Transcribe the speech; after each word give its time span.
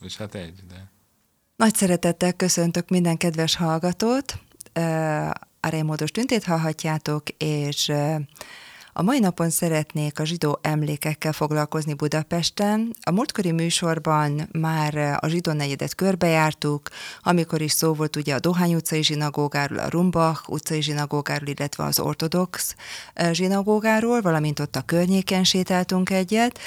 és 0.00 0.16
hát 0.16 0.34
egy, 0.34 0.62
de... 0.68 0.90
Nagy 1.56 1.74
szeretettel 1.74 2.32
köszöntök 2.32 2.88
minden 2.88 3.16
kedves 3.16 3.56
hallgatót. 3.56 4.38
A 5.60 5.68
Rémódos 5.68 6.10
tüntét 6.10 6.44
hallhatjátok, 6.44 7.22
és 7.38 7.92
a 8.92 9.02
mai 9.02 9.18
napon 9.18 9.50
szeretnék 9.50 10.18
a 10.18 10.24
zsidó 10.24 10.58
emlékekkel 10.62 11.32
foglalkozni 11.32 11.94
Budapesten. 11.94 12.94
A 13.02 13.10
múltkori 13.10 13.52
műsorban 13.52 14.48
már 14.52 15.18
a 15.20 15.28
zsidó 15.28 15.52
negyedet 15.52 15.94
körbejártuk, 15.94 16.88
amikor 17.22 17.60
is 17.60 17.72
szó 17.72 17.94
volt 17.94 18.16
ugye 18.16 18.34
a 18.34 18.40
Dohány 18.40 18.74
utcai 18.74 19.02
zsinagógáról, 19.02 19.78
a 19.78 19.88
Rumbach 19.88 20.50
utcai 20.50 20.82
zsinagógáról, 20.82 21.48
illetve 21.48 21.84
az 21.84 22.00
ortodox 22.00 22.74
zsinagógáról, 23.32 24.20
valamint 24.20 24.60
ott 24.60 24.76
a 24.76 24.82
környéken 24.82 25.44
sétáltunk 25.44 26.10
egyet. 26.10 26.58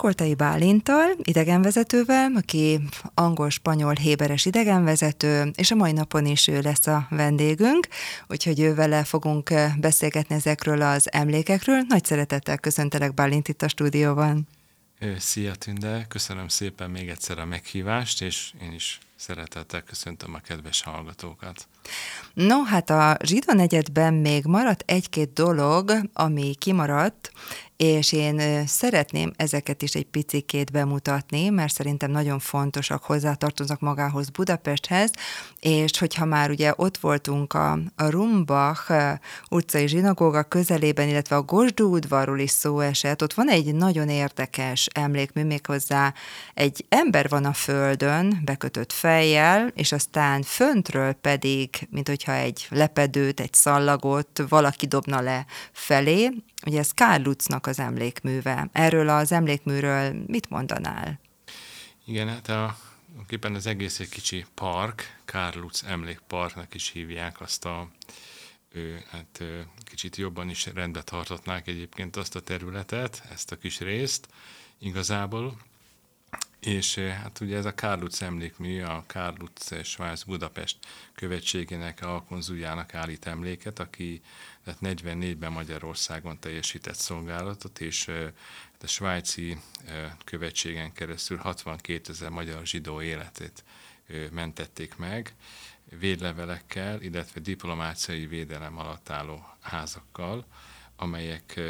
Koltai 0.00 0.34
Bálintal, 0.34 1.10
idegenvezetővel, 1.22 2.32
aki 2.36 2.80
angol-spanyol 3.14 3.94
héberes 3.94 4.44
idegenvezető, 4.44 5.50
és 5.54 5.70
a 5.70 5.74
mai 5.74 5.92
napon 5.92 6.26
is 6.26 6.48
ő 6.48 6.60
lesz 6.60 6.86
a 6.86 7.06
vendégünk, 7.10 7.88
úgyhogy 8.28 8.60
ővele 8.60 9.04
fogunk 9.04 9.52
beszélgetni 9.80 10.34
ezekről 10.34 10.82
az 10.82 11.12
emlékekről. 11.12 11.82
Nagy 11.88 12.04
szeretettel 12.04 12.58
köszöntelek 12.58 13.14
Bálint 13.14 13.48
itt 13.48 13.62
a 13.62 13.68
stúdióban. 13.68 14.48
Szia 15.18 15.54
Tünde, 15.54 16.06
köszönöm 16.08 16.48
szépen 16.48 16.90
még 16.90 17.08
egyszer 17.08 17.38
a 17.38 17.44
meghívást, 17.44 18.22
és 18.22 18.52
én 18.62 18.72
is 18.72 18.98
szeretettel 19.16 19.82
köszöntöm 19.82 20.34
a 20.34 20.38
kedves 20.38 20.82
hallgatókat. 20.82 21.68
No, 22.34 22.62
hát 22.62 22.90
a 22.90 23.16
zsidó 23.22 23.52
negyedben 23.52 24.14
még 24.14 24.44
maradt 24.44 24.82
egy-két 24.86 25.32
dolog, 25.32 25.92
ami 26.12 26.54
kimaradt, 26.58 27.32
és 27.80 28.12
én 28.12 28.66
szeretném 28.66 29.32
ezeket 29.36 29.82
is 29.82 29.94
egy 29.94 30.06
picikét 30.06 30.70
bemutatni, 30.70 31.48
mert 31.48 31.72
szerintem 31.72 32.10
nagyon 32.10 32.38
fontosak, 32.38 33.02
hozzátartoznak 33.02 33.80
magához 33.80 34.28
Budapesthez, 34.28 35.10
és 35.60 35.98
hogyha 35.98 36.24
már 36.24 36.50
ugye 36.50 36.72
ott 36.76 36.98
voltunk 36.98 37.52
a, 37.54 37.72
a 37.96 38.08
Rumbach 38.08 38.92
utcai 39.50 39.88
zsinagóga 39.88 40.42
közelében, 40.42 41.08
illetve 41.08 41.36
a 41.36 41.42
Gosdú 41.42 41.94
udvarról 41.94 42.38
is 42.38 42.50
szó 42.50 42.80
esett, 42.80 43.22
ott 43.22 43.34
van 43.34 43.50
egy 43.50 43.74
nagyon 43.74 44.08
érdekes 44.08 44.88
emlékmű, 44.92 45.44
méghozzá 45.44 46.14
egy 46.54 46.84
ember 46.88 47.28
van 47.28 47.44
a 47.44 47.52
földön, 47.52 48.40
bekötött 48.44 48.92
fejjel, 48.92 49.72
és 49.74 49.92
aztán 49.92 50.42
föntről 50.42 51.12
pedig, 51.12 51.88
mint 51.90 52.08
hogyha 52.08 52.32
egy 52.32 52.66
lepedőt, 52.70 53.40
egy 53.40 53.54
szallagot 53.54 54.42
valaki 54.48 54.86
dobna 54.86 55.20
le 55.20 55.46
felé, 55.72 56.30
Ugye 56.66 56.78
ez 56.78 56.92
Kár 56.92 57.20
Lutznak 57.20 57.66
az 57.66 57.78
emlékműve. 57.78 58.68
Erről 58.72 59.08
az 59.08 59.32
emlékműről 59.32 60.24
mit 60.26 60.48
mondanál? 60.48 61.20
Igen, 62.04 62.28
hát 62.28 62.48
a, 62.48 62.76
képen 63.26 63.54
az 63.54 63.66
egész 63.66 64.00
egy 64.00 64.08
kicsi 64.08 64.44
park, 64.54 65.20
Kár 65.24 65.54
Lutz 65.54 65.84
emlékparknak 65.86 66.74
is 66.74 66.90
hívják 66.90 67.40
azt 67.40 67.64
a 67.64 67.88
ő, 68.72 69.02
hát 69.10 69.42
kicsit 69.84 70.16
jobban 70.16 70.48
is 70.48 70.66
rendbe 70.74 71.02
tartotnák 71.02 71.68
egyébként 71.68 72.16
azt 72.16 72.36
a 72.36 72.40
területet, 72.40 73.22
ezt 73.32 73.52
a 73.52 73.56
kis 73.56 73.78
részt 73.78 74.28
igazából, 74.78 75.56
és 76.60 76.98
hát 76.98 77.40
ugye 77.40 77.56
ez 77.56 77.64
a 77.64 77.74
Kárlutz 77.74 78.22
emlékmű, 78.22 78.82
a 78.82 79.04
Kárlutz 79.06 79.84
Svájc 79.84 80.22
Budapest 80.22 80.76
követségének, 81.14 82.02
a 82.02 82.24
konzuljának 82.28 82.94
állít 82.94 83.26
emléket, 83.26 83.78
aki 83.78 84.22
tehát 84.64 84.80
44-ben 84.82 85.52
Magyarországon 85.52 86.38
teljesített 86.38 86.94
szolgálatot, 86.94 87.80
és 87.80 88.06
hát 88.72 88.82
a 88.82 88.86
svájci 88.86 89.56
követségen 90.24 90.92
keresztül 90.92 91.36
62 91.36 92.12
ezer 92.12 92.30
magyar 92.30 92.66
zsidó 92.66 93.02
életét 93.02 93.64
mentették 94.32 94.96
meg, 94.96 95.34
védlevelekkel, 95.98 97.02
illetve 97.02 97.40
diplomáciai 97.40 98.26
védelem 98.26 98.78
alatt 98.78 99.10
álló 99.10 99.46
házakkal, 99.60 100.46
amelyek 100.96 101.60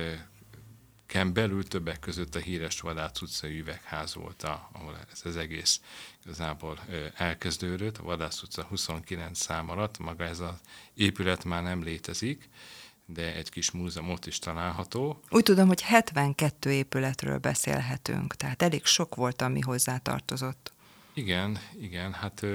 Ken 1.11 1.33
belül 1.33 1.65
többek 1.65 1.99
között 1.99 2.35
a 2.35 2.39
híres 2.39 2.81
Vadác 2.81 3.21
utcai 3.21 3.59
üvegház 3.59 4.15
volt, 4.15 4.43
ahol 4.43 4.99
ez 5.13 5.21
az 5.25 5.37
egész 5.37 5.81
igazából 6.25 6.79
elkezdődött. 7.17 7.99
A 7.99 8.03
Vadác 8.03 8.43
utca 8.43 8.63
29 8.63 9.39
szám 9.39 9.71
alatt, 9.71 9.99
maga 9.99 10.25
ez 10.25 10.41
az 10.41 10.55
épület 10.95 11.45
már 11.45 11.63
nem 11.63 11.83
létezik, 11.83 12.49
de 13.07 13.35
egy 13.35 13.51
kis 13.51 13.71
múzeum 13.71 14.11
ott 14.11 14.27
is 14.27 14.39
található. 14.39 15.21
Úgy 15.31 15.43
tudom, 15.43 15.67
hogy 15.67 15.83
72 15.83 16.71
épületről 16.71 17.39
beszélhetünk, 17.39 18.35
tehát 18.35 18.63
elég 18.63 18.85
sok 18.85 19.15
volt, 19.15 19.43
ami 19.43 19.61
hozzá 19.61 19.99
tartozott. 19.99 20.73
Igen, 21.13 21.59
igen, 21.81 22.13
hát 22.13 22.47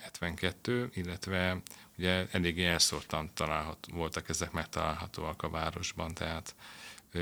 72, 0.00 0.90
illetve 0.92 1.62
ugye 1.98 2.26
eléggé 2.30 2.66
elszórtan 2.66 3.30
találhat, 3.34 3.86
voltak 3.92 4.28
ezek 4.28 4.52
megtalálhatóak 4.52 5.42
a 5.42 5.50
városban, 5.50 6.14
tehát 6.14 6.54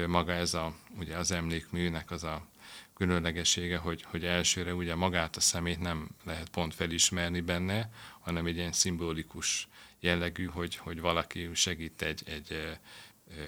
maga 0.06 0.32
ez 0.32 0.54
a, 0.54 0.74
ugye 0.98 1.16
az 1.16 1.30
emlékműnek 1.30 2.10
az 2.10 2.24
a 2.24 2.46
különlegessége, 2.94 3.76
hogy, 3.76 4.02
hogy 4.02 4.24
elsőre 4.24 4.74
ugye 4.74 4.94
magát 4.94 5.36
a 5.36 5.40
szemét 5.40 5.80
nem 5.80 6.08
lehet 6.24 6.48
pont 6.48 6.74
felismerni 6.74 7.40
benne, 7.40 7.90
hanem 8.20 8.46
egy 8.46 8.56
ilyen 8.56 8.72
szimbolikus 8.72 9.68
jellegű, 10.00 10.44
hogy, 10.44 10.76
hogy 10.76 11.00
valaki 11.00 11.50
segít 11.54 12.02
egy, 12.02 12.22
egy 12.26 12.78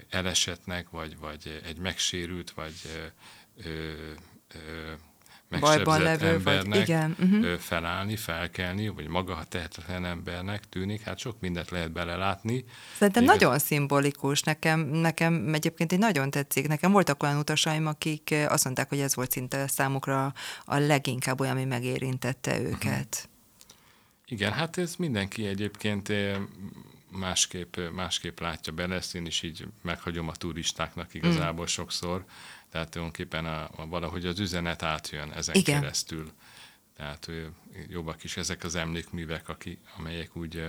elesetnek, 0.09 0.89
vagy, 0.89 1.17
vagy 1.17 1.61
egy 1.65 1.77
megsérült, 1.77 2.51
vagy 2.51 2.73
ö, 3.63 4.11
ö, 4.53 4.93
bajban 5.49 6.01
levő, 6.01 6.27
embernek 6.27 6.65
vagy 6.65 6.81
igen. 6.81 7.15
Uh-huh. 7.19 7.57
felállni, 7.57 8.15
felkelni, 8.15 8.87
vagy 8.87 9.07
maga, 9.07 9.33
ha 9.33 9.43
tehetetlen 9.43 10.05
embernek 10.05 10.69
tűnik, 10.69 11.01
hát 11.01 11.17
sok 11.17 11.39
mindent 11.39 11.69
lehet 11.69 11.91
belelátni. 11.91 12.65
Szerintem 12.97 13.23
Még 13.23 13.31
nagyon 13.31 13.59
szimbolikus, 13.59 14.41
nekem, 14.41 14.79
nekem 14.79 15.53
egyébként 15.53 15.91
egy 15.91 15.99
nagyon 15.99 16.29
tetszik. 16.29 16.67
Nekem 16.67 16.91
voltak 16.91 17.23
olyan 17.23 17.37
utasaim, 17.37 17.87
akik 17.87 18.35
azt 18.47 18.63
mondták, 18.63 18.89
hogy 18.89 18.99
ez 18.99 19.15
volt 19.15 19.31
szinte 19.31 19.67
számukra 19.67 20.33
a 20.65 20.77
leginkább 20.77 21.39
olyan, 21.39 21.55
ami 21.55 21.65
megérintette 21.65 22.59
őket. 22.59 23.15
Uh-huh. 23.15 23.33
Igen, 24.27 24.51
hát 24.51 24.77
ez 24.77 24.95
mindenki 24.95 25.45
egyébként 25.45 26.11
másképp, 27.11 27.77
másképp 27.95 28.39
látja 28.39 28.73
bele, 28.73 28.95
ezt 28.95 29.15
én 29.15 29.25
is 29.25 29.41
így 29.41 29.67
meghagyom 29.81 30.27
a 30.27 30.31
turistáknak 30.31 31.13
igazából 31.13 31.63
mm. 31.63 31.67
sokszor, 31.67 32.25
tehát 32.75 32.89
tulajdonképpen 32.89 33.45
a, 33.45 33.69
a, 33.75 33.87
valahogy 33.87 34.25
az 34.25 34.39
üzenet 34.39 34.83
átjön 34.83 35.31
ezen 35.31 35.55
Igen. 35.55 35.79
keresztül. 35.79 36.31
Tehát 36.97 37.29
jobbak 37.87 38.23
is 38.23 38.37
ezek 38.37 38.63
az 38.63 38.75
emlékművek, 38.75 39.49
aki, 39.49 39.79
amelyek 39.97 40.35
úgy 40.35 40.67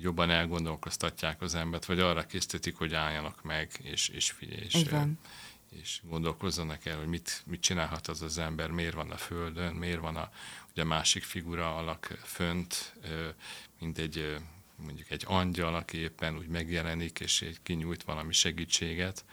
jobban 0.00 0.30
elgondolkoztatják 0.30 1.40
az 1.40 1.54
embert, 1.54 1.84
vagy 1.84 2.00
arra 2.00 2.26
készítik, 2.26 2.76
hogy 2.76 2.94
álljanak 2.94 3.42
meg, 3.42 3.70
és, 3.82 4.08
és 4.08 4.34
és, 4.40 4.86
és 5.80 6.00
gondolkozzanak 6.02 6.86
el, 6.86 6.98
hogy 6.98 7.06
mit, 7.06 7.42
mit 7.46 7.60
csinálhat 7.60 8.08
az 8.08 8.22
az 8.22 8.38
ember, 8.38 8.70
miért 8.70 8.94
van 8.94 9.10
a 9.10 9.16
földön, 9.16 9.74
miért 9.74 10.00
van 10.00 10.16
a, 10.16 10.30
ugye 10.70 10.84
másik 10.84 11.22
figura 11.22 11.76
alak 11.76 12.18
fönt, 12.24 12.94
mint 13.78 13.98
egy 13.98 14.36
mondjuk 14.76 15.10
egy 15.10 15.24
angyal, 15.26 15.74
aki 15.74 15.98
éppen 15.98 16.36
úgy 16.36 16.48
megjelenik, 16.48 17.20
és 17.20 17.42
egy 17.42 17.58
kinyújt 17.62 18.02
valami 18.02 18.32
segítséget. 18.32 19.24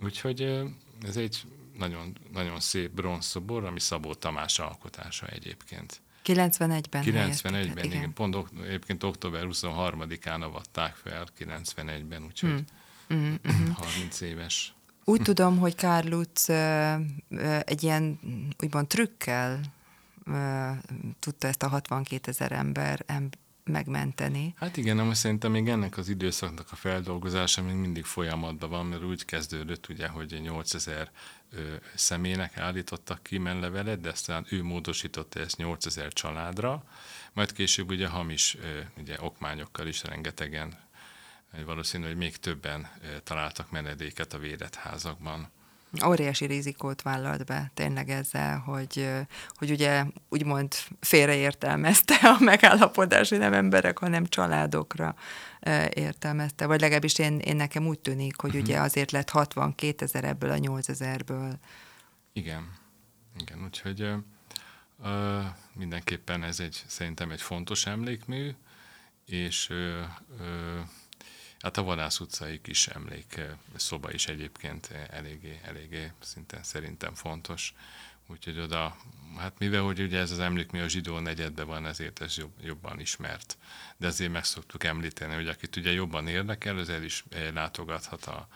Úgyhogy 0.00 0.62
ez 1.06 1.16
egy 1.16 1.42
nagyon, 1.78 2.16
nagyon 2.32 2.60
szép 2.60 2.90
bronzszobor, 2.90 3.64
ami 3.64 3.80
Szabó 3.80 4.14
Tamás 4.14 4.58
alkotása 4.58 5.26
egyébként. 5.26 6.00
91-ben 6.24 7.02
91-ben, 7.04 7.62
igen. 7.62 7.84
igen. 7.84 8.12
Pont 8.12 8.36
egyébként 8.64 9.02
október 9.02 9.46
23-án 9.50 10.40
avatták 10.42 10.94
fel, 10.94 11.26
91-ben, 11.38 12.24
úgyhogy 12.24 12.50
mm. 12.50 13.16
Mm, 13.16 13.34
mm, 13.48 13.70
30 13.72 14.20
éves. 14.20 14.74
Úgy 15.04 15.22
tudom, 15.22 15.58
hogy 15.58 15.74
Kárluc 15.74 16.48
egy 17.64 17.82
ilyen 17.82 18.18
úgymond 18.58 18.86
trükkel 18.86 19.60
tudta 21.18 21.48
ezt 21.48 21.62
a 21.62 21.68
62 21.68 22.30
ezer 22.30 22.52
ember 22.52 23.04
megmenteni. 23.64 24.54
Hát 24.56 24.76
igen, 24.76 24.96
nem 24.96 25.12
szerintem 25.12 25.50
még 25.50 25.68
ennek 25.68 25.96
az 25.96 26.08
időszaknak 26.08 26.66
a 26.70 26.76
feldolgozása 26.76 27.62
még 27.62 27.74
mindig 27.74 28.04
folyamatban 28.04 28.70
van, 28.70 28.86
mert 28.86 29.04
úgy 29.04 29.24
kezdődött 29.24 29.88
ugye, 29.88 30.08
hogy 30.08 30.40
8000 30.40 31.10
személynek 31.94 32.58
állítottak 32.58 33.22
ki 33.22 33.38
menlevelet, 33.38 34.00
de 34.00 34.08
aztán 34.08 34.46
ő 34.48 34.62
módosította 34.62 35.40
ezt 35.40 35.56
8000 35.56 36.12
családra, 36.12 36.84
majd 37.32 37.52
később 37.52 37.90
ugye 37.90 38.08
hamis 38.08 38.56
ugye, 38.96 39.16
okmányokkal 39.20 39.86
is 39.86 40.02
rengetegen, 40.02 40.78
valószínű, 41.64 42.06
hogy 42.06 42.16
még 42.16 42.36
többen 42.36 42.90
találtak 43.24 43.70
menedéket 43.70 44.32
a 44.32 44.38
védett 44.38 44.74
házakban 44.74 45.50
óriási 46.06 46.46
rizikót 46.46 47.02
vállalt 47.02 47.44
be 47.44 47.70
tényleg 47.74 48.10
ezzel, 48.10 48.58
hogy, 48.58 49.08
hogy 49.48 49.70
ugye 49.70 50.04
úgymond 50.28 50.74
félreértelmezte 51.00 52.14
a 52.14 52.36
megállapodás, 52.40 53.28
hogy 53.28 53.38
nem 53.38 53.52
emberek, 53.52 53.98
hanem 53.98 54.26
családokra 54.26 55.14
értelmezte. 55.94 56.66
Vagy 56.66 56.80
legalábbis 56.80 57.18
én, 57.18 57.38
én 57.38 57.56
nekem 57.56 57.86
úgy 57.86 57.98
tűnik, 57.98 58.40
hogy 58.40 58.50
uh-huh. 58.50 58.64
ugye 58.64 58.80
azért 58.80 59.10
lett 59.10 59.30
62 59.30 60.04
ezer 60.04 60.24
ebből 60.24 60.50
a 60.50 60.56
8 60.56 60.88
ezerből. 60.88 61.58
Igen. 62.32 62.80
Igen, 63.38 63.64
úgyhogy 63.64 64.12
mindenképpen 65.72 66.42
ez 66.42 66.60
egy, 66.60 66.82
szerintem 66.86 67.30
egy 67.30 67.40
fontos 67.40 67.86
emlékmű, 67.86 68.50
és 69.26 69.70
ö, 69.70 70.00
ö, 70.40 70.78
hát 71.62 71.76
a 71.76 71.82
Vadász 71.82 72.20
utcai 72.20 72.60
kis 72.60 72.86
emlék 72.86 73.40
szoba 73.76 74.12
is 74.12 74.26
egyébként 74.26 74.90
eléggé, 75.10 75.60
eléggé 75.64 76.12
szinte 76.20 76.62
szerintem 76.62 77.14
fontos. 77.14 77.74
Úgyhogy 78.26 78.58
oda, 78.58 78.96
hát 79.36 79.58
mivel 79.58 79.82
hogy 79.82 80.00
ugye 80.00 80.18
ez 80.18 80.30
az 80.30 80.38
emlékmű 80.38 80.82
a 80.82 80.88
zsidó 80.88 81.18
negyedben 81.18 81.66
van, 81.66 81.86
ezért 81.86 82.20
ez 82.20 82.36
jobb, 82.36 82.52
jobban 82.62 83.00
ismert. 83.00 83.58
De 83.96 84.06
azért 84.06 84.32
meg 84.32 84.44
szoktuk 84.44 84.84
említeni, 84.84 85.34
hogy 85.34 85.48
akit 85.48 85.76
ugye 85.76 85.90
jobban 85.90 86.28
érdekel, 86.28 86.78
az 86.78 86.88
el 86.88 87.02
is 87.02 87.24
látogathat 87.52 88.24
a, 88.24 88.48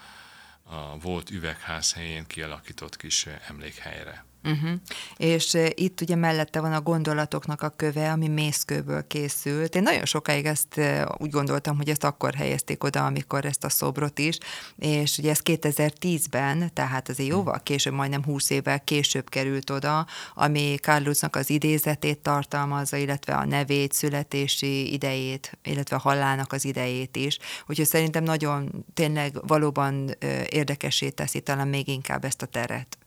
a 0.63 0.99
volt 0.99 1.31
üvegház 1.31 1.93
helyén 1.93 2.27
kialakított 2.27 2.97
kis 2.97 3.27
emlékhelyre. 3.27 4.25
Uh-huh. 4.47 4.71
És 5.17 5.53
uh, 5.53 5.67
itt 5.75 6.01
ugye 6.01 6.15
mellette 6.15 6.61
van 6.61 6.73
a 6.73 6.81
gondolatoknak 6.81 7.63
a 7.63 7.69
köve, 7.69 8.11
ami 8.11 8.29
mészkőből 8.29 9.07
készült. 9.07 9.75
Én 9.75 9.83
nagyon 9.83 10.05
sokáig 10.05 10.45
ezt 10.45 10.77
uh, 10.77 11.03
úgy 11.19 11.31
gondoltam, 11.31 11.77
hogy 11.77 11.89
ezt 11.89 12.05
akkor 12.05 12.35
helyezték 12.35 12.85
oda, 12.85 13.05
amikor 13.05 13.45
ezt 13.45 13.65
a 13.65 13.69
szobrot 13.69 14.19
is, 14.19 14.39
és 14.77 15.19
ugye 15.19 15.31
ez 15.31 15.41
2010-ben, 15.45 16.71
tehát 16.73 17.09
azért 17.09 17.29
jóval 17.29 17.61
később, 17.63 17.93
majdnem 17.93 18.25
20 18.25 18.51
évvel 18.51 18.85
később 18.85 19.29
került 19.29 19.71
oda, 19.71 20.07
ami 20.35 20.77
Carlusnak 20.83 21.37
az 21.37 21.51
idézetét 21.51 22.19
tartalmazza, 22.19 22.97
illetve 22.97 23.35
a 23.35 23.45
nevét, 23.45 23.93
születési 23.93 24.93
idejét, 24.93 25.59
illetve 25.63 25.97
a 25.97 26.01
halálnak 26.01 26.53
az 26.53 26.65
idejét 26.65 27.17
is. 27.17 27.39
Úgyhogy 27.67 27.87
szerintem 27.87 28.25
nagyon 28.25 28.85
tényleg 28.95 29.47
valóban 29.47 29.95
uh, 30.05 30.45
érdekesé 30.49 31.11
teszi 31.11 31.41
talán 31.41 31.69
még 31.69 31.89
inkább 31.89 32.25
ezt 32.25 32.43
a 32.43 32.47
teret. 32.47 32.99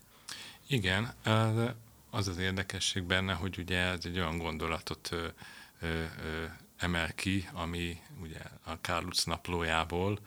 Igen, 0.71 1.13
az 2.09 2.27
az 2.27 2.37
érdekesség 2.37 3.03
benne, 3.03 3.33
hogy 3.33 3.57
ugye 3.57 3.77
ez 3.77 4.05
egy 4.05 4.19
olyan 4.19 4.37
gondolatot 4.37 5.09
ö, 5.11 5.27
ö, 5.79 5.87
ö, 5.87 6.45
emel 6.77 7.13
ki, 7.13 7.49
ami 7.53 8.01
ugye 8.21 8.39
a 8.63 8.81
Kárluc 8.81 9.23
naplójából, 9.23 10.19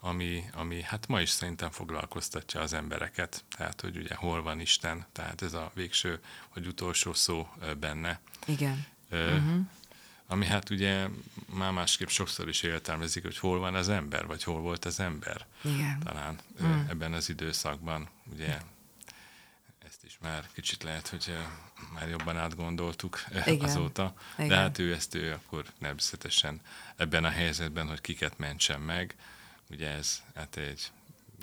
ami, 0.00 0.44
ami 0.52 0.82
hát 0.82 1.06
ma 1.06 1.20
is 1.20 1.30
szerintem 1.30 1.70
foglalkoztatja 1.70 2.60
az 2.60 2.72
embereket, 2.72 3.44
tehát 3.56 3.80
hogy 3.80 3.96
ugye 3.96 4.14
hol 4.14 4.42
van 4.42 4.60
Isten, 4.60 5.06
tehát 5.12 5.42
ez 5.42 5.52
a 5.52 5.70
végső 5.74 6.20
vagy 6.54 6.66
utolsó 6.66 7.12
szó 7.12 7.48
benne. 7.80 8.20
Igen. 8.46 8.86
Ö, 9.08 9.34
uh-huh. 9.34 9.60
Ami 10.26 10.46
hát 10.46 10.70
ugye 10.70 11.08
már 11.46 11.72
másképp 11.72 12.08
sokszor 12.08 12.48
is 12.48 12.62
értelmezik, 12.62 13.22
hogy 13.22 13.38
hol 13.38 13.58
van 13.58 13.74
az 13.74 13.88
ember, 13.88 14.26
vagy 14.26 14.42
hol 14.42 14.60
volt 14.60 14.84
az 14.84 15.00
ember. 15.00 15.46
Igen. 15.64 15.98
Talán 16.04 16.38
uh-huh. 16.60 16.88
ebben 16.88 17.12
az 17.12 17.28
időszakban, 17.28 18.08
ugye 18.32 18.58
is 20.04 20.18
már 20.20 20.48
kicsit 20.54 20.82
lehet, 20.82 21.08
hogy 21.08 21.24
eh, 21.28 21.46
már 21.94 22.08
jobban 22.08 22.36
átgondoltuk 22.36 23.24
eh, 23.30 23.46
Igen. 23.46 23.68
azóta, 23.68 24.14
Igen. 24.34 24.48
de 24.48 24.56
hát 24.56 24.78
ő 24.78 24.94
ezt 24.94 25.14
ő 25.14 25.32
akkor 25.32 25.64
természetesen 25.80 26.60
ebben 26.96 27.24
a 27.24 27.28
helyzetben, 27.28 27.88
hogy 27.88 28.00
kiket 28.00 28.38
mentsen 28.38 28.80
meg, 28.80 29.14
ugye 29.70 29.88
ez 29.88 30.22
hát 30.34 30.56
egy 30.56 30.90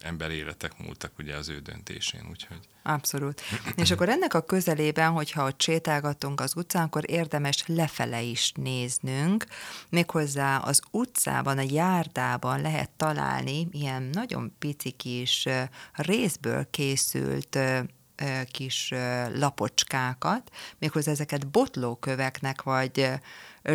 ember 0.02 0.32
életek 0.32 0.78
múltak 0.78 1.12
ugye 1.20 1.36
az 1.36 1.50
ő 1.50 1.60
döntésén, 1.60 2.28
úgyhogy... 2.30 2.60
Abszolút. 2.84 3.42
És 3.84 3.92
akkor 3.92 4.10
ennek 4.10 4.34
a 4.34 4.46
közelében, 4.46 5.12
hogyha 5.12 5.46
ott 5.46 5.62
sétálgatunk 5.62 6.42
az 6.42 6.56
utcán, 6.56 6.84
akkor 6.84 7.10
érdemes 7.10 7.64
lefele 7.68 8.22
is 8.22 8.52
néznünk. 8.52 9.46
Méghozzá 9.90 10.58
az 10.58 10.82
utcában, 10.92 11.58
a 11.58 11.66
járdában 11.68 12.62
lehet 12.62 12.90
találni 12.90 13.68
ilyen 13.72 14.04
nagyon 14.04 14.56
pici 14.60 14.92
kis 14.92 15.46
eh, 15.46 15.68
részből 15.94 16.70
készült 16.70 17.58
kis 18.52 18.94
lapocskákat, 19.34 20.52
méghozzá 20.80 21.12
ezeket 21.12 21.48
botlóköveknek 21.48 22.62
vagy 22.62 23.10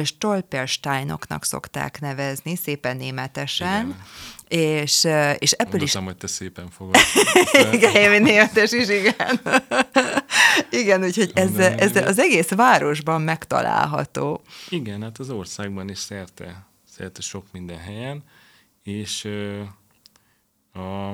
stolpersteinoknak 0.04 1.44
szokták 1.44 2.00
nevezni, 2.00 2.56
szépen 2.56 2.96
németesen. 2.96 3.84
Igen. 3.84 4.02
És, 4.48 5.04
és 5.38 5.52
ebből 5.52 5.78
Mondottam, 5.78 6.02
is... 6.02 6.08
hogy 6.08 6.16
te 6.16 6.26
szépen 6.26 6.70
fogod. 6.70 6.96
igen, 7.72 7.94
én 7.94 8.22
németes 8.22 8.72
is, 8.72 8.88
igen. 8.88 9.40
igen, 10.70 11.04
úgyhogy 11.04 11.31
ez, 11.34 11.56
ez 11.58 11.96
az 11.96 12.19
egész 12.19 12.48
városban 12.48 13.22
megtalálható. 13.22 14.43
Igen, 14.69 15.02
hát 15.02 15.19
az 15.19 15.31
országban 15.31 15.88
is 15.88 15.98
szerte, 15.98 16.66
szerte 16.96 17.20
sok 17.20 17.46
minden 17.52 17.78
helyen, 17.78 18.25
és 18.82 19.25
a 20.72 21.12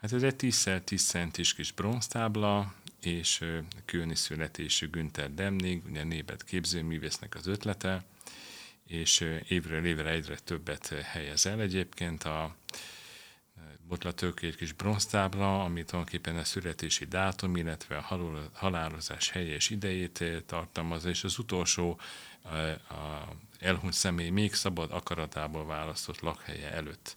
Hát 0.00 0.12
ez 0.12 0.22
egy 0.22 0.34
10x10 0.38 1.06
centis 1.06 1.54
kis 1.54 1.72
bronztábla, 1.72 2.74
és 3.00 3.44
kőni 3.84 4.14
születésű 4.14 4.90
Günther 4.90 5.34
Demnig, 5.34 5.84
ugye 5.84 6.02
nébet 6.02 6.44
képzőművésznek 6.44 7.34
az 7.34 7.46
ötlete, 7.46 8.04
és 8.86 9.20
évről 9.48 9.84
évre 9.84 10.10
egyre 10.10 10.38
többet 10.38 10.88
helyez 10.88 11.46
el 11.46 11.60
egyébként 11.60 12.24
a 12.24 12.56
botlatők 13.88 14.42
egy 14.42 14.56
kis 14.56 14.72
bronztábla, 14.72 15.64
ami 15.64 15.84
tulajdonképpen 15.84 16.36
a 16.36 16.44
születési 16.44 17.04
dátum, 17.04 17.56
illetve 17.56 17.96
a 17.96 18.38
halálozás 18.52 19.30
helye 19.30 19.54
és 19.54 19.70
idejét 19.70 20.24
tartalmaz, 20.46 21.04
és 21.04 21.24
az 21.24 21.38
utolsó 21.38 22.00
a 22.88 23.34
elhunyt 23.58 23.92
személy 23.92 24.30
még 24.30 24.54
szabad 24.54 24.90
akaratából 24.92 25.66
választott 25.66 26.20
lakhelye 26.20 26.72
előtt 26.72 27.16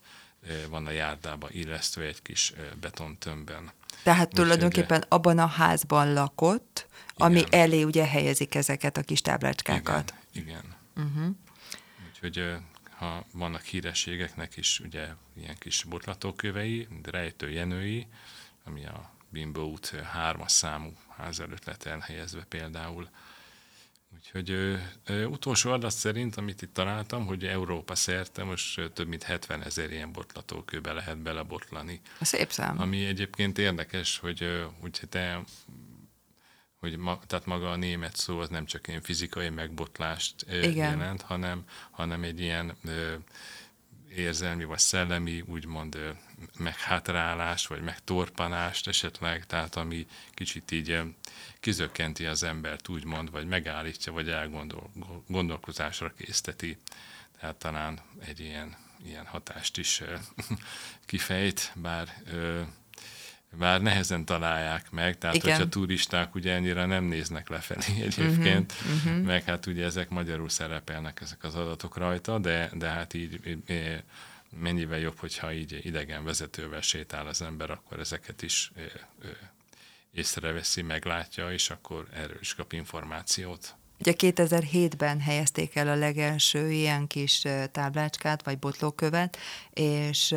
van 0.69 0.85
a 0.85 0.91
járdába 0.91 1.47
illesztve 1.51 2.03
egy 2.03 2.21
kis 2.21 2.53
betontömbben. 2.79 3.71
Tehát 4.03 4.27
Úgy 4.27 4.33
tulajdonképpen 4.33 4.97
hogy, 4.97 5.07
abban 5.09 5.39
a 5.39 5.45
házban 5.45 6.13
lakott, 6.13 6.87
igen. 7.15 7.27
ami 7.27 7.43
elé 7.49 7.83
ugye 7.83 8.05
helyezik 8.05 8.55
ezeket 8.55 8.97
a 8.97 9.01
kis 9.01 9.21
táblácskákat. 9.21 10.13
Igen, 10.31 10.47
igen. 10.47 10.75
Uh-huh. 10.95 11.35
Úgyhogy 12.07 12.55
ha 12.97 13.25
vannak 13.33 13.61
hírességeknek 13.61 14.57
is 14.57 14.79
ugye 14.79 15.07
ilyen 15.37 15.57
kis 15.57 15.83
botlatókövei, 15.83 16.87
Rejtő 17.03 17.49
Jenői, 17.49 18.07
ami 18.63 18.85
a 18.85 19.11
Bimbo 19.29 19.61
út 19.61 19.89
hármas 19.89 20.51
számú 20.51 20.93
ház 21.17 21.39
előtt 21.39 21.65
lett 21.65 21.83
elhelyezve 21.83 22.43
például, 22.43 23.09
Úgyhogy 24.15 24.49
ö, 24.49 24.75
ö, 25.05 25.23
utolsó 25.23 25.71
adat 25.71 25.91
szerint, 25.91 26.35
amit 26.35 26.61
itt 26.61 26.73
találtam, 26.73 27.25
hogy 27.25 27.45
Európa 27.45 27.95
szerte 27.95 28.43
most 28.43 28.91
több 28.93 29.07
mint 29.07 29.23
70 29.23 29.63
ezer 29.63 29.91
ilyen 29.91 30.11
botlatókőbe 30.11 30.91
lehet 30.91 31.17
belebotlani. 31.17 32.01
A 32.19 32.25
szép 32.25 32.51
szám. 32.51 32.79
Ami 32.79 33.05
egyébként 33.05 33.57
érdekes, 33.57 34.17
hogy, 34.17 34.67
hogy 34.79 35.01
te 35.09 35.43
hogy 36.81 36.97
ma, 36.97 37.19
tehát 37.27 37.45
maga 37.45 37.71
a 37.71 37.75
német 37.75 38.15
szó 38.15 38.39
az 38.39 38.49
nem 38.49 38.65
csak 38.65 38.87
ilyen 38.87 39.01
fizikai 39.01 39.49
megbotlást 39.49 40.45
Igen. 40.51 40.99
jelent, 40.99 41.21
hanem, 41.21 41.63
hanem 41.91 42.23
egy 42.23 42.39
ilyen 42.39 42.75
ö, 42.83 43.13
érzelmi 44.15 44.63
vagy 44.63 44.79
szellemi 44.79 45.41
úgymond 45.41 45.97
meghátrálást, 46.57 47.67
vagy 47.67 47.81
megtorpanást 47.81 48.87
esetleg, 48.87 49.45
tehát 49.45 49.75
ami 49.75 50.07
kicsit 50.31 50.71
így 50.71 50.99
kizökkenti 51.59 52.25
az 52.25 52.43
embert, 52.43 52.89
úgymond, 52.89 53.31
vagy 53.31 53.47
megállítja, 53.47 54.11
vagy 54.11 54.29
elgondolkozásra 54.29 56.13
készteti. 56.17 56.77
Tehát 57.39 57.55
talán 57.55 57.99
egy 58.25 58.39
ilyen, 58.39 58.75
ilyen 59.03 59.25
hatást 59.25 59.77
is 59.77 60.01
kifejt, 61.05 61.71
bár 61.75 62.23
bár 63.57 63.81
nehezen 63.81 64.25
találják 64.25 64.91
meg, 64.91 65.17
tehát 65.17 65.35
Igen. 65.35 65.51
hogyha 65.51 65.69
turisták 65.69 66.35
ugye 66.35 66.53
ennyire 66.53 66.85
nem 66.85 67.03
néznek 67.03 67.49
lefelé 67.49 68.01
egyébként, 68.07 68.71
uh-huh, 68.71 69.05
uh-huh. 69.05 69.25
meg 69.25 69.43
hát 69.43 69.65
ugye 69.65 69.85
ezek 69.85 70.09
magyarul 70.09 70.49
szerepelnek 70.49 71.21
ezek 71.21 71.43
az 71.43 71.55
adatok 71.55 71.97
rajta, 71.97 72.39
de, 72.39 72.69
de 72.73 72.87
hát 72.87 73.13
így 73.13 73.57
mennyivel 74.59 74.99
jobb, 74.99 75.17
hogyha 75.17 75.53
így 75.53 75.79
idegen 75.83 76.23
vezetővel 76.23 76.81
sétál 76.81 77.27
az 77.27 77.41
ember, 77.41 77.69
akkor 77.69 77.99
ezeket 77.99 78.41
is 78.41 78.71
észreveszi, 80.11 80.81
meglátja, 80.81 81.51
és 81.51 81.69
akkor 81.69 82.07
erről 82.13 82.39
is 82.39 82.55
kap 82.55 82.73
információt. 82.73 83.75
Ugye 84.01 84.13
2007-ben 84.17 85.19
helyezték 85.19 85.75
el 85.75 85.87
a 85.87 85.95
legelső 85.95 86.71
ilyen 86.71 87.07
kis 87.07 87.43
táblácskát, 87.71 88.43
vagy 88.43 88.59
botlókövet, 88.59 89.37
és, 89.73 90.35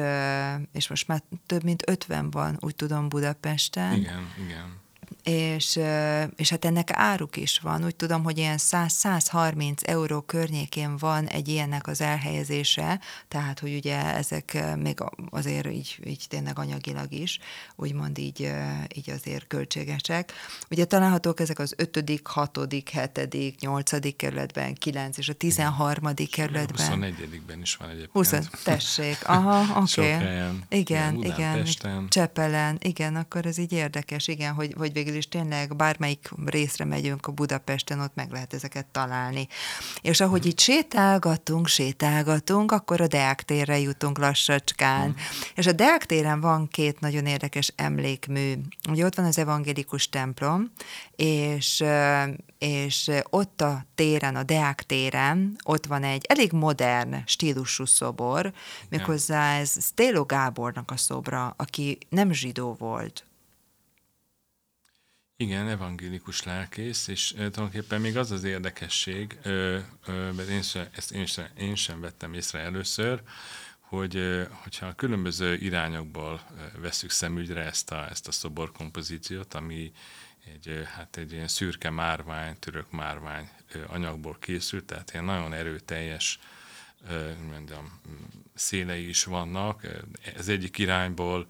és 0.73 0.89
most 0.89 1.09
már 1.09 1.23
több 1.47 1.65
mint 1.65 1.83
50 1.87 2.31
van, 2.31 2.57
úgy 2.61 2.75
tudom, 2.75 3.09
Budapesten. 3.09 3.93
Igen, 3.93 4.33
igen 4.47 4.83
és, 5.25 5.81
és 6.37 6.51
hát 6.51 6.65
ennek 6.65 6.89
áruk 6.93 7.37
is 7.37 7.59
van. 7.59 7.85
Úgy 7.85 7.97
tudom, 7.97 8.23
hogy 8.23 8.39
ilyen 8.39 8.59
100-130 8.61 9.87
euró 9.87 10.21
környékén 10.21 10.97
van 10.97 11.27
egy 11.27 11.49
ilyennek 11.49 11.87
az 11.87 12.01
elhelyezése, 12.01 13.01
tehát, 13.29 13.59
hogy 13.59 13.75
ugye 13.75 14.15
ezek 14.15 14.77
még 14.77 14.99
azért 15.31 15.71
így, 15.71 15.99
így 16.05 16.25
tényleg 16.29 16.59
anyagilag 16.59 17.13
is, 17.13 17.39
úgymond 17.77 18.19
így, 18.19 18.53
így 18.95 19.11
azért 19.11 19.47
költségesek. 19.47 20.33
Ugye 20.71 20.85
találhatók 20.85 21.41
ezek 21.41 21.59
az 21.59 21.75
5., 21.77 22.21
6., 22.25 22.59
7., 22.91 23.61
8. 23.61 24.17
kerületben, 24.17 24.75
9 24.75 25.19
és 25.19 25.29
a 25.29 25.33
13. 25.33 26.15
kerületben. 26.31 26.93
A 26.93 27.07
24-ben 27.07 27.61
is 27.61 27.77
van 27.77 27.89
egyébként. 27.89 28.11
20, 28.13 28.35
tessék, 28.65 29.29
aha, 29.29 29.61
oké. 29.83 30.15
Okay. 30.15 30.27
Igen, 30.69 31.15
igen, 31.15 31.65
igen. 31.65 32.09
Csepelen, 32.09 32.79
igen, 32.81 33.17
akkor 33.17 33.47
ez 33.47 33.59
így 33.59 33.73
érdekes, 33.73 34.29
igen, 34.29 34.55
hogy, 34.55 34.75
hogy 34.77 34.93
végül 34.93 35.14
végül 35.15 35.33
is 35.33 35.49
tényleg 35.49 35.77
bármelyik 35.77 36.31
részre 36.45 36.85
megyünk 36.85 37.27
a 37.27 37.33
Budapesten, 37.33 38.01
ott 38.01 38.15
meg 38.15 38.31
lehet 38.31 38.55
ezeket 38.55 38.87
találni. 38.87 39.49
És 40.01 40.21
ahogy 40.21 40.47
itt 40.47 40.61
sétálgatunk, 40.61 41.67
sétálgatunk, 41.67 42.73
akkor 42.73 43.01
a 43.01 43.07
Deák 43.07 43.43
térre 43.43 43.79
jutunk 43.79 44.19
lassacskán. 44.19 45.09
Mm. 45.09 45.13
És 45.55 45.67
a 45.67 45.73
Deák 45.73 46.07
téren 46.07 46.41
van 46.41 46.69
két 46.69 47.01
nagyon 47.01 47.27
érdekes 47.27 47.73
emlékmű. 47.77 48.53
Ugye 48.89 49.05
ott 49.05 49.15
van 49.15 49.25
az 49.25 49.39
evangélikus 49.39 50.09
templom, 50.09 50.71
és 51.17 51.85
és 52.59 53.11
ott 53.31 53.61
a 53.61 53.85
téren, 53.95 54.37
a 54.37 54.43
Deák 54.43 54.83
téren, 54.83 55.57
ott 55.65 55.87
van 55.87 56.03
egy 56.03 56.25
elég 56.29 56.53
modern 56.53 57.23
stílusú 57.27 57.85
szobor, 57.85 58.53
méghozzá 58.89 59.59
ez 59.59 59.85
Stélo 59.85 60.25
Gábornak 60.25 60.91
a 60.91 60.97
szobra, 60.97 61.55
aki 61.57 61.99
nem 62.09 62.33
zsidó 62.33 62.77
volt. 62.79 63.25
Igen, 65.45 65.69
evangélikus 65.69 66.43
lelkész, 66.43 67.09
és 67.09 67.33
tulajdonképpen 67.33 68.01
még 68.01 68.17
az 68.17 68.31
az 68.31 68.45
érdekesség, 68.45 69.39
mert 70.07 70.49
én 70.49 70.63
sem, 70.63 70.87
ezt 70.93 71.13
én 71.13 71.27
sem, 71.27 71.47
én 71.59 71.75
sem 71.75 72.01
vettem 72.01 72.35
észre 72.35 72.59
először, 72.59 73.23
hogy 73.81 74.47
hogyha 74.63 74.87
a 74.87 74.95
különböző 74.95 75.55
irányokból 75.55 76.41
veszük 76.79 77.11
szemügyre 77.11 77.65
ezt 77.65 77.91
a, 77.91 78.09
ezt 78.11 78.29
a 78.29 78.33
szoborkompozíciót, 78.33 79.55
ami 79.55 79.93
egy, 80.55 80.83
hát 80.97 81.17
egy 81.17 81.33
ilyen 81.33 81.49
szürke 81.49 81.91
márvány, 81.91 82.59
török 82.59 82.91
márvány 82.91 83.49
anyagból 83.87 84.37
készült, 84.41 84.85
tehát 84.85 85.13
ilyen 85.13 85.25
nagyon 85.25 85.53
erőteljes 85.53 86.39
mondjam, 87.51 88.01
szélei 88.55 89.09
is 89.09 89.25
vannak. 89.25 89.87
Ez 90.37 90.49
egyik 90.49 90.79
irányból 90.79 91.47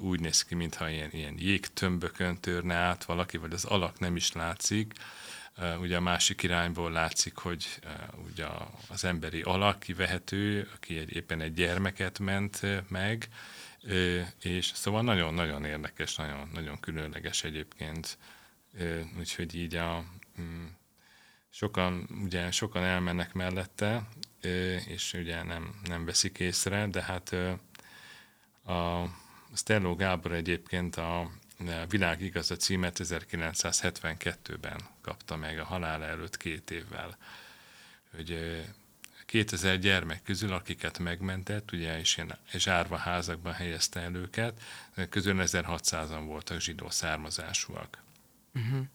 úgy 0.00 0.20
néz 0.20 0.44
ki, 0.44 0.54
mintha 0.54 0.90
ilyen, 0.90 1.10
ilyen 1.12 1.34
jégtömbökön 1.38 2.40
törne 2.40 2.74
át 2.74 3.04
valaki, 3.04 3.36
vagy 3.36 3.52
az 3.52 3.64
alak 3.64 3.98
nem 3.98 4.16
is 4.16 4.32
látszik. 4.32 4.92
Ugye 5.80 5.96
a 5.96 6.00
másik 6.00 6.42
irányból 6.42 6.90
látszik, 6.90 7.36
hogy 7.36 7.80
ugye 8.30 8.46
az 8.88 9.04
emberi 9.04 9.40
alak 9.40 9.80
kivehető, 9.80 10.68
aki 10.74 10.98
egy, 10.98 11.16
éppen 11.16 11.40
egy 11.40 11.54
gyermeket 11.54 12.18
ment 12.18 12.60
meg, 12.88 13.28
és 14.40 14.70
szóval 14.74 15.02
nagyon-nagyon 15.02 15.64
érdekes, 15.64 16.16
nagyon, 16.16 16.50
nagyon 16.54 16.80
különleges 16.80 17.44
egyébként, 17.44 18.18
úgyhogy 19.18 19.54
így 19.54 19.74
a, 19.74 20.04
mm, 20.40 20.66
sokan, 21.50 22.08
ugye 22.24 22.50
sokan 22.50 22.84
elmennek 22.84 23.32
mellette, 23.32 24.08
és 24.86 25.12
ugye 25.12 25.42
nem, 25.42 25.80
nem 25.84 26.04
veszik 26.04 26.38
észre, 26.38 26.86
de 26.86 27.02
hát 27.02 27.32
a 28.64 29.04
Stelló 29.54 29.94
Gábor 29.94 30.32
egyébként 30.32 30.96
a 30.96 31.30
Világ 31.88 32.20
igaza 32.20 32.56
címet 32.56 33.00
1972-ben 33.02 34.80
kapta 35.00 35.36
meg 35.36 35.58
a 35.58 35.64
halála 35.64 36.04
előtt 36.04 36.36
két 36.36 36.70
évvel, 36.70 37.16
hogy 38.16 38.62
2000 39.26 39.78
gyermek 39.78 40.22
közül, 40.22 40.52
akiket 40.52 40.98
megmentett, 40.98 41.72
ugye, 41.72 41.98
és 41.98 42.16
ilyen 42.16 42.38
zsárva 42.52 42.96
házakban 42.96 43.52
helyezte 43.52 44.00
el 44.00 44.14
őket, 44.14 44.60
közül 45.08 45.34
1600-an 45.38 46.22
voltak 46.24 46.60
zsidó 46.60 46.90
származásúak. 46.90 48.02
Uh-huh. 48.54 48.86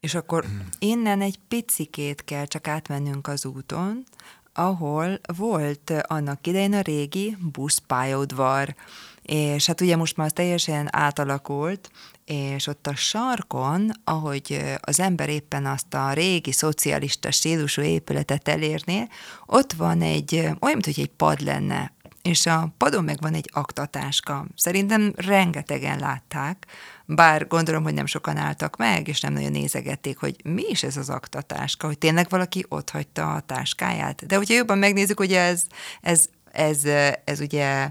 És 0.00 0.14
akkor 0.14 0.44
innen 0.78 1.20
egy 1.20 1.38
picikét 1.48 2.24
kell 2.24 2.44
csak 2.44 2.68
átmennünk 2.68 3.26
az 3.26 3.44
úton, 3.44 4.04
ahol 4.52 5.20
volt 5.36 5.92
annak 6.02 6.46
idején 6.46 6.74
a 6.74 6.80
régi 6.80 7.36
buszpályaudvar, 7.52 8.74
és 9.22 9.66
hát 9.66 9.80
ugye 9.80 9.96
most 9.96 10.16
már 10.16 10.30
teljesen 10.30 10.88
átalakult, 10.90 11.90
és 12.24 12.66
ott 12.66 12.86
a 12.86 12.94
sarkon, 12.94 13.90
ahogy 14.04 14.60
az 14.80 15.00
ember 15.00 15.28
éppen 15.28 15.66
azt 15.66 15.94
a 15.94 16.12
régi 16.12 16.52
szocialista 16.52 17.30
stílusú 17.30 17.82
épületet 17.82 18.48
elérné, 18.48 19.06
ott 19.46 19.72
van 19.72 20.02
egy, 20.02 20.34
olyan, 20.34 20.56
mint 20.60 20.84
hogy 20.84 21.00
egy 21.00 21.12
pad 21.16 21.40
lenne, 21.40 21.92
és 22.22 22.46
a 22.46 22.74
padon 22.76 23.04
meg 23.04 23.20
van 23.20 23.34
egy 23.34 23.50
aktatáska. 23.52 24.46
Szerintem 24.56 25.12
rengetegen 25.16 25.98
látták, 25.98 26.66
bár 27.14 27.46
gondolom, 27.46 27.82
hogy 27.82 27.94
nem 27.94 28.06
sokan 28.06 28.36
álltak 28.36 28.76
meg, 28.76 29.08
és 29.08 29.20
nem 29.20 29.32
nagyon 29.32 29.50
nézegették, 29.50 30.18
hogy 30.18 30.36
mi 30.44 30.62
is 30.68 30.82
ez 30.82 30.96
az 30.96 31.10
aktatáska, 31.10 31.86
hogy 31.86 31.98
tényleg 31.98 32.26
valaki 32.28 32.64
ott 32.68 32.90
hagyta 32.90 33.34
a 33.34 33.40
táskáját. 33.40 34.26
De 34.26 34.36
hogyha 34.36 34.54
jobban 34.54 34.78
megnézzük, 34.78 35.20
ugye 35.20 35.40
ez, 35.40 35.64
ez 36.00 36.28
ez, 36.52 36.84
ez 37.24 37.40
ugye 37.40 37.90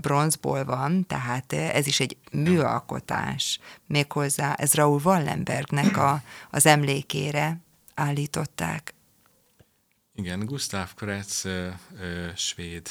bronzból 0.00 0.64
van, 0.64 1.06
tehát 1.06 1.52
ez 1.52 1.86
is 1.86 2.00
egy 2.00 2.16
műalkotás. 2.32 3.60
Méghozzá 3.86 4.54
ez 4.54 4.74
Raúl 4.74 5.00
Wallenbergnek 5.04 5.96
a, 5.96 6.22
az 6.50 6.66
emlékére 6.66 7.60
állították. 7.94 8.94
Igen, 10.14 10.44
Gustav 10.44 10.94
Kretz 10.94 11.48
svéd, 12.34 12.88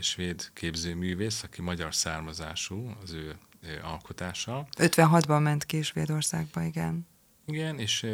svéd 0.00 0.50
képzőművész, 0.54 1.42
aki 1.42 1.62
magyar 1.62 1.94
származású, 1.94 2.96
az 3.02 3.12
ő 3.12 3.36
alkotása. 3.82 4.66
56-ban 4.78 5.42
ment 5.42 5.64
ki 5.64 5.82
Svédországba, 5.82 6.62
igen. 6.62 7.06
Igen, 7.46 7.78
és 7.78 8.04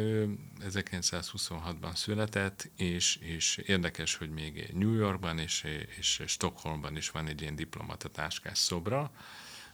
1926-ban 0.69 1.95
született, 1.95 2.69
és, 2.77 3.15
és 3.15 3.57
érdekes, 3.57 4.15
hogy 4.15 4.29
még 4.29 4.69
New 4.73 4.93
Yorkban 4.93 5.39
és, 5.39 5.65
és 5.97 6.21
Stockholmban 6.25 6.95
is 6.95 7.09
van 7.09 7.27
egy 7.27 7.41
ilyen 7.41 7.55
diplomatatáskás 7.55 8.57
szobra, 8.57 9.11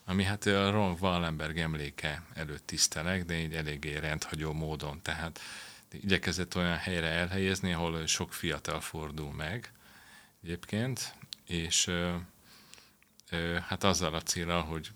ami 0.05 0.23
hát 0.23 0.45
a 0.45 0.71
Ron 0.71 0.97
Wallenberg 0.99 1.57
emléke 1.57 2.23
előtt 2.33 2.65
tisztelek, 2.65 3.25
de 3.25 3.33
egy 3.33 3.53
eléggé 3.53 3.95
rendhagyó 3.95 4.53
módon. 4.53 5.01
Tehát 5.01 5.39
igyekezett 5.91 6.55
olyan 6.55 6.77
helyre 6.77 7.07
elhelyezni, 7.07 7.73
ahol 7.73 8.05
sok 8.05 8.33
fiatal 8.33 8.79
fordul 8.79 9.33
meg 9.33 9.71
egyébként, 10.43 11.15
és 11.47 11.91
hát 13.67 13.83
azzal 13.83 14.13
a 14.13 14.21
célra, 14.21 14.61
hogy, 14.61 14.91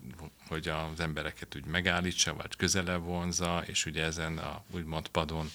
hogy 0.48 0.68
az 0.68 1.00
embereket 1.00 1.56
úgy 1.56 1.64
megállítsa, 1.64 2.34
vagy 2.34 2.56
közelebb 2.56 3.02
vonza, 3.02 3.62
és 3.66 3.86
ugye 3.86 4.04
ezen 4.04 4.38
a 4.38 4.62
úgymond 4.70 5.08
padon 5.08 5.50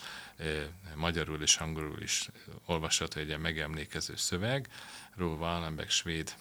magyarul 0.96 1.42
és 1.42 1.58
angolul 1.58 2.02
is 2.02 2.30
olvasható 2.66 3.20
egy 3.20 3.28
ilyen 3.28 3.40
megemlékező 3.40 4.16
szöveg, 4.16 4.68
Ról 5.16 5.38
Wallenberg 5.38 5.90
svéd 5.90 6.36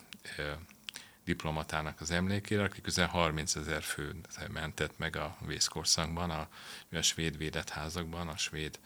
diplomatának 1.25 2.01
az 2.01 2.11
emlékére, 2.11 2.63
aki 2.63 2.81
közel 2.81 3.07
30 3.07 3.57
ezer 3.57 3.83
fő 3.83 4.15
mentett 4.53 4.99
meg 4.99 5.17
a 5.17 5.37
vészkorszakban, 5.47 6.31
a, 6.31 6.49
a 6.93 7.01
svéd 7.01 7.37
védett 7.37 7.69
házakban, 7.69 8.29
a 8.29 8.37
svéd 8.37 8.79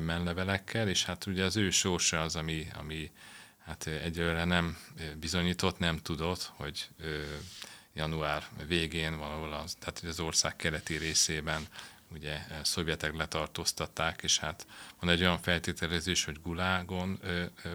menlevelekkel, 0.00 0.88
és 0.88 1.04
hát 1.04 1.26
ugye 1.26 1.44
az 1.44 1.56
ő 1.56 1.70
sorsa 1.70 2.22
az, 2.22 2.36
ami, 2.36 2.66
ami 2.74 3.10
hát 3.64 3.86
egyelőre 3.86 4.44
nem 4.44 4.78
bizonyított, 5.18 5.78
nem 5.78 5.98
tudott, 5.98 6.52
hogy 6.54 6.88
január 7.94 8.46
végén 8.66 9.18
valahol 9.18 9.52
az, 9.52 9.74
tehát 9.74 10.02
az 10.06 10.20
ország 10.20 10.56
keleti 10.56 10.96
részében 10.96 11.66
ugye 12.12 12.38
szovjetek 12.62 13.16
letartóztatták, 13.16 14.22
és 14.22 14.38
hát 14.38 14.66
van 15.00 15.10
egy 15.10 15.20
olyan 15.20 15.42
feltételezés, 15.42 16.24
hogy 16.24 16.40
Gulágon 16.42 17.20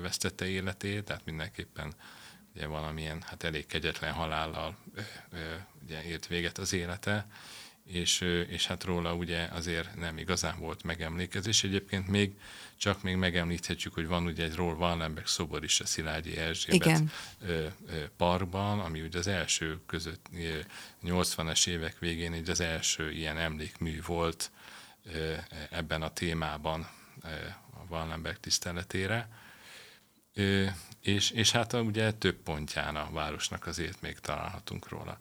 vesztette 0.01 0.47
életét, 0.47 1.03
tehát 1.03 1.25
mindenképpen 1.25 1.93
ugye 2.55 2.65
valamilyen 2.65 3.21
hát 3.21 3.43
elég 3.43 3.65
kegyetlen 3.65 4.13
halállal 4.13 4.77
ugye 5.83 6.03
ért 6.03 6.27
véget 6.27 6.57
az 6.57 6.73
élete, 6.73 7.27
és, 7.87 8.21
és 8.49 8.67
hát 8.67 8.83
róla 8.83 9.13
ugye 9.13 9.47
azért 9.51 9.95
nem 9.95 10.17
igazán 10.17 10.59
volt 10.59 10.83
megemlékezés. 10.83 11.63
Egyébként 11.63 12.07
még 12.07 12.33
csak 12.77 13.03
még 13.03 13.15
megemlíthetjük, 13.15 13.93
hogy 13.93 14.07
van 14.07 14.25
ugye 14.25 14.43
egy 14.43 14.55
Roll 14.55 14.75
Wallenberg 14.75 15.27
szobor 15.27 15.63
is 15.63 15.79
a 15.79 15.85
Szilágyi 15.85 16.37
Erzsébet 16.37 16.85
Igen. 16.87 17.11
parkban, 18.17 18.79
ami 18.79 19.01
ugye 19.01 19.17
az 19.17 19.27
első 19.27 19.79
között 19.85 20.25
80-es 21.03 21.67
évek 21.67 21.99
végén 21.99 22.33
így 22.33 22.49
az 22.49 22.59
első 22.59 23.11
ilyen 23.11 23.37
emlékmű 23.37 24.01
volt 24.05 24.51
ebben 25.69 26.01
a 26.01 26.13
témában 26.13 26.89
a 27.73 27.79
Wallenberg 27.89 28.37
tiszteletére. 28.39 29.29
És, 31.01 31.31
és 31.31 31.51
hát 31.51 31.73
ugye 31.73 32.11
több 32.11 32.35
pontján 32.35 32.95
a 32.95 33.09
városnak 33.11 33.67
azért 33.67 34.01
még 34.01 34.19
találhatunk 34.19 34.89
róla 34.89 35.19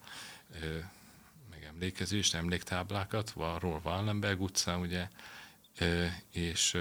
emlékezést, 1.76 2.34
emléktáblákat, 2.34 3.32
Ról 3.36 3.80
Wallenberg 3.84 4.40
utca, 4.40 4.78
ugye, 4.78 5.08
és 6.32 6.76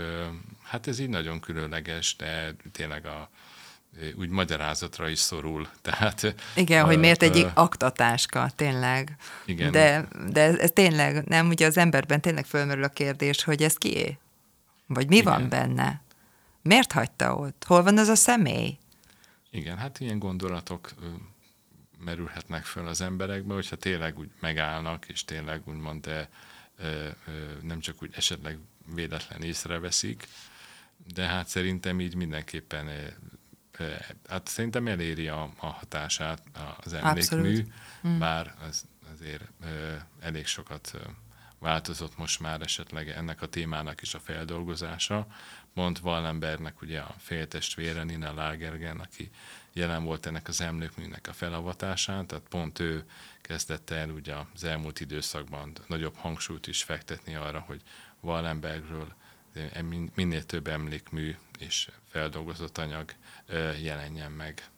hát 0.63 0.87
ez 0.87 0.99
így 0.99 1.09
nagyon 1.09 1.39
különleges, 1.39 2.15
de 2.15 2.55
tényleg 2.71 3.05
a, 3.05 3.29
úgy 4.15 4.29
magyarázatra 4.29 5.09
is 5.09 5.19
szorul. 5.19 5.67
Tehát, 5.81 6.35
igen, 6.55 6.83
a, 6.83 6.85
hogy 6.85 6.99
miért 6.99 7.23
egy 7.23 7.47
aktatáska, 7.53 8.49
tényleg. 8.55 9.15
Igen. 9.45 9.71
De, 9.71 10.07
de 10.29 10.41
ez, 10.41 10.57
ez 10.57 10.71
tényleg, 10.73 11.23
nem, 11.25 11.47
ugye 11.47 11.65
az 11.65 11.77
emberben 11.77 12.21
tényleg 12.21 12.45
fölmerül 12.45 12.83
a 12.83 12.89
kérdés, 12.89 13.43
hogy 13.43 13.63
ez 13.63 13.75
kié? 13.75 14.17
Vagy 14.87 15.07
mi 15.07 15.15
igen. 15.15 15.31
van 15.31 15.49
benne? 15.49 16.01
Miért 16.61 16.91
hagyta 16.91 17.35
ott? 17.35 17.63
Hol 17.67 17.83
van 17.83 17.97
az 17.97 18.07
a 18.07 18.15
személy? 18.15 18.77
Igen, 19.51 19.77
hát 19.77 19.99
ilyen 19.99 20.19
gondolatok 20.19 20.91
merülhetnek 22.05 22.63
föl 22.63 22.87
az 22.87 23.01
emberekbe, 23.01 23.53
hogyha 23.53 23.75
tényleg 23.75 24.19
úgy 24.19 24.29
megállnak, 24.39 25.05
és 25.07 25.25
tényleg 25.25 25.61
úgymond 25.67 26.01
de, 26.01 26.29
nem 27.61 27.79
csak 27.79 28.03
úgy 28.03 28.11
esetleg 28.15 28.57
véletlen 28.93 29.41
észreveszik, 29.41 30.27
de 31.13 31.25
hát 31.25 31.47
szerintem 31.47 31.99
így 31.99 32.15
mindenképpen 32.15 32.89
hát 34.29 34.47
szerintem 34.47 34.87
eléri 34.87 35.27
a, 35.27 35.53
a 35.57 35.65
hatását 35.65 36.43
az 36.83 36.93
emlékmű, 36.93 37.65
mm. 38.07 38.19
bár 38.19 38.55
az, 38.67 38.85
azért 39.13 39.43
elég 40.19 40.45
sokat 40.45 40.97
változott 41.59 42.17
most 42.17 42.39
már 42.39 42.61
esetleg 42.61 43.09
ennek 43.09 43.41
a 43.41 43.47
témának 43.47 44.01
is 44.01 44.13
a 44.13 44.19
feldolgozása. 44.19 45.27
Mond 45.75 45.99
Wallenbergnek 46.03 46.81
ugye 46.81 46.99
a 46.99 47.15
féltestvére 47.17 48.03
Nina 48.03 48.33
Lagergen, 48.33 48.99
aki 48.99 49.29
jelen 49.73 50.03
volt 50.03 50.25
ennek 50.25 50.47
az 50.47 50.61
emlékműnek 50.61 51.27
a 51.27 51.33
felavatásán, 51.33 52.27
tehát 52.27 52.47
pont 52.49 52.79
ő 52.79 53.03
kezdette 53.41 53.95
el 53.95 54.09
ugye 54.09 54.35
az 54.53 54.63
elmúlt 54.63 54.99
időszakban 54.99 55.71
nagyobb 55.87 56.15
hangsúlyt 56.15 56.67
is 56.67 56.83
fektetni 56.83 57.35
arra, 57.35 57.59
hogy 57.59 57.81
Wallenbergről 58.19 59.13
minél 60.15 60.45
több 60.45 60.67
emlékmű 60.67 61.35
és 61.59 61.89
feldolgozott 62.09 62.77
anyag 62.77 63.11
jelenjen 63.81 64.31
meg. 64.31 64.69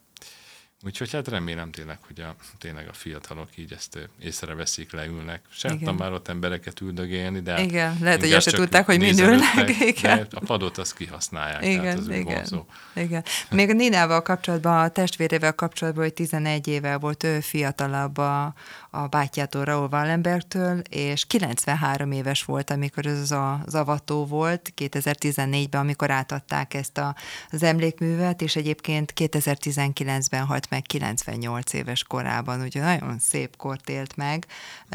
Úgyhogy 0.86 1.12
hát 1.12 1.28
remélem 1.28 1.72
tényleg, 1.72 1.98
hogy 2.08 2.20
a, 2.20 2.36
tényleg 2.58 2.88
a 2.88 2.94
fiatalok 2.94 3.50
így 3.56 3.72
ezt 3.74 4.10
észreveszik, 4.20 4.92
leülnek. 4.92 5.42
Sem 5.50 5.80
már 5.98 6.12
ott 6.12 6.28
embereket 6.28 6.82
üldögélni, 6.82 7.40
de 7.40 7.62
igen, 7.62 7.98
lehet, 8.02 8.20
hogy 8.20 8.32
azt 8.32 8.56
tudták, 8.56 8.86
hogy 8.86 9.00
mind 9.00 9.20
ülnek. 9.20 9.70
Igen. 9.80 10.28
a 10.32 10.40
padot 10.40 10.78
azt 10.78 10.96
kihasználják, 10.96 11.66
igen, 11.66 11.82
tehát 11.82 11.98
az 11.98 12.10
igen, 12.10 12.24
vonzó. 12.24 12.66
igen. 12.96 13.24
Még 13.50 13.70
a 13.70 13.74
Ninával 13.74 14.22
kapcsolatban, 14.22 14.84
a 14.84 14.88
testvérével 14.88 15.54
kapcsolatban, 15.54 16.04
hogy 16.04 16.14
11 16.14 16.68
éve 16.68 16.98
volt 16.98 17.24
ő 17.24 17.40
fiatalabb 17.40 18.18
a, 18.18 18.54
a 18.90 19.08
bátyjától, 19.08 19.64
Raúl 19.64 19.88
Wallenbergtől, 19.92 20.80
és 20.80 21.26
93 21.26 22.12
éves 22.12 22.44
volt, 22.44 22.70
amikor 22.70 23.06
ez 23.06 23.32
a 23.32 23.64
zavató 23.66 24.26
volt, 24.26 24.74
2014-ben, 24.78 25.82
amikor 25.82 26.12
átadták 26.12 26.74
ezt 26.74 26.98
a, 26.98 27.16
az 27.50 27.64
emlékművet, 27.64 28.42
és 28.42 28.56
egyébként 28.56 29.14
2019-ben 29.16 30.46
halt 30.46 30.66
meg 30.70 30.82
98 30.82 31.74
éves 31.74 32.04
korában, 32.04 32.62
ugye 32.62 32.82
nagyon 32.82 33.20
szép 33.20 33.56
kort 33.56 33.90
élt 33.90 34.16
meg. 34.16 34.46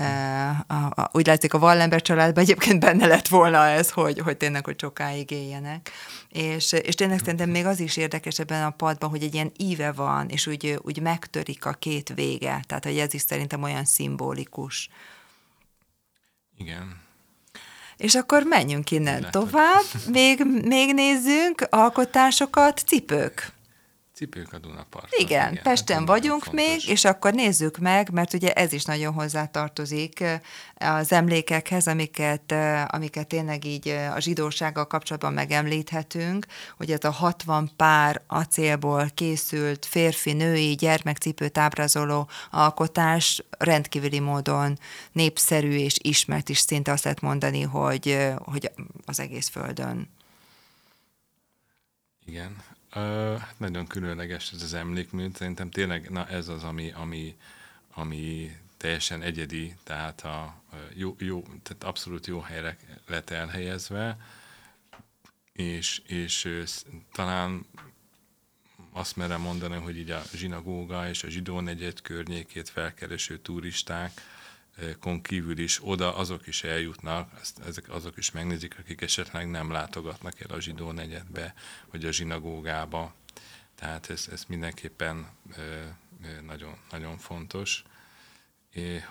Mm. 0.01 0.51
Úgy 1.13 1.27
látszik, 1.27 1.55
a 1.55 1.59
Wallenberg 1.59 2.03
családban 2.03 2.43
egyébként 2.43 2.81
benne 2.81 3.07
lett 3.07 3.29
volna 3.29 3.67
ez, 3.67 3.91
hogy, 3.91 4.19
hogy 4.19 4.37
tényleg, 4.37 4.65
hogy 4.65 4.81
sokáig 4.81 5.31
éljenek. 5.31 5.91
És, 6.29 6.73
és 6.73 6.95
tényleg 6.95 7.19
szerintem 7.19 7.51
még 7.51 7.67
az 7.67 7.81
is 7.81 7.97
érdekes 7.97 8.39
ebben 8.39 8.65
a 8.65 8.71
padban, 8.71 9.11
hogy 9.11 9.23
egy 9.23 9.35
ilyen 9.35 9.53
íve 9.57 9.93
van, 9.93 10.29
és 10.29 10.47
úgy, 10.47 10.79
úgy 10.83 11.01
megtörik 11.01 11.65
a 11.65 11.73
két 11.73 12.13
vége. 12.15 12.65
Tehát, 12.67 12.85
hogy 12.85 12.99
ez 12.99 13.15
is 13.15 13.23
szerintem 13.23 13.63
olyan 13.63 13.85
szimbolikus. 13.85 14.89
Igen. 16.59 17.01
És 17.97 18.15
akkor 18.15 18.43
menjünk 18.43 18.91
innen 18.91 19.19
Lehet, 19.19 19.33
tovább. 19.33 19.85
Még, 20.09 20.45
még 20.65 20.95
nézzünk 20.95 21.67
alkotásokat, 21.71 22.79
cipők. 22.87 23.53
Cipők 24.15 24.53
a 24.53 24.59
Dunaparton. 24.59 25.11
Igen, 25.13 25.53
igen 25.53 25.63
Pesten 25.63 25.99
hát 25.99 26.07
vagyunk 26.07 26.43
fontos. 26.43 26.65
még, 26.65 26.89
és 26.89 27.05
akkor 27.05 27.35
nézzük 27.35 27.79
meg, 27.79 28.11
mert 28.11 28.33
ugye 28.33 28.53
ez 28.53 28.73
is 28.73 28.85
nagyon 28.85 29.13
hozzátartozik 29.13 30.25
az 30.75 31.13
emlékekhez, 31.13 31.87
amiket, 31.87 32.55
amiket 32.87 33.27
tényleg 33.27 33.65
így 33.65 33.89
a 33.89 34.21
zsidósággal 34.21 34.87
kapcsolatban 34.87 35.33
megemlíthetünk, 35.33 36.47
hogy 36.77 36.91
ez 36.91 37.05
a 37.05 37.11
60 37.11 37.71
pár 37.77 38.23
acélból 38.27 39.11
készült 39.15 39.87
férfi-női 39.87 40.75
gyermekcipőt 40.75 41.59
ábrázoló 41.59 42.29
alkotás 42.51 43.45
rendkívüli 43.59 44.21
módon 44.21 44.79
népszerű 45.13 45.77
és 45.77 45.97
ismert 46.03 46.49
is 46.49 46.59
szinte 46.59 46.93
azt 46.93 47.05
lehet 47.05 47.21
mondani, 47.21 47.63
hogy, 47.63 48.19
hogy 48.45 48.71
az 49.05 49.21
egész 49.21 49.49
földön. 49.49 50.09
Igen, 52.25 52.57
hát 53.39 53.59
nagyon 53.59 53.87
különleges 53.87 54.53
ez 54.53 54.63
az 54.63 54.75
emlékmű. 54.75 55.29
Szerintem 55.35 55.71
tényleg 55.71 56.11
na 56.11 56.29
ez 56.29 56.49
az, 56.49 56.65
ami, 56.65 56.91
ami, 56.91 57.37
ami 57.95 58.57
teljesen 58.77 59.23
egyedi, 59.23 59.75
tehát, 59.83 60.21
a, 60.21 60.63
jó, 60.95 61.17
jó, 61.19 61.43
tehát 61.43 61.85
abszolút 61.85 62.27
jó 62.27 62.41
helyre 62.41 62.77
lett 63.07 63.31
elhelyezve, 63.31 64.17
és, 65.53 66.03
és 66.07 66.65
talán 67.13 67.67
azt 68.93 69.17
merem 69.17 69.41
mondani, 69.41 69.77
hogy 69.77 69.97
így 69.97 70.11
a 70.11 70.23
zsinagóga 70.35 71.09
és 71.09 71.25
a 71.25 71.29
zsidó 71.29 71.61
negyed 71.61 72.01
környékét 72.01 72.69
felkereső 72.69 73.39
turisták, 73.39 74.21
kon 75.01 75.23
kívül 75.23 75.59
is 75.59 75.79
oda 75.83 76.17
azok 76.17 76.47
is 76.47 76.65
eljutnak, 76.65 77.31
ezt, 77.41 77.59
ezek 77.67 77.89
azok 77.89 78.17
is 78.17 78.31
megnézik, 78.31 78.79
akik 78.79 79.01
esetleg 79.01 79.51
nem 79.51 79.71
látogatnak 79.71 80.41
el 80.41 80.57
a 80.57 80.61
zsidó 80.61 80.91
negyedbe, 80.91 81.55
vagy 81.91 82.05
a 82.05 82.13
zsinagógába. 82.13 83.15
Tehát 83.75 84.11
ez, 84.11 84.29
ez 84.33 84.45
mindenképpen 84.49 85.27
nagyon, 86.47 86.77
nagyon 86.91 87.19
fontos, 87.19 87.83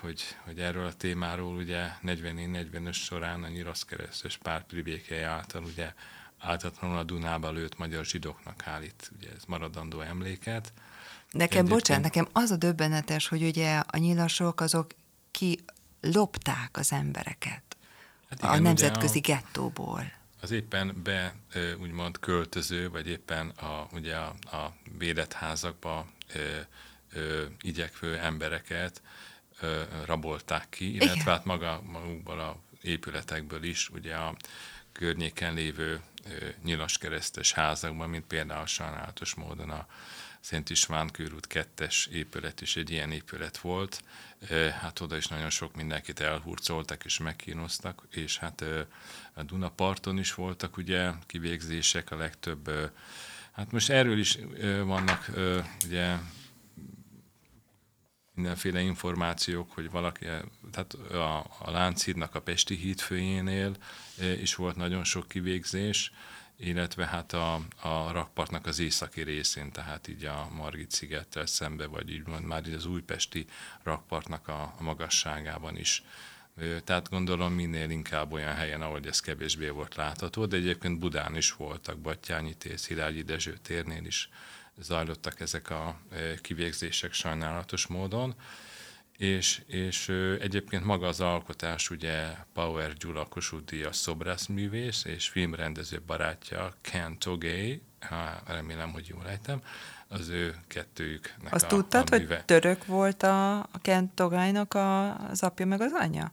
hogy, 0.00 0.22
hogy 0.44 0.58
erről 0.58 0.86
a 0.86 0.92
témáról 0.92 1.56
ugye 1.56 1.88
44-45 2.02 2.92
során 2.92 3.42
a 3.42 3.48
Nyiraszkeresztes 3.48 4.36
pár 4.36 4.66
pribékei 4.66 5.22
által 5.22 5.64
ugye 5.64 5.92
áltatlanul 6.38 6.98
a 6.98 7.02
Dunába 7.02 7.50
lőtt 7.50 7.78
magyar 7.78 8.04
zsidóknak 8.04 8.66
állít 8.66 9.10
ugye 9.18 9.28
ez 9.36 9.44
maradandó 9.46 10.00
emléket. 10.00 10.72
Nekem, 11.30 11.58
Egyébként... 11.58 11.68
bocsánat, 11.68 12.02
nekem 12.02 12.28
az 12.32 12.50
a 12.50 12.56
döbbenetes, 12.56 13.28
hogy 13.28 13.42
ugye 13.42 13.78
a 13.78 13.96
nyilasok 13.96 14.60
azok 14.60 14.86
ki 15.32 15.58
lopták 16.00 16.76
az 16.76 16.92
embereket 16.92 17.62
hát 18.28 18.38
igen, 18.38 18.50
a 18.50 18.58
nemzetközi 18.58 19.18
a, 19.18 19.22
gettóból. 19.26 20.12
Az 20.40 20.50
éppen 20.50 21.00
be 21.02 21.34
úgymond 21.80 22.18
költöző, 22.18 22.90
vagy 22.90 23.08
éppen 23.08 23.48
a, 23.48 23.88
ugye 23.92 24.16
a, 24.16 24.34
a 24.56 24.74
védett 24.98 25.32
házakba 25.32 26.06
ö, 26.34 26.58
ö, 27.12 27.44
igyekvő 27.60 28.18
embereket 28.18 29.02
ö, 29.60 29.82
rabolták 30.04 30.68
ki, 30.68 30.94
illetve 30.94 31.14
igen. 31.14 31.26
hát 31.26 31.44
maga, 31.44 31.82
magukból 31.82 32.40
a 32.40 32.56
épületekből 32.82 33.62
is, 33.62 33.90
ugye 33.90 34.14
a 34.14 34.34
környéken 34.92 35.54
lévő 35.54 36.00
nyilaskeresztes 36.62 37.52
házakban, 37.52 38.10
mint 38.10 38.24
például 38.24 38.66
sajnálatos 38.66 39.34
módon 39.34 39.70
a 39.70 39.86
Szent 40.42 40.70
István 40.70 41.10
körút 41.10 41.46
kettes 41.46 42.06
épület 42.06 42.60
is 42.60 42.76
egy 42.76 42.90
ilyen 42.90 43.12
épület 43.12 43.58
volt. 43.58 44.02
Hát 44.80 45.00
oda 45.00 45.16
is 45.16 45.26
nagyon 45.26 45.50
sok 45.50 45.74
mindenkit 45.74 46.20
elhurcoltak 46.20 47.04
és 47.04 47.18
megkínoztak, 47.18 48.06
és 48.10 48.38
hát 48.38 48.64
a 49.32 49.42
Dunaparton 49.42 50.18
is 50.18 50.34
voltak 50.34 50.76
ugye 50.76 51.10
kivégzések, 51.26 52.10
a 52.10 52.16
legtöbb. 52.16 52.70
Hát 53.52 53.72
most 53.72 53.90
erről 53.90 54.18
is 54.18 54.38
vannak 54.84 55.30
ugye 55.84 56.16
mindenféle 58.34 58.80
információk, 58.80 59.72
hogy 59.72 59.90
valaki, 59.90 60.24
tehát 60.72 60.92
a, 60.94 61.38
a 61.38 61.70
Lánchídnak 61.70 62.34
a 62.34 62.40
Pesti 62.42 62.74
hídfőjénél 62.74 63.76
is 64.40 64.54
volt 64.54 64.76
nagyon 64.76 65.04
sok 65.04 65.28
kivégzés, 65.28 66.12
illetve 66.64 67.06
hát 67.06 67.32
a, 67.32 67.54
a 67.80 68.12
rakpartnak 68.12 68.66
az 68.66 68.78
északi 68.78 69.22
részén, 69.22 69.72
tehát 69.72 70.08
így 70.08 70.24
a 70.24 70.48
Margit 70.56 70.90
szigettel 70.90 71.46
szembe, 71.46 71.86
vagy 71.86 72.10
így 72.10 72.22
már 72.26 72.66
így 72.66 72.74
az 72.74 72.86
újpesti 72.86 73.46
rakpartnak 73.82 74.48
a, 74.48 74.74
a 74.78 74.82
magasságában 74.82 75.76
is. 75.76 76.02
Tehát 76.84 77.08
gondolom 77.08 77.52
minél 77.52 77.90
inkább 77.90 78.32
olyan 78.32 78.54
helyen, 78.54 78.82
ahol 78.82 79.00
ez 79.04 79.20
kevésbé 79.20 79.68
volt 79.68 79.94
látható, 79.94 80.46
de 80.46 80.56
egyébként 80.56 80.98
Budán 80.98 81.36
is 81.36 81.52
voltak, 81.52 81.98
Battyányi 81.98 82.54
tér, 82.54 82.78
Szilágyi 82.78 83.22
Dezső 83.22 83.58
térnél 83.62 84.04
is 84.04 84.28
zajlottak 84.78 85.40
ezek 85.40 85.70
a 85.70 86.00
kivégzések 86.40 87.12
sajnálatos 87.12 87.86
módon 87.86 88.34
és, 89.22 89.62
és 89.66 90.08
egyébként 90.40 90.84
maga 90.84 91.06
az 91.06 91.20
alkotás 91.20 91.90
ugye 91.90 92.26
Power 92.52 92.92
Gyula 92.92 93.24
Kossuth 93.24 93.64
Díjas 93.64 93.96
szobrászművész 93.96 95.04
és 95.04 95.28
filmrendező 95.28 96.02
barátja 96.06 96.74
Ken 96.80 97.18
Togay, 97.18 97.82
remélem, 98.46 98.92
hogy 98.92 99.08
jól 99.08 99.28
ejtem, 99.28 99.62
az 100.08 100.28
ő 100.28 100.54
kettőjüknek 100.66 101.54
Azt 101.54 101.64
a, 101.64 101.68
tudtad, 101.68 102.08
a 102.12 102.16
műve. 102.16 102.34
hogy 102.34 102.44
török 102.44 102.86
volt 102.86 103.22
a, 103.22 103.58
a 103.58 103.78
Ken 103.82 104.14
Togaynak 104.14 104.74
a, 104.74 105.16
az 105.28 105.42
apja 105.42 105.66
meg 105.66 105.80
az 105.80 105.92
anyja? 105.92 106.32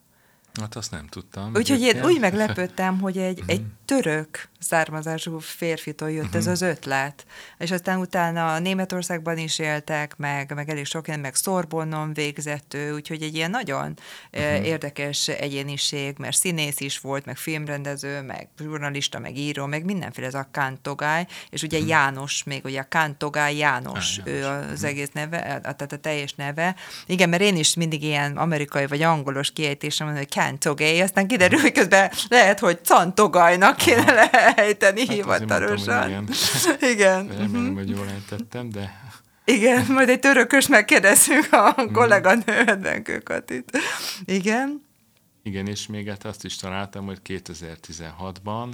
Hát 0.60 0.76
azt 0.76 0.92
nem 0.92 1.08
tudtam. 1.08 1.52
Úgyhogy 1.56 1.82
én 1.82 2.06
úgy 2.06 2.20
meglepődtem, 2.20 3.00
hogy 3.00 3.18
egy, 3.18 3.44
egy 3.46 3.62
török 3.86 4.50
származású 4.60 5.40
férfitől 5.40 6.10
jött 6.10 6.36
ez 6.36 6.44
mhm. 6.44 6.52
az 6.52 6.62
ötlet. 6.62 7.26
És 7.58 7.72
aztán 7.72 8.00
utána 8.00 8.60
Németországban 8.60 9.38
is 9.38 9.60
éltek, 9.60 10.18
meg, 10.18 10.54
meg 10.56 10.70
elég 10.70 10.86
sok 10.86 11.08
meg 11.08 11.36
Szorbonnon 11.36 12.14
végzett 12.14 12.74
ő, 12.74 12.94
úgyhogy 12.94 13.22
egy 13.22 13.36
ilyen 13.36 13.50
nagyon 13.50 13.98
uh-huh. 14.34 14.66
érdekes 14.66 15.28
egyéniség, 15.28 16.16
mert 16.18 16.36
színész 16.36 16.80
is 16.80 17.00
volt, 17.00 17.26
meg 17.26 17.38
filmrendező, 17.38 18.22
meg 18.22 18.48
žurnalista, 18.60 19.20
meg 19.20 19.38
író, 19.38 19.66
meg 19.66 19.86
mindenféle 19.86 20.28
ez 20.28 20.34
a 20.34 20.48
Kántogály, 20.52 21.28
és 21.50 21.64
ugye 21.64 21.78
uh-huh. 21.78 21.92
János, 21.92 22.44
még 22.44 22.66
ugye 22.66 22.80
a 22.80 22.88
Kántogály 22.90 23.56
János, 23.56 24.18
ah, 24.18 24.28
ő 24.28 24.46
az 24.46 24.84
egész 24.84 25.12
neve, 25.12 25.40
tehát 25.62 25.92
a 25.92 25.98
teljes 25.98 26.34
neve. 26.34 26.76
Igen, 27.06 27.30
mert 27.30 27.42
én 27.42 27.58
is 27.58 27.74
mindig 27.74 28.04
ilyen 28.04 28.38
amerikai 28.38 28.88
vagy 28.88 29.02
angolos 29.02 29.52
kiejtésem 29.52 30.16
hogy 30.16 30.30
Kántogály, 30.50 31.02
aztán 31.02 31.28
kiderül, 31.28 31.60
hogy 31.60 31.72
közben 31.72 32.12
lehet, 32.30 32.60
hogy 32.60 32.80
Cantogajnak 32.84 33.78
kéne 33.78 34.12
lehet 34.14 34.60
ejteni 34.60 35.06
hát 35.06 35.16
hivatalosan. 35.16 36.12
Mondtam, 36.12 36.90
igen. 36.90 37.28
Remélem, 37.28 37.62
uh-huh. 37.62 37.78
hogy 37.78 37.90
jól 37.90 38.08
ejtettem, 38.10 38.70
de... 38.70 39.12
Igen, 39.46 39.86
majd 39.90 40.10
egy 40.10 40.20
törökös 40.20 40.68
megkérdezünk 40.68 41.54
a 41.54 41.74
mhm. 41.78 41.94
kolléganőnek 41.94 43.24
itt. 43.48 43.78
Igen. 44.26 44.88
Igen, 45.44 45.68
és 45.68 45.88
még 45.88 46.10
hát 46.10 46.26
azt 46.26 46.46
is 46.46 46.56
találtam, 46.56 47.06
hogy 47.06 47.20
2016-ban 47.24 48.74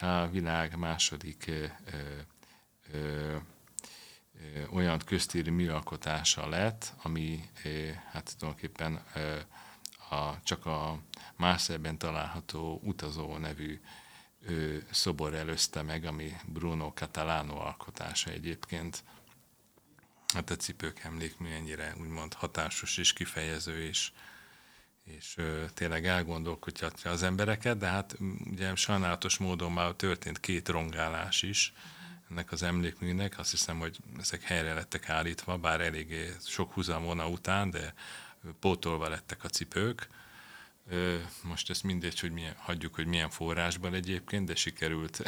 a 0.00 0.26
világ 0.26 0.76
második 0.76 1.44
ö, 1.46 1.52
ö, 1.52 1.98
ö, 2.92 3.36
olyan 4.72 5.00
köztéri 5.06 5.50
műalkotása 5.50 6.48
lett, 6.48 6.92
ami 7.02 7.40
hát 8.12 8.34
tulajdonképpen 8.38 9.00
a, 10.10 10.40
csak 10.44 10.66
a 10.66 10.98
Márszerben 11.36 11.98
található 11.98 12.80
utazó 12.82 13.36
nevű 13.36 13.80
ő, 14.46 14.86
szobor 14.90 15.34
előzte 15.34 15.82
meg, 15.82 16.04
ami 16.04 16.36
Bruno 16.46 16.92
Catalano 16.92 17.56
alkotása 17.56 18.30
egyébként. 18.30 19.04
Hát 20.34 20.50
a 20.50 20.56
cipők 20.56 21.00
emlékmű 21.04 21.50
ennyire 21.50 21.94
úgymond 22.00 22.34
hatásos 22.34 22.98
és 22.98 23.12
kifejező, 23.12 23.82
és, 23.82 24.12
és 25.04 25.34
ö, 25.36 25.64
tényleg 25.74 26.06
elgondolkodja 26.06 26.90
az 27.02 27.22
embereket, 27.22 27.78
de 27.78 27.86
hát 27.86 28.16
ugye 28.50 28.74
sajnálatos 28.74 29.38
módon 29.38 29.72
már 29.72 29.92
történt 29.92 30.40
két 30.40 30.68
rongálás 30.68 31.42
is 31.42 31.72
ennek 32.30 32.52
az 32.52 32.62
emlékműnek. 32.62 33.38
Azt 33.38 33.50
hiszem, 33.50 33.78
hogy 33.78 33.98
ezek 34.18 34.42
helyre 34.42 34.74
lettek 34.74 35.08
állítva, 35.08 35.58
bár 35.58 35.80
eléggé 35.80 36.34
sok 36.40 36.72
húzamona 36.72 37.28
után, 37.28 37.70
de 37.70 37.94
pótolva 38.60 39.08
lettek 39.08 39.44
a 39.44 39.48
cipők 39.48 40.08
most 41.42 41.70
ezt 41.70 41.82
mindegy, 41.82 42.20
hogy 42.20 42.32
milyen, 42.32 42.54
hagyjuk, 42.56 42.94
hogy 42.94 43.06
milyen 43.06 43.30
forrásban 43.30 43.94
egyébként, 43.94 44.46
de 44.46 44.54
sikerült 44.54 45.22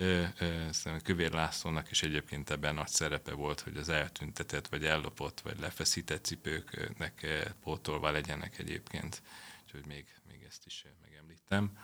Kövér 1.04 1.32
Lászlónak 1.32 1.90
is 1.90 2.02
egyébként 2.02 2.50
ebben 2.50 2.74
nagy 2.74 2.88
szerepe 2.88 3.32
volt, 3.32 3.60
hogy 3.60 3.76
az 3.76 3.88
eltüntetett, 3.88 4.68
vagy 4.68 4.84
ellopott, 4.84 5.40
vagy 5.40 5.60
lefeszített 5.60 6.24
cipőknek 6.24 7.26
pótolva 7.62 8.10
legyenek 8.10 8.58
egyébként. 8.58 9.22
Úgyhogy 9.64 9.86
még, 9.86 10.06
még 10.28 10.42
ezt 10.48 10.66
is 10.66 10.84
megemlítem. 11.02 11.78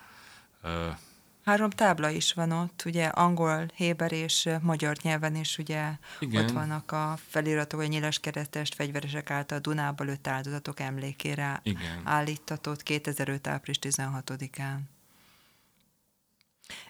Három 1.49 1.69
tábla 1.69 2.09
is 2.09 2.33
van 2.33 2.51
ott, 2.51 2.81
ugye 2.85 3.05
angol, 3.05 3.65
héber 3.75 4.11
és 4.11 4.49
magyar 4.61 4.97
nyelven 5.01 5.35
is 5.35 5.57
ugye 5.57 5.91
Igen. 6.19 6.43
ott 6.43 6.51
vannak 6.51 6.91
a 6.91 7.17
feliratok, 7.27 7.79
hogy 7.79 7.89
nyilas 7.89 8.19
keresztest 8.19 8.75
fegyveresek 8.75 9.31
által 9.31 9.59
Dunába 9.59 10.03
lőtt 10.03 10.27
áldozatok 10.27 10.79
emlékére 10.79 11.59
Igen. 11.63 12.01
állítatott 12.03 12.83
2005. 12.83 13.47
április 13.47 13.79
16-án. 13.81 14.79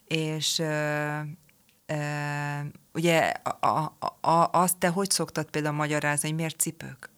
És 0.07 0.57
uh, 0.57 1.19
uh, 1.87 2.65
ugye 2.93 3.33
a, 3.43 3.67
a, 3.99 4.29
a, 4.29 4.49
azt 4.51 4.77
te 4.77 4.87
hogy 4.87 5.09
szoktad 5.09 5.49
például 5.49 5.75
magyarázni, 5.75 6.27
hogy 6.27 6.37
miért 6.37 6.59
cipők? 6.59 7.09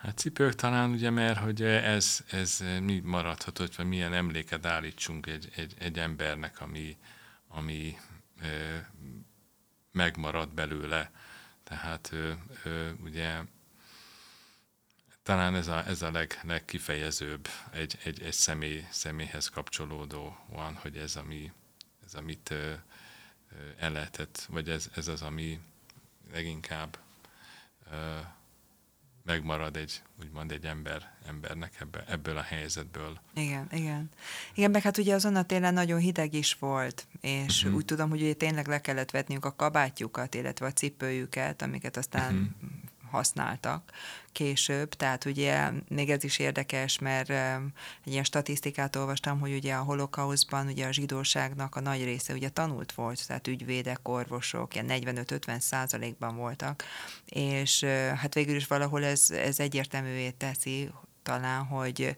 Hát 0.00 0.18
cipők 0.18 0.54
talán 0.54 0.90
ugye, 0.90 1.10
mert 1.10 1.38
hogy 1.38 1.62
ez, 1.62 2.24
ez 2.30 2.64
mi 2.80 3.00
maradhatott, 3.00 3.74
vagy 3.74 3.86
milyen 3.86 4.12
emléket 4.12 4.66
állítsunk 4.66 5.26
egy, 5.26 5.48
egy, 5.56 5.74
egy 5.78 5.98
embernek, 5.98 6.60
ami, 6.60 6.96
ami 7.48 7.96
e, 8.40 8.90
megmarad 9.92 10.54
belőle. 10.54 11.10
Tehát 11.64 12.12
e, 12.12 12.16
e, 12.68 12.92
ugye 13.02 13.40
talán 15.22 15.54
ez 15.54 15.68
a, 15.68 15.86
ez 15.86 16.02
a 16.02 16.10
leg, 16.10 16.40
legkifejezőbb 16.42 17.48
egy, 17.70 17.98
egy, 18.02 18.22
egy 18.22 18.32
személy, 18.32 18.84
személyhez 18.90 19.48
kapcsolódó 19.48 20.36
van, 20.48 20.74
hogy 20.74 20.96
ez, 20.96 21.16
ami, 21.16 21.52
ez 22.04 22.14
amit 22.14 22.50
e, 22.50 22.84
el 23.78 23.92
lehetett, 23.92 24.46
vagy 24.48 24.68
ez, 24.68 24.90
ez 24.94 25.08
az, 25.08 25.22
ami 25.22 25.60
leginkább 26.32 26.98
e, 27.90 28.38
megmarad 29.24 29.76
egy, 29.76 30.02
úgymond 30.20 30.52
egy 30.52 30.64
ember, 30.64 31.12
embernek 31.26 31.72
ebbe, 31.80 32.04
ebből 32.08 32.36
a 32.36 32.42
helyzetből. 32.42 33.20
Igen, 33.34 33.66
igen. 33.72 34.08
Igen, 34.54 34.70
meg 34.70 34.82
hát 34.82 34.98
ugye 34.98 35.14
azon 35.14 35.36
a 35.36 35.42
télen 35.42 35.74
nagyon 35.74 35.98
hideg 35.98 36.34
is 36.34 36.54
volt, 36.54 37.06
és 37.20 37.62
uh-huh. 37.62 37.76
úgy 37.76 37.84
tudom, 37.84 38.10
hogy 38.10 38.22
ugye 38.22 38.34
tényleg 38.34 38.66
le 38.66 38.80
kellett 38.80 39.10
vetniük 39.10 39.44
a 39.44 39.54
kabátjukat, 39.54 40.34
illetve 40.34 40.66
a 40.66 40.72
cipőjüket, 40.72 41.62
amiket 41.62 41.96
aztán 41.96 42.34
uh-huh 42.34 42.79
használtak 43.10 43.92
később, 44.32 44.94
tehát 44.94 45.24
ugye 45.24 45.70
még 45.88 46.10
ez 46.10 46.24
is 46.24 46.38
érdekes, 46.38 46.98
mert 46.98 47.30
egy 48.04 48.12
ilyen 48.12 48.24
statisztikát 48.24 48.96
olvastam, 48.96 49.40
hogy 49.40 49.54
ugye 49.54 49.74
a 49.74 49.82
holokauszban 49.82 50.66
ugye 50.66 50.86
a 50.86 50.92
zsidóságnak 50.92 51.76
a 51.76 51.80
nagy 51.80 52.04
része 52.04 52.32
ugye 52.32 52.48
tanult 52.48 52.92
volt, 52.92 53.26
tehát 53.26 53.46
ügyvédek, 53.46 54.08
orvosok, 54.08 54.74
ilyen 54.74 54.86
45-50 54.88 55.60
százalékban 55.60 56.36
voltak, 56.36 56.84
és 57.24 57.84
hát 58.16 58.34
végül 58.34 58.56
is 58.56 58.66
valahol 58.66 59.04
ez, 59.04 59.30
ez 59.30 59.60
egyértelművé 59.60 60.30
teszi 60.30 60.90
talán, 61.22 61.64
hogy, 61.64 62.16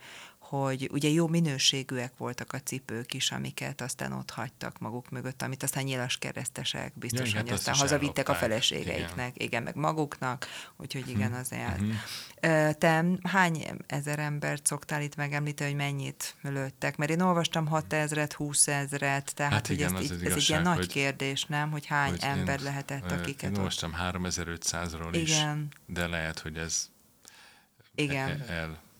hogy 0.58 0.88
ugye 0.92 1.08
jó 1.08 1.26
minőségűek 1.26 2.12
voltak 2.16 2.52
a 2.52 2.60
cipők 2.60 3.14
is, 3.14 3.30
amiket 3.30 3.80
aztán 3.80 4.12
ott 4.12 4.30
hagytak 4.30 4.78
maguk 4.78 5.10
mögött, 5.10 5.42
amit 5.42 5.62
aztán 5.62 5.84
nyilas 5.84 6.16
keresztesek 6.16 6.92
biztos, 6.94 7.20
hogy 7.20 7.48
hát 7.48 7.50
aztán 7.50 7.74
hazavittek 7.74 8.28
a 8.28 8.34
feleségeiknek, 8.34 9.34
igen. 9.34 9.46
igen, 9.46 9.62
meg 9.62 9.74
maguknak, 9.74 10.46
úgyhogy 10.76 11.08
igen, 11.08 11.30
hm. 11.30 11.34
az 11.34 11.52
el. 11.52 11.78
Uh-huh. 11.80 12.70
Te 12.72 13.04
hány 13.22 13.76
ezer 13.86 14.18
embert 14.18 14.66
szoktál 14.66 15.02
itt 15.02 15.16
megemlíteni, 15.16 15.70
hogy 15.70 15.78
mennyit 15.78 16.34
lőttek? 16.42 16.96
Mert 16.96 17.10
én 17.10 17.20
olvastam 17.20 17.66
6 17.66 17.92
ezeret, 17.92 18.32
20 18.32 18.68
ezeret, 18.68 19.34
tehát 19.34 19.52
hát 19.52 19.68
igen, 19.68 19.96
ez, 19.96 20.10
ez, 20.10 20.22
ez 20.22 20.32
egy 20.32 20.48
ilyen 20.48 20.62
nagy 20.62 20.86
kérdés, 20.86 21.44
nem? 21.44 21.70
Hogy 21.70 21.86
hány 21.86 22.10
hogy 22.10 22.20
ember 22.22 22.58
én, 22.58 22.64
lehetett, 22.64 23.10
akiket 23.10 23.50
Én 23.50 23.56
olvastam 23.56 23.94
3500-ról 24.00 25.10
is, 25.12 25.30
igen. 25.30 25.68
de 25.86 26.06
lehet, 26.06 26.38
hogy 26.38 26.56
ez 26.56 26.90
igen. 27.94 28.44
el 28.48 28.90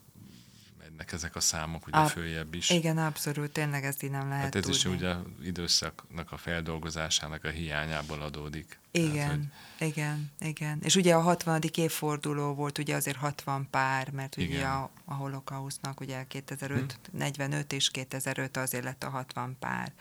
mennek 1.03 1.13
ezek 1.13 1.37
a 1.37 1.41
számok 1.41 1.87
ugye 1.87 1.97
a, 1.97 2.07
följebb 2.07 2.55
is. 2.55 2.71
Igen, 2.71 2.99
abszolút, 2.99 3.53
tényleg 3.53 3.85
ezt 3.85 4.03
így 4.03 4.11
nem 4.11 4.29
lehet 4.29 4.45
hát 4.45 4.55
ez 4.55 4.63
tudni. 4.63 4.77
is 4.77 4.85
ugye 4.85 5.15
időszaknak 5.43 6.33
a 6.33 6.37
feldolgozásának 6.37 7.45
a 7.45 7.49
hiányából 7.49 8.23
adódik. 8.23 8.81
Igen, 8.95 9.13
Tehát, 9.15 9.39
hogy... 9.79 9.89
igen, 9.89 10.31
igen. 10.41 10.79
És 10.83 10.97
ugye 10.97 11.15
a 11.15 11.21
60. 11.21 11.61
évforduló 11.75 12.55
volt 12.55 12.79
ugye 12.79 12.95
azért 12.95 13.17
60 13.17 13.67
pár, 13.71 14.11
mert 14.11 14.37
igen. 14.37 14.57
ugye 14.57 14.67
a, 14.67 14.91
a 15.05 15.15
holokausznak 15.15 16.01
ugye 16.01 16.25
2005, 16.29 16.99
hm. 17.11 17.19
45 17.19 17.73
és 17.73 17.91
2005 17.91 18.57
azért 18.57 18.85
lett 18.85 19.05
a 19.05 19.09
60 19.09 19.57
pár. 19.61 19.93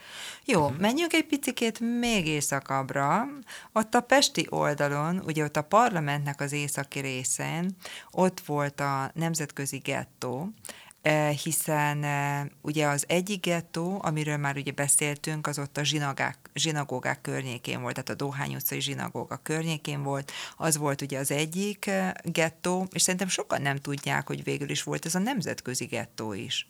Jó, 0.46 0.68
hm. 0.68 0.76
menjünk 0.80 1.14
egy 1.14 1.26
picikét 1.26 1.80
még 2.00 2.28
északabbra. 2.28 3.26
Ott 3.72 3.96
a 3.96 4.02
Pesti 4.02 4.48
oldalon, 4.50 5.22
ugye 5.26 5.44
ott 5.44 5.58
a 5.58 5.62
parlamentnek 5.62 6.42
az 6.42 6.52
északi 6.52 7.00
részén, 7.00 7.76
ott 8.12 8.40
volt 8.40 8.80
a 8.80 9.12
nemzetközi 9.14 9.78
gettó, 9.78 10.54
hiszen 11.44 12.04
eh, 12.04 12.46
ugye 12.62 12.88
az 12.88 13.06
egyik 13.08 13.42
gettó, 13.42 14.00
amiről 14.02 14.38
már 14.38 14.56
ugye 14.56 14.72
beszéltünk, 14.72 15.48
az 15.48 15.60
ott 15.60 15.78
a 15.78 15.84
zsinagák, 15.84 16.50
zsinagógák 16.54 17.22
környékén 17.22 17.82
volt, 17.82 17.94
tehát 17.94 18.10
a 18.10 18.26
Dohány 18.26 18.56
utcai 18.56 18.82
zsinagóga 18.82 19.40
környékén 19.44 20.04
volt, 20.04 20.32
az 20.58 20.78
volt 20.78 21.02
ugye 21.02 21.20
az 21.20 21.32
egyik 21.32 21.86
eh, 21.86 22.12
gettó, 22.24 22.88
és 22.92 23.02
szerintem 23.02 23.28
sokan 23.28 23.62
nem 23.62 23.78
tudják, 23.78 24.28
hogy 24.28 24.44
végül 24.44 24.70
is 24.70 24.84
volt 24.84 25.06
ez 25.06 25.16
a 25.16 25.20
nemzetközi 25.20 25.86
gettó 25.86 26.34
is. 26.34 26.68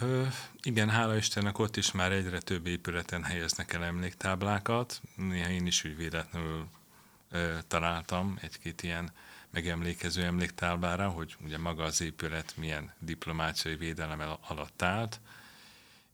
Ö, 0.00 0.26
igen, 0.62 0.88
hála 0.88 1.16
Istennek 1.16 1.58
ott 1.58 1.76
is 1.76 1.92
már 1.92 2.12
egyre 2.12 2.40
több 2.40 2.66
épületen 2.66 3.22
helyeznek 3.22 3.72
el 3.72 3.84
emléktáblákat. 3.84 5.00
Néha 5.16 5.48
én 5.48 5.66
is 5.66 5.84
úgy 5.84 5.96
véletlenül 5.96 6.66
ö, 7.30 7.54
találtam 7.66 8.38
egy-két 8.40 8.82
ilyen 8.82 9.12
megemlékező 9.50 10.24
emléktáblára, 10.24 11.08
hogy 11.08 11.36
ugye 11.44 11.58
maga 11.58 11.84
az 11.84 12.00
épület 12.00 12.56
milyen 12.56 12.92
diplomáciai 12.98 13.76
védelem 13.76 14.22
alatt 14.48 14.82
állt, 14.82 15.20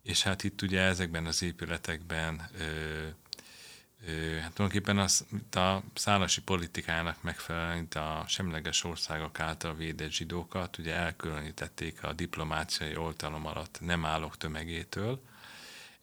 és 0.03 0.23
hát 0.23 0.45
itt 0.45 0.63
ugye 0.63 0.81
ezekben 0.81 1.27
az 1.27 1.43
épületekben 1.43 2.49
ö, 2.59 2.65
ö, 4.07 4.39
hát 4.41 4.53
tulajdonképpen 4.53 4.99
az, 4.99 5.27
a 5.51 5.79
szálasi 5.95 6.43
politikának 6.43 7.23
megfelelően 7.23 7.87
a 7.87 8.25
semleges 8.27 8.85
országok 8.85 9.41
által 9.41 9.75
védett 9.75 10.11
zsidókat 10.11 10.79
ugye 10.79 10.95
elkülönítették 10.95 12.03
a 12.03 12.13
diplomáciai 12.13 12.97
oltalom 12.97 13.47
alatt 13.47 13.79
nem 13.81 14.05
állók 14.05 14.37
tömegétől, 14.37 15.23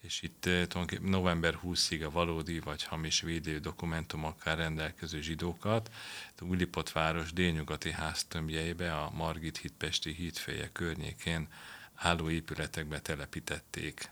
és 0.02 0.22
itt 0.22 0.42
tulajdonképpen 0.42 1.10
november 1.10 1.60
20-ig 1.64 2.06
a 2.06 2.12
valódi 2.12 2.60
vagy 2.60 2.84
hamis 2.84 3.22
védő 3.22 3.60
dokumentumokkal 3.60 4.56
rendelkező 4.56 5.22
zsidókat 5.22 5.92
a 6.40 6.44
Ulipot 6.44 6.92
város 6.92 7.34
délnyugati 7.34 7.92
háztömbjeibe 7.92 8.96
a 8.96 9.10
Margit 9.10 9.58
hídpesti 9.58 10.14
hídfeje 10.14 10.70
környékén 10.72 11.48
álló 11.96 12.30
épületekbe 12.30 13.00
telepítették 13.00 14.12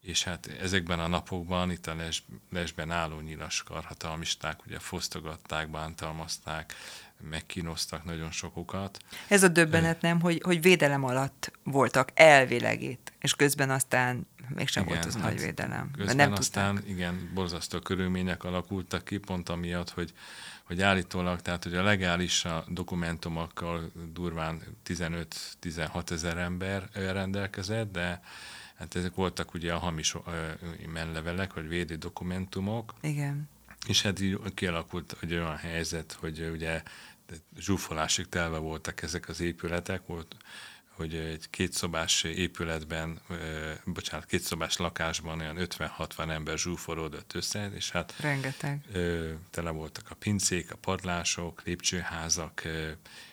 és 0.00 0.24
hát 0.24 0.46
ezekben 0.60 1.00
a 1.00 1.06
napokban 1.06 1.70
itt 1.70 1.86
a 1.86 1.94
les, 1.94 2.22
lesben 2.50 2.90
álló 2.90 3.20
nyilas 3.20 3.62
karhatalmisták 3.62 4.66
ugye 4.66 4.78
fosztogatták, 4.78 5.68
bántalmazták, 5.68 6.74
megkínoztak 7.20 8.04
nagyon 8.04 8.30
sokukat. 8.30 8.98
Ez 9.28 9.42
a 9.42 9.48
döbbenet 9.48 10.00
nem, 10.00 10.20
hogy, 10.20 10.40
hogy 10.44 10.62
védelem 10.62 11.04
alatt 11.04 11.52
voltak 11.62 12.10
elvileg 12.14 12.82
itt, 12.82 13.12
és 13.20 13.34
közben 13.34 13.70
aztán 13.70 14.26
mégsem 14.54 14.82
igen, 14.82 14.94
volt 14.94 15.06
az 15.06 15.14
hát 15.14 15.22
nagy 15.22 15.40
védelem. 15.40 15.90
Közben 15.96 16.16
nem 16.16 16.32
aztán 16.32 16.74
tudták. 16.74 16.90
igen, 16.90 17.30
borzasztó 17.34 17.78
körülmények 17.78 18.44
alakultak 18.44 19.04
ki, 19.04 19.18
pont 19.18 19.48
amiatt, 19.48 19.90
hogy 19.90 20.12
hogy 20.64 20.82
állítólag, 20.82 21.40
tehát 21.40 21.64
hogy 21.64 21.74
a 21.74 21.82
legális 21.82 22.44
a 22.44 22.64
dokumentumokkal 22.68 23.92
durván 24.12 24.62
15-16 24.86 26.10
ezer 26.10 26.36
ember 26.36 26.88
rendelkezett, 26.92 27.92
de 27.92 28.20
Hát 28.78 28.94
ezek 28.94 29.14
voltak 29.14 29.54
ugye 29.54 29.72
a 29.72 29.78
hamis 29.78 30.14
menlevelek, 30.92 31.54
vagy 31.54 31.68
védő 31.68 31.94
dokumentumok. 31.94 32.94
Igen. 33.00 33.48
És 33.86 34.02
hát 34.02 34.20
így 34.20 34.38
kialakult 34.54 35.16
egy 35.20 35.32
olyan 35.32 35.56
helyzet, 35.56 36.16
hogy 36.20 36.50
ugye 36.52 36.82
zsúfolásig 37.58 38.28
telve 38.28 38.58
voltak 38.58 39.02
ezek 39.02 39.28
az 39.28 39.40
épületek, 39.40 40.06
volt, 40.06 40.36
hogy 40.98 41.14
egy 41.14 41.50
kétszobás 41.50 42.22
épületben, 42.22 43.20
bocsánat, 43.84 44.26
kétszobás 44.26 44.76
lakásban 44.76 45.40
olyan 45.40 45.56
50-60 45.58 46.30
ember 46.30 46.58
zsúforodott 46.58 47.34
össze, 47.34 47.70
és 47.74 47.90
hát 47.90 48.14
Rengeteg. 48.20 48.84
tele 49.50 49.70
voltak 49.70 50.10
a 50.10 50.14
pincék, 50.14 50.72
a 50.72 50.76
padlások, 50.76 51.62
lépcsőházak, 51.64 52.62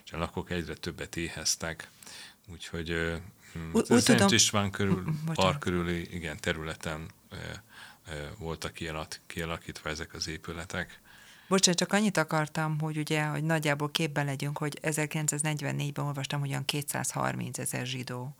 és 0.04 0.12
a 0.12 0.18
lakók 0.18 0.50
egyre 0.50 0.74
többet 0.74 1.16
éheztek. 1.16 1.88
Úgyhogy 2.52 2.90
úgy, 3.72 3.84
úgy 3.88 4.00
Szent 4.00 4.18
tudom... 4.18 4.34
István 4.34 4.70
körül, 4.70 5.04
park 5.34 5.58
körüli 5.58 6.14
igen, 6.14 6.36
területen 6.40 7.10
voltak 8.38 8.72
kialak, 8.72 9.20
kialakítva 9.26 9.88
ezek 9.88 10.14
az 10.14 10.28
épületek. 10.28 11.00
Bocsánat, 11.48 11.78
csak 11.78 11.92
annyit 11.92 12.16
akartam, 12.16 12.80
hogy 12.80 12.98
ugye, 12.98 13.24
hogy 13.24 13.44
nagyjából 13.44 13.90
képben 13.90 14.24
legyünk, 14.24 14.58
hogy 14.58 14.78
1944-ben 14.82 16.04
olvastam, 16.04 16.40
hogy 16.40 16.48
olyan 16.48 16.64
230 16.64 17.58
ezer 17.58 17.86
zsidó 17.86 18.34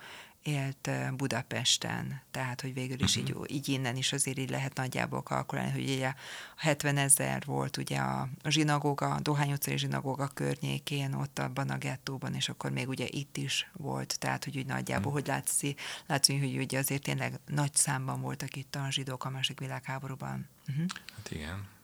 élt 0.46 0.90
Budapesten, 1.16 2.22
tehát 2.30 2.60
hogy 2.60 2.74
végül 2.74 3.02
is 3.02 3.16
uh-huh. 3.16 3.44
így, 3.48 3.56
így 3.56 3.68
innen 3.68 3.96
is 3.96 4.12
azért 4.12 4.38
így 4.38 4.50
lehet 4.50 4.74
nagyjából 4.74 5.22
kalkulálni, 5.22 5.70
hogy 5.70 5.90
ugye 5.90 6.12
70 6.56 6.96
ezer 6.96 7.42
volt 7.46 7.76
ugye 7.76 7.98
a, 7.98 8.28
a 8.42 8.50
zsinagóga, 8.50 9.14
a 9.14 9.20
Dohány 9.20 9.52
utcai 9.52 9.78
zsinagóga 9.78 10.26
környékén, 10.26 11.14
ott 11.14 11.38
abban 11.38 11.70
a 11.70 11.78
gettóban, 11.78 12.34
és 12.34 12.48
akkor 12.48 12.70
még 12.70 12.88
ugye 12.88 13.06
itt 13.10 13.36
is 13.36 13.70
volt, 13.72 14.18
tehát 14.18 14.44
hogy 14.44 14.56
úgy 14.56 14.66
nagyjából, 14.66 15.06
uh-huh. 15.06 15.22
hogy 15.22 15.26
látszik, 15.26 15.80
látszik, 16.06 16.40
hogy 16.40 16.56
ugye 16.56 16.78
azért 16.78 17.02
tényleg 17.02 17.40
nagy 17.46 17.74
számban 17.74 18.20
voltak 18.20 18.56
itt 18.56 18.74
a 18.74 18.90
zsidók 18.90 19.24
a 19.24 19.30
másik 19.30 19.58
világháborúban. 19.58 20.48
Uh-huh. 20.68 20.86
Hát 21.16 21.30
igen, 21.30 21.75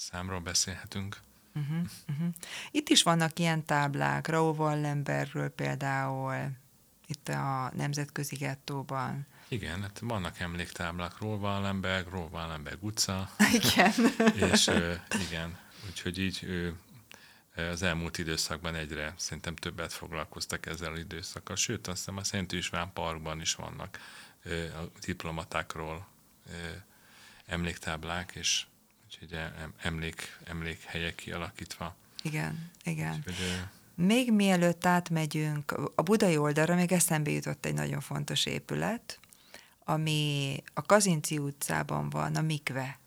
számról 0.00 0.40
beszélhetünk. 0.40 1.16
Uh-huh, 1.54 1.86
uh-huh. 2.08 2.28
Itt 2.70 2.88
is 2.88 3.02
vannak 3.02 3.38
ilyen 3.38 3.64
táblák, 3.64 4.26
Raúl 4.26 4.54
Wallenbergről 4.54 5.48
például, 5.48 6.50
itt 7.06 7.28
a 7.28 7.70
nemzetközi 7.74 8.36
gettóban. 8.36 9.26
Igen, 9.48 9.82
hát 9.82 9.98
vannak 9.98 10.38
emléktáblák 10.38 11.20
Wallenberg, 11.20 12.14
Wallenberg 12.32 12.84
utca. 12.84 13.30
Igen. 13.60 13.92
és 14.52 14.70
igen, 15.28 15.58
úgyhogy 15.86 16.18
így 16.18 16.40
ő, 16.42 16.76
az 17.54 17.82
elmúlt 17.82 18.18
időszakban 18.18 18.74
egyre 18.74 19.14
szerintem 19.16 19.56
többet 19.56 19.92
foglalkoztak 19.92 20.66
ezzel 20.66 20.92
az 20.92 20.98
időszakkal. 20.98 21.56
Sőt, 21.56 21.86
azt 21.86 21.98
hiszem 21.98 22.16
a 22.16 22.24
Szent 22.24 22.52
István 22.52 22.92
Parkban 22.92 23.40
is 23.40 23.54
vannak 23.54 23.98
a 24.44 25.00
diplomatákról 25.00 26.06
emléktáblák, 27.46 28.32
és 28.34 28.66
úgyhogy 29.10 29.38
emlék, 29.82 30.38
emlékhelyek 30.44 31.14
kialakítva. 31.14 31.96
Igen, 32.22 32.70
igen. 32.84 33.14
Úgyhogy, 33.16 33.64
még 33.94 34.32
mielőtt 34.32 34.86
átmegyünk 34.86 35.72
a 35.94 36.02
budai 36.02 36.36
oldalra, 36.36 36.74
még 36.74 36.92
eszembe 36.92 37.30
jutott 37.30 37.66
egy 37.66 37.74
nagyon 37.74 38.00
fontos 38.00 38.46
épület, 38.46 39.18
ami 39.84 40.56
a 40.74 40.82
Kazinci 40.82 41.38
utcában 41.38 42.10
van, 42.10 42.36
a 42.36 42.40
Mikve. 42.40 42.98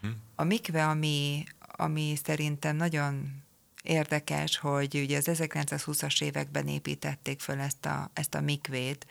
Hm. 0.00 0.08
A 0.34 0.44
Mikve, 0.44 0.88
ami, 0.88 1.44
ami 1.58 2.14
szerintem 2.24 2.76
nagyon 2.76 3.42
érdekes, 3.82 4.58
hogy 4.58 4.94
ugye 4.94 5.16
az 5.16 5.28
1920-as 5.32 6.22
években 6.22 6.68
építették 6.68 7.40
föl 7.40 7.60
ezt 7.60 7.86
a, 7.86 8.10
ezt 8.12 8.34
a 8.34 8.40
mikvét, 8.40 9.06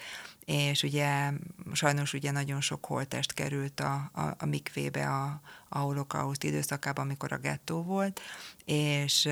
és 0.45 0.83
ugye 0.83 1.31
sajnos 1.73 2.13
ugye 2.13 2.31
nagyon 2.31 2.61
sok 2.61 2.85
holtest 2.85 3.33
került 3.33 3.79
a, 3.79 4.09
a, 4.13 4.35
a 4.37 4.45
mikvébe 4.45 5.09
a, 5.09 5.41
a 5.69 5.77
holokauszt 5.77 6.43
időszakában, 6.43 7.05
amikor 7.05 7.31
a 7.31 7.37
gettó 7.37 7.83
volt, 7.83 8.21
és 8.65 9.25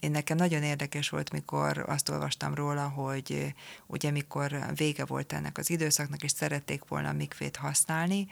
én 0.00 0.10
nekem 0.10 0.36
nagyon 0.36 0.62
érdekes 0.62 1.08
volt, 1.08 1.32
mikor 1.32 1.84
azt 1.86 2.08
olvastam 2.08 2.54
róla, 2.54 2.88
hogy 2.88 3.54
ugye 3.86 4.10
mikor 4.10 4.58
vége 4.74 5.04
volt 5.04 5.32
ennek 5.32 5.58
az 5.58 5.70
időszaknak, 5.70 6.22
és 6.22 6.30
szerették 6.30 6.84
volna 6.88 7.08
a 7.08 7.12
mikvét 7.12 7.56
használni, 7.56 8.28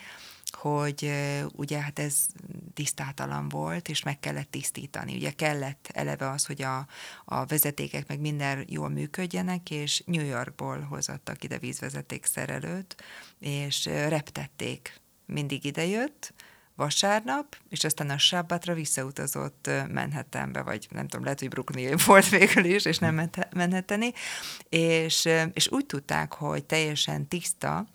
hogy 0.54 1.12
ugye 1.52 1.80
hát 1.80 1.98
ez 1.98 2.26
tisztátalan 2.74 3.48
volt, 3.48 3.88
és 3.88 4.02
meg 4.02 4.20
kellett 4.20 4.50
tisztítani. 4.50 5.14
Ugye 5.14 5.30
kellett 5.30 5.88
eleve 5.92 6.30
az, 6.30 6.46
hogy 6.46 6.62
a, 6.62 6.87
a 7.24 7.44
vezetékek 7.44 8.08
meg 8.08 8.20
minden 8.20 8.64
jól 8.68 8.88
működjenek, 8.88 9.70
és 9.70 10.02
New 10.06 10.24
Yorkból 10.24 10.80
hozattak 10.80 11.44
ide 11.44 11.58
vízvezeték 11.58 12.24
szerelőt, 12.26 12.96
és 13.38 13.84
reptették. 13.84 15.00
Mindig 15.26 15.64
idejött, 15.64 16.32
vasárnap, 16.78 17.56
és 17.68 17.84
aztán 17.84 18.11
a 18.11 18.18
sabbatra 18.18 18.74
visszautazott 18.74 19.70
Manhattanbe, 19.92 20.62
vagy 20.62 20.88
nem 20.90 21.08
tudom, 21.08 21.24
lehet, 21.24 21.40
hogy 21.40 21.48
Brooklyn 21.48 21.98
volt 22.06 22.28
végül 22.28 22.64
is, 22.64 22.84
és 22.84 22.98
nem 22.98 23.30
Manhattani, 23.54 24.12
és, 24.68 25.28
és 25.52 25.70
úgy 25.70 25.87
tudták, 25.87 26.32
hogy 26.32 26.64
teljesen 26.64 27.28
tiszta, 27.28 27.87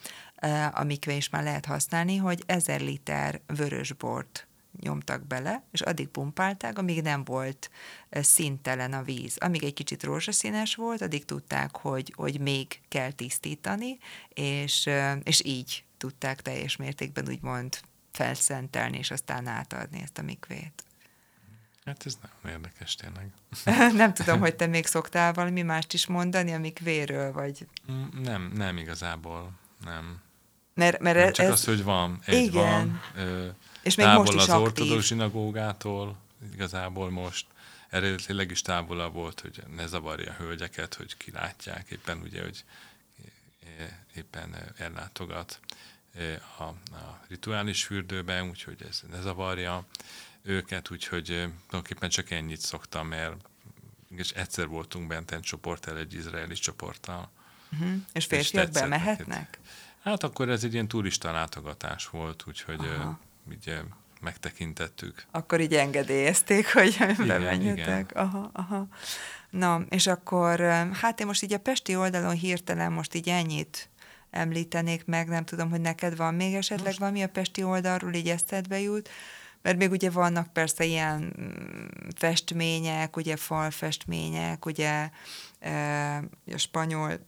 amikbe 0.72 1.14
is 1.14 1.30
már 1.30 1.44
lehet 1.44 1.66
használni, 1.66 2.18
hogy 2.18 2.44
ezer 2.46 2.82
liter 2.82 3.42
vörösbort 3.48 4.48
nyomtak 4.80 5.28
bele, 5.28 5.64
és 5.72 5.82
addig 5.82 6.08
pumpálták, 6.08 6.78
amíg 6.78 7.02
nem 7.02 7.24
volt 7.24 7.70
szintelen 8.12 8.94
a 8.94 9.04
víz. 9.04 9.38
Amíg 9.38 9.64
egy 9.64 9.74
kicsit 9.74 10.04
rózsaszínes 10.04 10.76
volt, 10.76 11.02
addig 11.02 11.26
tudták, 11.26 11.78
hogy, 11.78 12.14
hogy 12.16 12.40
még 12.40 12.80
kell 12.88 13.12
tisztítani, 13.12 13.98
és, 14.30 14.90
és 15.24 15.44
így 15.46 15.86
tudták 15.98 16.42
teljes 16.42 16.76
mértékben 16.76 17.28
úgymond 17.28 17.78
felszentelni, 18.12 18.98
és 18.98 19.12
aztán 19.12 19.48
átadni 19.48 20.02
ezt 20.02 20.18
a 20.18 20.22
mikvét. 20.22 20.84
Hát 21.86 22.06
ez 22.06 22.18
nagyon 22.22 22.62
érdekes 22.62 22.96
tényleg. 22.96 23.32
nem 24.02 24.14
tudom, 24.14 24.40
hogy 24.40 24.56
te 24.56 24.66
még 24.66 24.86
szoktál 24.86 25.34
valami 25.34 25.62
mást 25.62 25.94
is 25.94 26.06
mondani 26.06 26.54
a 26.54 26.60
mikvéről, 26.60 27.32
vagy... 27.32 27.68
Mm, 27.92 28.22
nem, 28.22 28.52
nem 28.56 28.78
igazából, 28.78 29.52
nem. 29.84 30.22
Mert, 30.74 31.00
mert 31.00 31.18
nem 31.18 31.32
csak 31.32 31.46
ez... 31.46 31.52
az, 31.52 31.66
hogy 31.66 31.84
van, 31.84 32.20
egy 32.26 32.42
Igen. 32.42 32.52
van. 32.54 33.02
Ö, 33.16 33.48
és 33.82 33.96
még 33.96 34.08
most 34.08 34.34
is 34.34 34.42
az 34.42 34.50
aktív. 34.50 34.64
ortodox 34.64 35.06
zsinagógától, 35.06 36.18
igazából 36.54 37.10
most 37.10 37.46
eredetileg 37.90 38.52
is 38.52 38.62
távolabb 38.62 39.14
volt, 39.14 39.40
hogy 39.40 39.64
ne 39.76 39.88
zavarja 39.88 40.32
a 40.32 40.36
hölgyeket, 40.44 40.94
hogy 40.94 41.18
kilátják 41.18 41.90
éppen 41.90 42.22
ugye, 42.22 42.42
hogy 42.42 42.64
éppen 44.16 44.56
ellátogat 44.78 45.60
a, 46.58 46.64
a 46.64 47.20
rituális 47.28 47.84
fürdőben, 47.84 48.50
úgyhogy 48.50 48.86
ez 48.90 49.02
ne 49.12 49.22
zavarja 49.22 49.86
őket, 50.42 50.92
úgyhogy 50.92 51.26
tulajdonképpen 51.26 52.10
csak 52.10 52.32
ennyit 52.32 52.60
szoktam, 52.60 53.08
mert 53.08 53.36
és 54.16 54.32
egyszer 54.32 54.68
voltunk 54.68 55.08
bent 55.08 55.32
egy 55.32 55.42
csoporttal, 55.42 55.98
egy 55.98 56.14
izraeli 56.14 56.54
csoporttal. 56.54 57.30
Uh-huh. 57.72 57.96
És 58.14 58.26
férfiak 58.26 58.72
bemehetnek? 58.72 59.60
Hát 60.04 60.24
akkor 60.24 60.50
ez 60.50 60.64
egy 60.64 60.74
ilyen 60.74 60.88
turista 60.88 61.32
látogatás 61.32 62.08
volt, 62.08 62.44
úgyhogy 62.48 62.80
Aha. 62.80 63.20
ugye 63.48 63.80
megtekintettük. 64.22 65.26
Akkor 65.32 65.60
így 65.60 65.74
engedélyezték, 65.74 66.74
hogy 66.74 66.96
igen, 66.96 67.16
bemenjetek. 67.28 68.12
Igen. 68.12 68.26
Aha, 68.26 68.50
aha. 68.54 68.88
Na, 69.50 69.82
és 69.90 70.08
akkor, 70.08 70.60
hát 70.94 71.20
én 71.20 71.26
most 71.26 71.44
így 71.44 71.54
a 71.54 71.60
Pesti 71.60 71.96
oldalon 71.96 72.34
hirtelen 72.34 72.92
most 72.92 73.14
így 73.14 73.30
ennyit 73.30 73.90
említenék 74.30 75.06
meg, 75.06 75.28
nem 75.28 75.46
tudom, 75.46 75.70
hogy 75.70 75.82
neked 75.82 76.16
van 76.16 76.34
még 76.34 76.54
esetleg 76.54 76.88
most... 76.88 77.00
valami 77.00 77.24
a 77.24 77.28
Pesti 77.28 77.64
oldalról, 77.64 78.14
így 78.14 78.30
eszedbe 78.30 78.80
jut, 78.80 79.10
mert 79.62 79.78
még 79.78 79.92
ugye 79.92 80.10
vannak 80.10 80.54
persze 80.54 80.86
ilyen 80.86 81.34
mm, 81.40 82.08
festmények, 82.16 83.16
ugye 83.18 83.36
falfestmények, 83.36 84.66
ugye 84.66 85.10
e, 85.60 86.18
a 86.54 86.58
spanyol 86.58 87.20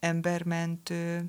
embermentő, 0.00 1.24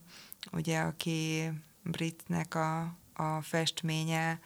ugye, 0.52 0.80
aki 0.80 1.52
Britnek 1.84 2.56
a, 2.56 2.82
a 3.14 3.42
festménye, 3.42 4.40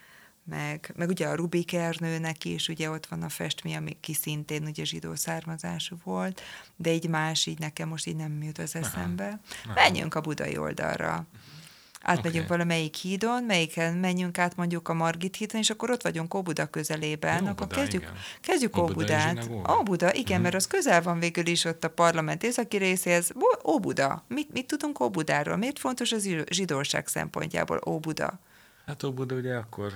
meg, 0.44 0.94
meg 0.96 1.10
ugye 1.10 1.28
a 1.28 1.36
Rubik 1.36 1.74
Ernőnek 1.74 2.46
is, 2.46 2.68
ugye 2.68 2.90
ott 2.90 3.06
van 3.06 3.24
a 3.24 3.30
festmény, 3.30 3.76
ami 3.76 3.98
ki 4.00 4.14
szintén 4.14 4.64
ugye 4.64 4.84
zsidó 4.84 5.16
származású 5.16 5.96
volt, 6.04 6.42
de 6.76 6.94
így 6.94 7.10
más, 7.10 7.46
így 7.46 7.60
nekem 7.60 7.88
most 7.88 8.08
így 8.08 8.16
nem 8.16 8.44
jut 8.44 8.58
az 8.58 8.76
eszembe. 8.76 9.40
Aha. 9.66 9.74
Menjünk 9.74 10.16
a 10.16 10.22
budai 10.22 10.58
oldalra. 10.58 11.26
Átmegyünk 12.08 12.46
okay. 12.46 12.58
valamelyik 12.58 12.96
hídon, 12.96 13.44
melyiken 13.44 13.94
menjünk 13.94 14.38
át 14.38 14.56
mondjuk 14.56 14.88
a 14.88 14.94
Margit 14.94 15.36
hídon, 15.36 15.62
és 15.62 15.70
akkor 15.70 15.92
ott 15.92 16.02
vagyunk 16.02 16.34
Óbuda 16.34 16.66
közelében, 16.66 17.36
Óbuda, 17.36 17.52
akkor 17.52 17.68
kezdjük, 17.68 18.02
igen. 18.02 18.14
kezdjük 18.42 18.78
Óbudát. 18.78 19.50
Óbuda, 19.80 20.14
igen, 20.14 20.24
uh-huh. 20.24 20.42
mert 20.42 20.56
az 20.56 20.68
közel 20.68 21.02
van 21.02 21.20
végül 21.20 21.48
is 21.48 21.66
ott 21.66 21.84
a 21.84 21.90
parlament 21.90 22.44
északi 22.44 22.78
részéhez. 22.78 23.32
Óbuda. 23.66 24.24
Mit, 24.28 24.54
mit 24.54 24.68
tudunk 24.68 25.00
Óbudáról? 25.00 25.56
Miért 25.56 25.80
fontos 25.80 26.12
az 26.12 26.30
zsidóság 26.50 27.08
szempontjából 27.08 27.82
Óbuda? 27.88 28.40
Hát 28.86 29.04
Óbuda 29.04 29.36
ugye 29.36 29.56
akkor, 29.56 29.94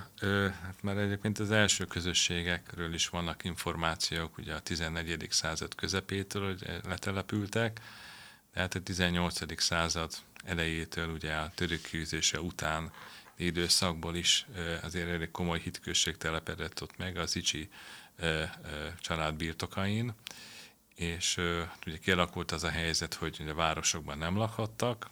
hát 0.63 0.75
már 0.81 0.97
egyébként 0.97 1.39
az 1.39 1.51
első 1.51 1.85
közösségekről 1.85 2.93
is 2.93 3.07
vannak 3.07 3.43
információk, 3.43 4.37
ugye 4.37 4.53
a 4.53 4.59
14. 4.59 5.27
század 5.29 5.75
közepétől, 5.75 6.45
hogy 6.45 6.81
letelepültek, 6.87 7.79
de 8.53 8.59
hát 8.59 8.75
a 8.75 8.79
18. 8.79 9.61
század 9.61 10.11
elejétől, 10.43 11.09
ugye 11.09 11.33
a 11.33 11.51
török 11.55 11.89
után 12.33 12.91
időszakból 13.35 14.15
is 14.15 14.45
azért 14.81 15.09
elég 15.09 15.31
komoly 15.31 15.59
hitközség 15.59 16.17
telepedett 16.17 16.81
ott 16.81 16.97
meg 16.97 17.17
az 17.17 17.35
Icsi 17.35 17.69
család 18.99 19.35
birtokain, 19.35 20.13
és 20.95 21.37
ugye 21.87 21.97
kialakult 21.97 22.51
az 22.51 22.63
a 22.63 22.69
helyzet, 22.69 23.13
hogy 23.13 23.43
a 23.49 23.53
városokban 23.53 24.17
nem 24.17 24.37
lakhattak, 24.37 25.09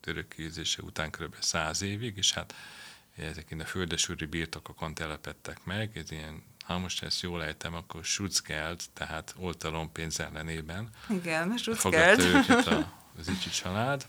török 0.00 0.34
után 0.82 1.10
kb. 1.10 1.34
száz 1.38 1.82
évig, 1.82 2.16
és 2.16 2.32
hát 2.32 2.54
ezek 3.16 3.54
a 3.58 3.64
földesúri 3.64 4.24
birtokokon 4.24 4.94
telepettek 4.94 5.64
meg, 5.64 5.96
ez 5.96 6.10
ilyen, 6.10 6.42
ha 6.64 6.78
most 6.78 7.02
ezt 7.02 7.20
jól 7.20 7.44
ejtem, 7.44 7.74
akkor 7.74 8.04
Schutzgeld, 8.04 8.80
tehát 8.92 9.34
oltalom 9.36 9.92
pénz 9.92 10.20
ellenében. 10.20 10.88
Igen, 11.08 11.56
Schutzgeld. 11.56 12.20
Fogadta 12.20 12.52
őket 12.52 12.66
a, 12.66 12.92
az 13.18 13.28
Icsi 13.28 13.50
család, 13.50 14.06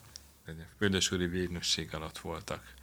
földesúri 0.77 1.27
végnösség 1.27 1.93
alatt 1.93 2.17
voltak 2.17 2.73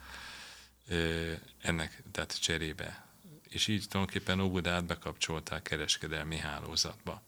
ennek, 1.61 2.03
tehát 2.11 2.41
cserébe. 2.41 3.07
És 3.49 3.67
így 3.67 3.85
tulajdonképpen 3.89 4.39
Óbudát 4.39 4.85
bekapcsolták 4.85 5.61
kereskedelmi 5.61 6.37
hálózatba. 6.37 7.21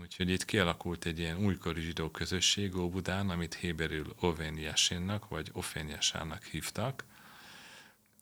Úgyhogy 0.00 0.28
itt 0.28 0.44
kialakult 0.44 1.04
egy 1.04 1.18
ilyen 1.18 1.36
újkori 1.36 1.80
zsidó 1.80 2.10
közösség 2.10 2.76
Óbudán, 2.76 3.30
amit 3.30 3.54
héberül 3.54 4.14
Ovenjesinnak, 4.20 5.28
vagy 5.28 5.50
Ofenjesának 5.52 6.44
hívtak, 6.44 7.04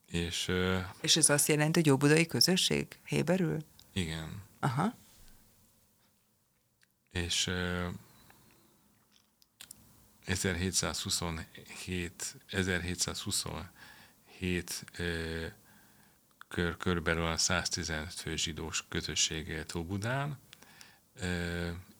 és, 0.05 0.51
és 1.01 1.15
ez 1.15 1.29
azt 1.29 1.47
jelenti, 1.47 1.79
hogy 1.79 1.89
óbudai 1.89 2.25
közösség? 2.25 2.99
Héberül? 3.05 3.63
Igen. 3.93 4.43
Aha. 4.59 4.97
És 7.11 7.51
1727, 10.25 12.35
1727 12.47 14.85
kör, 16.47 16.77
körülbelül 16.77 17.25
a 17.25 17.37
115 17.37 18.13
fő 18.13 18.35
zsidós 18.35 18.85
közösség 18.89 19.47
élt 19.47 19.75
Óbudán, 19.75 20.39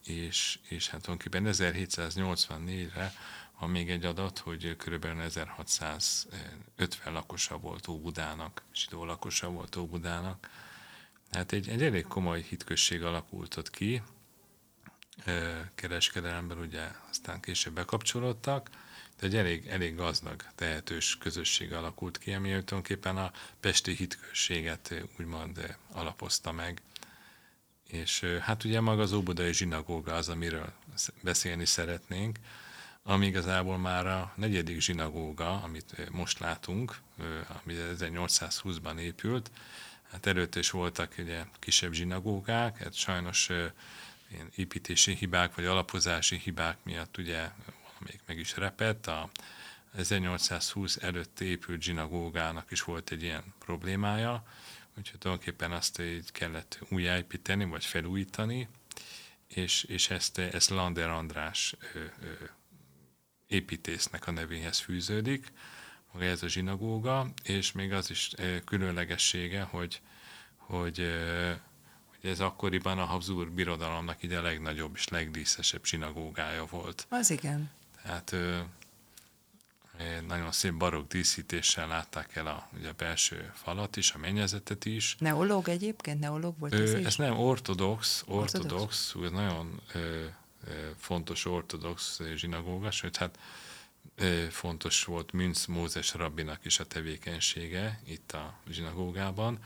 és, 0.05 0.59
és 0.67 0.89
hát 0.89 1.01
tulajdonképpen 1.01 1.53
1784-re 1.55 3.13
van 3.59 3.69
még 3.69 3.89
egy 3.89 4.05
adat, 4.05 4.39
hogy 4.39 4.75
kb. 4.75 5.05
1650 5.05 7.13
lakosa 7.13 7.57
volt 7.57 7.87
Óbudának, 7.87 8.61
zsidó 8.73 9.05
lakosa 9.05 9.49
volt 9.49 9.75
Óbudának. 9.75 10.49
Hát 11.31 11.51
egy, 11.51 11.69
egy 11.69 11.83
elég 11.83 12.07
komoly 12.07 12.41
hitközség 12.41 13.03
alakult 13.03 13.57
ott 13.57 13.69
ki, 13.69 14.01
kereskedelemben 15.75 16.57
ugye 16.57 16.87
aztán 17.09 17.39
később 17.39 17.73
bekapcsolódtak, 17.73 18.69
de 19.19 19.25
egy 19.25 19.35
elég, 19.35 19.67
elég 19.67 19.95
gazdag, 19.95 20.43
tehetős 20.55 21.17
közösség 21.17 21.73
alakult 21.73 22.17
ki, 22.17 22.33
ami 22.33 22.47
tulajdonképpen 22.47 23.17
a 23.17 23.31
pesti 23.59 23.91
hitközséget 23.91 24.93
úgymond 25.19 25.77
alapozta 25.91 26.51
meg. 26.51 26.81
És 27.87 28.25
hát 28.41 28.63
ugye 28.63 28.79
maga 28.81 29.01
az 29.01 29.13
óbudai 29.13 29.53
zsinagóga 29.53 30.13
az, 30.13 30.29
amiről 30.29 30.73
beszélni 31.21 31.65
szeretnénk, 31.65 32.39
ami 33.03 33.25
igazából 33.25 33.77
már 33.77 34.07
a 34.07 34.33
negyedik 34.35 34.79
zsinagóga, 34.79 35.61
amit 35.61 36.09
most 36.11 36.39
látunk, 36.39 36.95
ami 37.63 37.75
1820-ban 37.99 38.97
épült. 38.99 39.51
Hát 40.11 40.25
előtt 40.25 40.55
is 40.55 40.69
voltak 40.69 41.13
ugye 41.17 41.43
kisebb 41.59 41.91
zsinagógák, 41.91 42.77
hát 42.77 42.93
sajnos 42.93 43.49
ilyen 44.35 44.51
építési 44.55 45.15
hibák 45.15 45.55
vagy 45.55 45.65
alapozási 45.65 46.37
hibák 46.37 46.77
miatt 46.83 47.17
ugye 47.17 47.49
még 47.99 48.19
meg 48.25 48.37
is 48.37 48.57
repett. 48.57 49.07
A 49.07 49.29
1820 49.95 50.97
előtt 50.97 51.39
épült 51.39 51.81
zsinagógának 51.81 52.71
is 52.71 52.81
volt 52.81 53.11
egy 53.11 53.23
ilyen 53.23 53.43
problémája, 53.59 54.43
úgyhogy 54.97 55.19
tulajdonképpen 55.19 55.71
azt 55.71 55.99
így 55.99 56.31
kellett 56.31 56.79
újjáépíteni, 56.89 57.65
vagy 57.65 57.85
felújítani, 57.85 58.67
és, 59.47 59.83
és 59.83 60.09
ezt, 60.09 60.37
ezt 60.37 60.69
Lander 60.69 61.09
András 61.09 61.75
ö, 61.93 61.99
ö, 61.99 62.33
építésznek 63.47 64.27
a 64.27 64.31
nevéhez 64.31 64.79
fűződik, 64.79 65.51
maga 66.11 66.25
ez 66.25 66.43
a 66.43 66.47
zsinagóga, 66.47 67.31
és 67.43 67.71
még 67.71 67.93
az 67.93 68.09
is 68.09 68.31
különlegessége, 68.65 69.61
hogy, 69.61 70.01
hogy, 70.55 70.99
hogy 72.25 72.33
ez 72.33 72.39
akkoriban 72.39 72.99
a 72.99 73.03
Habsburg 73.03 73.49
birodalomnak 73.49 74.23
ide 74.23 74.37
a 74.37 74.41
legnagyobb 74.41 74.95
és 74.95 75.07
legdíszesebb 75.07 75.85
zsinagógája 75.85 76.65
volt. 76.65 77.05
Az 77.09 77.29
igen. 77.29 77.71
Tehát 78.01 78.35
nagyon 80.27 80.51
szép 80.51 80.73
barokk 80.73 81.11
díszítéssel 81.11 81.87
látták 81.87 82.35
el 82.35 82.47
a, 82.47 82.69
ugye 82.77 82.89
a 82.89 82.93
belső 82.97 83.51
falat 83.53 83.95
is, 83.97 84.11
a 84.11 84.17
mennyezetet 84.17 84.85
is. 84.85 85.15
Neológ 85.19 85.69
egyébként? 85.69 86.19
Neológ 86.19 86.59
volt 86.59 86.73
ez 86.73 86.93
is? 86.93 87.05
Ez 87.05 87.15
nem 87.15 87.37
ortodox, 87.39 88.23
ortodox, 88.27 88.63
ortodox? 89.15 89.15
ez 89.23 89.31
nagyon 89.31 89.81
ö, 89.93 90.25
fontos 90.97 91.45
ortodox 91.45 92.21
zsinagóga, 92.35 92.91
sőt, 92.91 93.17
hát 93.17 93.39
fontos 94.49 95.03
volt 95.03 95.31
Münz 95.31 95.65
Mózes 95.65 96.13
rabbinak 96.13 96.65
is 96.65 96.79
a 96.79 96.85
tevékenysége 96.85 97.99
itt 98.05 98.31
a 98.31 98.53
zsinagógában, 98.69 99.59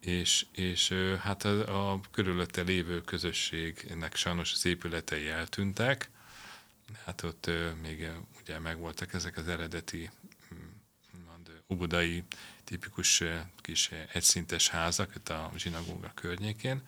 és, 0.00 0.46
és 0.52 0.94
hát 1.20 1.44
a, 1.44 1.92
a 1.92 2.00
körülötte 2.10 2.62
lévő 2.62 3.00
közösségnek 3.00 4.16
sajnos 4.16 4.52
az 4.52 4.64
épületei 4.64 5.28
eltűntek, 5.28 6.10
hát 7.04 7.22
ott 7.22 7.50
még 7.82 8.10
ugye 8.40 8.58
megvoltak 8.58 9.12
ezek 9.12 9.36
az 9.36 9.48
eredeti 9.48 10.10
ubudai 11.66 12.24
tipikus 12.64 13.22
kis 13.60 13.90
egyszintes 14.12 14.68
házak 14.68 15.14
itt 15.14 15.28
a 15.28 15.52
zsinagóga 15.56 16.12
környékén, 16.14 16.82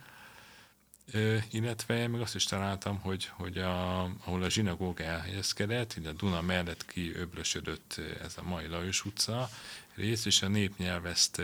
illetve 1.51 2.07
még 2.07 2.21
azt 2.21 2.35
is 2.35 2.45
találtam, 2.45 2.99
hogy, 2.99 3.27
hogy 3.27 3.59
a, 3.59 4.03
ahol 4.03 4.43
a 4.43 4.49
zsinagóga 4.49 5.05
elhelyezkedett, 5.05 5.97
így 5.99 6.07
a 6.07 6.13
Duna 6.13 6.41
mellett 6.41 6.87
kiöblösödött 6.87 8.01
ez 8.23 8.35
a 8.37 8.43
mai 8.43 8.67
Lajos 8.67 9.05
utca 9.05 9.51
rész, 9.95 10.25
és 10.25 10.43
a 10.43 10.49
népnyelv 10.49 11.07
ezt 11.07 11.43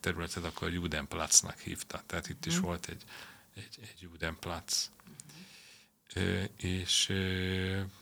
területet 0.00 0.44
akkor 0.44 0.72
Judenplatznak 0.72 1.58
hívta. 1.58 2.02
Tehát 2.06 2.28
itt 2.28 2.46
is 2.46 2.58
mm. 2.58 2.60
volt 2.60 2.88
egy, 2.88 3.02
egy, 3.54 3.78
egy 3.82 3.96
Judenplatz. 4.00 4.90
És 6.56 7.12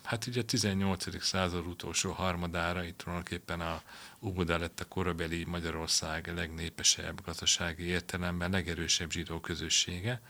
hát 0.02 0.26
ugye 0.26 0.40
a 0.40 0.44
18. 0.44 1.22
század 1.24 1.66
utolsó 1.66 2.12
harmadára 2.12 2.84
itt 2.84 2.98
tulajdonképpen 2.98 3.60
a 3.60 3.82
Ubuda 4.18 4.58
lett 4.58 4.80
a 4.80 4.84
korabeli 4.84 5.44
Magyarország 5.44 6.32
legnépesebb 6.34 7.24
gazdasági 7.24 7.82
értelemben 7.82 8.50
legerősebb 8.50 9.10
zsidó 9.10 9.40
közössége, 9.40 10.20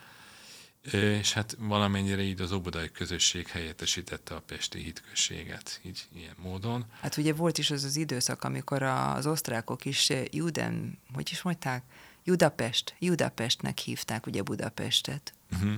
és 0.83 1.33
hát 1.33 1.57
valamennyire 1.59 2.23
így 2.23 2.41
az 2.41 2.53
obodai 2.53 2.91
közösség 2.91 3.47
helyettesítette 3.47 4.35
a 4.35 4.41
pesti 4.41 4.79
hitközséget, 4.83 5.81
így 5.85 6.07
ilyen 6.15 6.35
módon. 6.39 6.85
Hát 7.01 7.17
ugye 7.17 7.33
volt 7.33 7.59
is 7.59 7.71
az 7.71 7.85
az 7.85 7.97
időszak, 7.97 8.45
amikor 8.45 8.83
az 8.83 9.27
osztrákok 9.27 9.85
is 9.85 10.13
Juden, 10.31 10.99
hogy 11.15 11.29
is 11.31 11.43
mondták? 11.43 11.83
Judapest, 12.25 12.95
Judapestnek 12.99 13.79
hívták 13.79 14.27
ugye 14.27 14.43
Budapestet. 14.43 15.35
Uh-huh. 15.53 15.75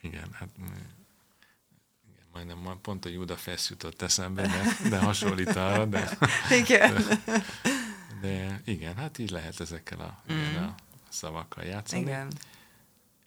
Igen, 0.00 0.28
hát 0.32 0.48
igen, 0.56 0.96
majdnem 2.32 2.78
pont 2.82 3.04
a 3.04 3.08
Judafest 3.08 3.68
jutott 3.68 4.02
eszembe, 4.02 4.42
de, 4.42 4.88
de 4.88 4.98
hasonlít 4.98 5.56
arra, 5.56 5.84
de, 5.84 6.18
igen. 6.50 6.94
De, 8.20 8.26
de 8.28 8.60
igen, 8.64 8.96
hát 8.96 9.18
így 9.18 9.30
lehet 9.30 9.60
ezekkel 9.60 10.00
a, 10.00 10.32
mm. 10.32 10.56
a 10.56 10.74
szavakkal 11.08 11.64
játszani. 11.64 12.02
Igen. 12.02 12.28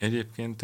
Egyébként 0.02 0.62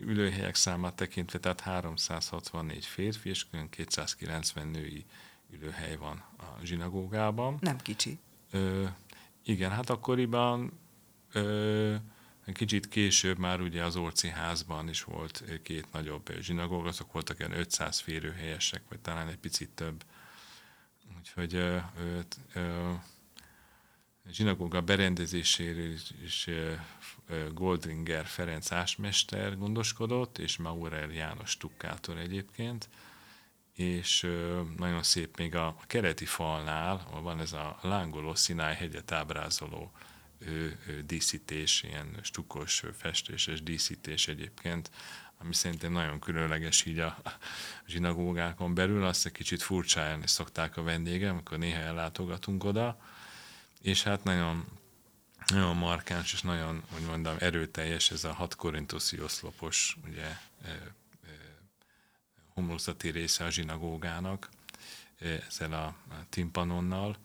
ülőhelyek 0.00 0.54
számát 0.54 0.94
tekintve, 0.94 1.38
tehát 1.38 1.60
364 1.60 2.86
férfi 2.86 3.28
és 3.28 3.46
290 3.70 4.68
női 4.68 5.04
ülőhely 5.50 5.96
van 5.96 6.24
a 6.38 6.64
zsinagógában. 6.64 7.56
Nem 7.60 7.78
kicsi. 7.78 8.18
Ö, 8.50 8.86
igen, 9.44 9.70
hát 9.70 9.90
akkoriban 9.90 10.72
ö, 11.32 11.94
kicsit 12.52 12.88
később 12.88 13.38
már 13.38 13.60
ugye 13.60 13.84
az 13.84 13.96
Orci 13.96 14.28
házban 14.28 14.88
is 14.88 15.02
volt 15.02 15.44
két 15.62 15.92
nagyobb 15.92 16.32
zsinagóg, 16.40 16.86
azok 16.86 17.12
voltak 17.12 17.38
ilyen 17.38 17.58
500 17.58 17.98
férőhelyesek, 18.00 18.82
vagy 18.88 19.00
talán 19.00 19.28
egy 19.28 19.38
picit 19.38 19.70
több. 19.70 20.04
Úgyhogy 21.18 21.54
ö, 21.54 21.78
ö, 21.98 22.18
ö, 22.54 22.92
zsinagóga 24.30 24.80
berendezéséről 24.80 25.94
is 26.24 26.48
Goldringer 27.54 28.26
Ferenc 28.26 28.72
ásmester 28.72 29.58
gondoskodott, 29.58 30.38
és 30.38 30.56
Maurer 30.56 31.10
János 31.10 31.56
Tukkátor 31.56 32.18
egyébként, 32.18 32.88
és 33.74 34.20
nagyon 34.76 35.02
szép 35.02 35.36
még 35.36 35.54
a 35.54 35.76
keleti 35.86 36.24
falnál, 36.24 37.06
ahol 37.06 37.22
van 37.22 37.40
ez 37.40 37.52
a 37.52 37.78
lángoló 37.82 38.34
Sinai 38.34 38.74
hegyet 38.74 39.12
ábrázoló 39.12 39.92
díszítés, 41.04 41.82
ilyen 41.82 42.18
stukos 42.22 42.82
festéses 42.98 43.62
díszítés 43.62 44.28
egyébként, 44.28 44.90
ami 45.38 45.54
szerintem 45.54 45.92
nagyon 45.92 46.20
különleges 46.20 46.84
így 46.84 46.98
a 46.98 47.22
zsinagógákon 47.86 48.74
belül, 48.74 49.04
azt 49.04 49.26
egy 49.26 49.32
kicsit 49.32 49.62
furcsáján 49.62 50.22
is 50.22 50.30
szokták 50.30 50.76
a 50.76 50.82
vendégem, 50.82 51.32
amikor 51.32 51.58
néha 51.58 51.80
ellátogatunk 51.80 52.64
oda, 52.64 53.00
és 53.82 54.02
hát 54.02 54.24
nagyon, 54.24 54.66
nagyon 55.46 55.76
markáns 55.76 56.32
és 56.32 56.42
nagyon, 56.42 56.82
hogy 56.92 57.02
mondom, 57.02 57.36
erőteljes 57.38 58.10
ez 58.10 58.24
a 58.24 58.32
hat 58.32 58.54
korintoszi 58.54 59.20
oszlopos, 59.20 59.96
ugye, 60.08 60.36
homlokzati 62.54 63.08
része 63.08 63.44
a 63.44 63.50
zsinagógának, 63.50 64.48
ezzel 65.18 65.72
a, 65.72 65.96
timpanonnal, 66.28 67.16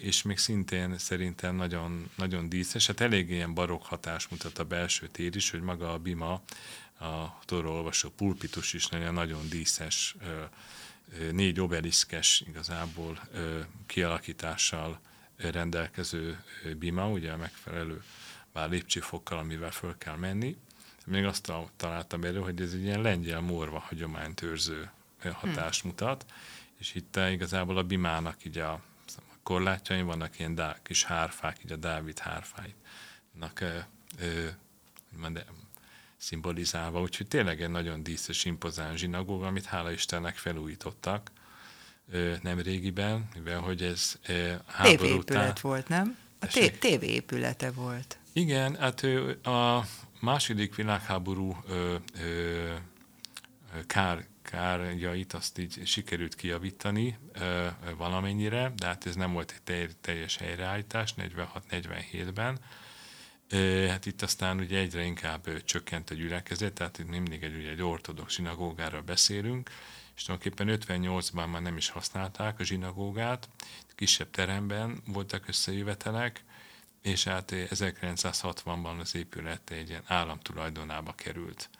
és 0.00 0.22
még 0.22 0.38
szintén 0.38 0.98
szerintem 0.98 1.56
nagyon, 1.56 2.10
nagyon 2.16 2.48
díszes, 2.48 2.86
hát 2.86 3.00
elég 3.00 3.30
ilyen 3.30 3.54
barokk 3.54 3.84
hatás 3.84 4.28
mutat 4.28 4.58
a 4.58 4.64
belső 4.64 5.08
tér 5.08 5.36
is, 5.36 5.50
hogy 5.50 5.60
maga 5.60 5.92
a 5.92 5.98
bima, 5.98 6.42
a 6.98 7.38
torolvasó 7.44 8.08
pulpitus 8.08 8.72
is 8.72 8.86
nagyon, 8.86 9.14
nagyon 9.14 9.48
díszes, 9.48 10.16
négy 11.32 11.60
obeliszkes 11.60 12.44
igazából 12.46 13.20
kialakítással 13.86 15.00
rendelkező 15.36 16.42
bima, 16.78 17.08
ugye 17.08 17.32
a 17.32 17.36
megfelelő 17.36 18.02
bár 18.52 18.68
lépcsőfokkal, 18.68 19.38
amivel 19.38 19.70
föl 19.70 19.98
kell 19.98 20.16
menni. 20.16 20.56
Még 21.06 21.24
azt 21.24 21.52
találtam 21.76 22.24
elő, 22.24 22.38
hogy 22.38 22.60
ez 22.60 22.72
egy 22.72 22.82
ilyen 22.82 23.00
lengyel 23.00 23.40
morva 23.40 23.78
hagyománytőrző 23.78 24.90
hatást 25.32 25.80
hmm. 25.80 25.90
mutat, 25.90 26.24
és 26.78 26.94
itt 26.94 27.16
igazából 27.16 27.76
a 27.76 27.82
bimának 27.82 28.44
így 28.44 28.58
a 28.58 28.82
korlátjai 29.42 30.02
vannak 30.02 30.38
ilyen 30.38 30.54
dá, 30.54 30.76
kis 30.82 31.04
hárfák, 31.04 31.58
így 31.64 31.72
a 31.72 31.76
Dávid 31.76 32.18
hárfáinak 32.18 33.64
szimbolizálva, 36.16 37.00
úgyhogy 37.00 37.28
tényleg 37.28 37.62
egy 37.62 37.70
nagyon 37.70 38.02
díszes, 38.02 38.44
impozáns 38.44 39.00
zsinagóg, 39.00 39.42
amit 39.42 39.64
hála 39.64 39.90
Istennek 39.90 40.36
felújítottak, 40.36 41.30
nem 42.42 42.58
régiben, 42.58 43.28
mivel 43.34 43.60
hogy 43.60 43.82
ez 43.82 44.18
háború 44.66 45.16
után... 45.16 45.54
volt, 45.60 45.88
nem? 45.88 46.16
A 46.40 46.46
TV 46.78 47.02
épülete 47.02 47.70
volt. 47.70 48.18
Igen, 48.32 48.76
hát 48.76 49.02
a 49.42 49.84
második 50.20 50.74
világháború 50.74 51.56
ö, 51.68 51.94
ö, 52.22 52.72
kár, 53.86 54.26
kárjait 54.42 55.32
azt 55.32 55.58
így 55.58 55.86
sikerült 55.86 56.34
kijavítani 56.34 57.18
ö, 57.32 57.66
valamennyire, 57.96 58.72
de 58.76 58.86
hát 58.86 59.06
ez 59.06 59.14
nem 59.14 59.32
volt 59.32 59.62
egy 59.64 59.96
teljes 60.00 60.36
helyreállítás 60.36 61.14
46-47-ben. 61.16 62.58
Hát 63.88 64.06
itt 64.06 64.22
aztán 64.22 64.58
ugye 64.58 64.78
egyre 64.78 65.04
inkább 65.04 65.64
csökkent 65.64 66.10
a 66.10 66.14
gyülekezet, 66.14 66.72
tehát 66.72 66.98
itt 66.98 67.08
mindig 67.08 67.42
egy, 67.42 67.56
ugye 67.56 67.70
egy 67.70 67.82
ortodox 67.82 68.32
sinagógáról 68.32 69.00
beszélünk, 69.02 69.70
és 70.16 70.22
tulajdonképpen 70.22 70.78
58-ban 70.80 71.50
már 71.50 71.62
nem 71.62 71.76
is 71.76 71.88
használták 71.88 72.60
a 72.60 72.64
zsinagógát, 72.64 73.48
kisebb 73.94 74.30
teremben 74.30 75.02
voltak 75.06 75.48
összejövetelek, 75.48 76.44
és 77.02 77.24
hát 77.24 77.52
1960-ban 77.54 79.00
az 79.00 79.14
épület 79.14 79.70
egy 79.70 79.88
ilyen 79.88 80.02
államtulajdonába 80.06 81.12
került. 81.12 81.70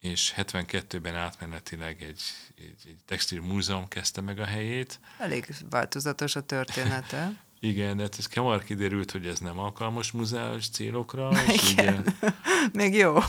És 0.00 0.34
72-ben 0.36 1.16
átmenetileg 1.16 2.02
egy, 2.02 2.20
egy, 2.58 2.82
egy 2.84 2.98
textil 3.06 3.40
múzeum 3.40 3.88
kezdte 3.88 4.20
meg 4.20 4.38
a 4.38 4.44
helyét. 4.44 5.00
Elég 5.18 5.54
változatos 5.70 6.36
a 6.36 6.40
története. 6.40 7.32
Igen, 7.60 7.96
de 7.96 8.02
hát 8.02 8.18
ez 8.18 8.26
kamar 8.26 8.64
kiderült, 8.64 9.10
hogy 9.10 9.26
ez 9.26 9.38
nem 9.38 9.58
alkalmas 9.58 10.12
múzeális 10.12 10.68
célokra. 10.68 11.30
És 11.46 11.70
Igen, 11.72 12.00
ugye, 12.00 12.32
még 12.72 12.94
jó. 12.94 13.18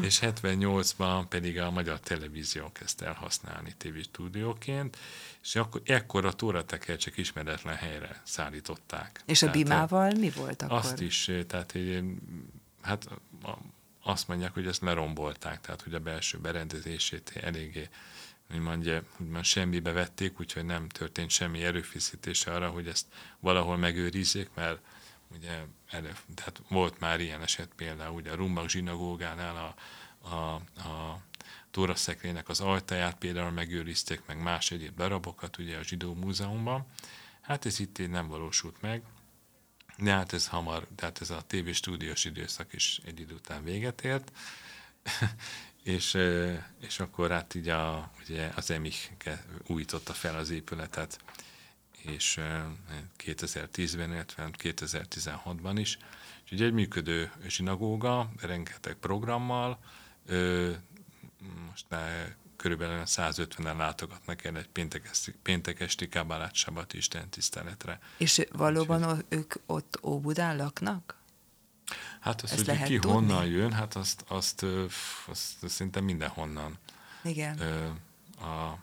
és 0.00 0.18
78-ban 0.22 1.24
pedig 1.28 1.58
a 1.58 1.70
Magyar 1.70 2.00
Televízió 2.00 2.72
kezdte 2.72 3.06
el 3.06 3.12
használni 3.12 3.74
TV 3.76 3.98
stúdióként, 4.02 4.98
és 5.42 5.56
akkor 5.56 5.80
ekkor 5.84 6.24
a 6.24 6.32
csak 6.96 7.16
ismeretlen 7.16 7.76
helyre 7.76 8.20
szállították. 8.24 9.22
És 9.26 9.42
a 9.42 9.50
Bimával 9.50 10.10
mi 10.10 10.30
volt 10.30 10.62
akkor? 10.62 10.76
Azt 10.76 11.00
is, 11.00 11.30
tehát 11.46 11.78
hát 12.82 13.08
azt 14.02 14.28
mondják, 14.28 14.54
hogy 14.54 14.66
ezt 14.66 14.82
lerombolták, 14.82 15.60
tehát 15.60 15.82
hogy 15.82 15.94
a 15.94 16.00
belső 16.00 16.38
berendezését 16.38 17.32
eléggé 17.42 17.88
úgymond, 18.54 19.02
úgymond 19.18 19.44
semmibe 19.44 19.92
vették, 19.92 20.40
úgyhogy 20.40 20.64
nem 20.64 20.88
történt 20.88 21.30
semmi 21.30 21.62
erőfeszítése 21.62 22.52
arra, 22.52 22.68
hogy 22.68 22.86
ezt 22.86 23.06
valahol 23.40 23.76
megőrizzék, 23.76 24.50
mert 24.54 24.78
ugye 25.34 25.64
elő, 25.90 26.12
tehát 26.34 26.62
volt 26.68 27.00
már 27.00 27.20
ilyen 27.20 27.42
eset 27.42 27.70
például, 27.76 28.14
ugye 28.14 28.30
a 28.30 28.34
Rumbak 28.34 28.68
zsinagógánál 28.68 29.56
a, 29.56 29.74
a, 30.28 30.54
a 30.88 31.20
tóraszekrének 31.70 32.48
az 32.48 32.60
ajtaját 32.60 33.18
például 33.18 33.50
megőrizték, 33.50 34.22
meg 34.26 34.42
más 34.42 34.70
egyéb 34.70 34.96
darabokat 34.96 35.58
ugye 35.58 35.78
a 35.78 35.82
zsidó 35.82 36.14
múzeumban. 36.14 36.86
Hát 37.40 37.66
ez 37.66 37.80
itt 37.80 38.08
nem 38.08 38.28
valósult 38.28 38.80
meg, 38.80 39.02
de 39.98 40.12
hát 40.12 40.32
ez 40.32 40.48
hamar, 40.48 40.86
tehát 40.94 41.20
ez 41.20 41.30
a 41.30 41.44
TV 41.46 41.70
stúdiós 41.70 42.24
időszak 42.24 42.72
is 42.72 43.00
egy 43.04 43.20
idő 43.20 43.34
után 43.34 43.64
véget 43.64 44.04
ért, 44.04 44.32
és, 45.82 46.18
és 46.80 47.00
akkor 47.00 47.30
hát 47.30 47.54
így 47.54 47.68
a, 47.68 48.10
ugye 48.28 48.50
az 48.54 48.70
EMIH 48.70 49.10
újította 49.66 50.12
fel 50.12 50.36
az 50.36 50.50
épületet, 50.50 51.20
és 52.02 52.40
2010-ben, 53.18 54.12
illetve 54.12 54.50
2016-ban 54.58 55.74
is. 55.74 55.98
Ugye 56.52 56.64
egy 56.64 56.72
működő 56.72 57.32
zsinagóga, 57.46 58.30
rengeteg 58.40 58.94
programmal, 58.94 59.78
most 61.68 61.84
már 61.88 62.36
körülbelül 62.56 63.02
150-en 63.06 63.76
látogatnak 63.76 64.44
el 64.44 64.56
egy 64.56 64.68
péntekesti, 64.68 65.34
péntekesti 65.42 66.08
kábálát 66.08 66.54
sabat 66.54 66.92
Isten 66.92 67.28
tiszteletre. 67.28 67.98
És 68.16 68.46
valóban 68.52 69.00
Úgyhogy... 69.02 69.24
ők 69.28 69.54
ott 69.66 69.98
Óbudán 70.02 70.56
laknak? 70.56 71.18
Hát 72.20 72.42
azt, 72.42 72.66
hogy 72.66 72.82
ki 72.82 72.98
tudni? 72.98 73.12
honnan 73.12 73.46
jön, 73.46 73.72
hát 73.72 73.94
azt, 73.94 74.24
azt, 74.28 74.62
azt, 75.26 75.62
azt 75.62 75.68
szinte 75.68 76.00
mindenhonnan. 76.00 76.78
Igen. 77.22 77.58
A, 78.40 78.78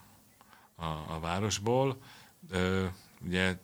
a, 0.76 1.06
a 1.08 1.20
városból. 1.20 2.02
Ugye 3.26 3.58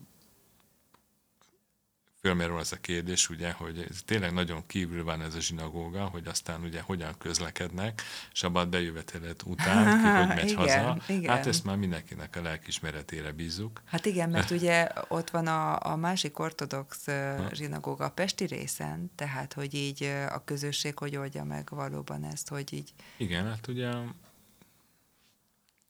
fölmerül 2.23 2.57
az 2.57 2.71
a 2.71 2.75
kérdés, 2.75 3.29
ugye, 3.29 3.51
hogy 3.51 3.85
ez 3.89 4.01
tényleg 4.05 4.33
nagyon 4.33 4.65
kívül 4.67 5.03
van 5.03 5.21
ez 5.21 5.35
a 5.35 5.39
zsinagóga, 5.39 6.05
hogy 6.05 6.27
aztán 6.27 6.61
ugye 6.61 6.81
hogyan 6.81 7.17
közlekednek, 7.17 8.01
sabbat 8.31 8.69
bejövetelet 8.69 9.43
után, 9.45 10.01
ki 10.01 10.07
hogy 10.07 10.27
megy 10.27 10.49
igen, 10.49 10.57
haza. 10.57 10.97
Igen. 11.07 11.35
Hát 11.35 11.47
ezt 11.47 11.63
már 11.63 11.75
mindenkinek 11.75 12.35
a 12.35 12.41
lelkismeretére 12.41 13.31
bízzuk. 13.31 13.81
Hát 13.85 14.05
igen, 14.05 14.29
mert 14.29 14.51
ugye 14.51 14.87
ott 15.07 15.29
van 15.29 15.47
a, 15.47 15.91
a 15.91 15.95
másik 15.95 16.39
ortodox 16.39 17.07
zsinagóga 17.51 18.05
a 18.05 18.11
Pesti 18.11 18.45
részen, 18.45 19.11
tehát 19.15 19.53
hogy 19.53 19.73
így 19.73 20.03
a 20.29 20.43
közösség 20.45 20.97
hogy 20.97 21.15
oldja 21.15 21.43
meg 21.43 21.67
valóban 21.71 22.23
ezt, 22.23 22.49
hogy 22.49 22.73
így... 22.73 22.93
Igen, 23.17 23.45
hát 23.45 23.67
ugye 23.67 23.91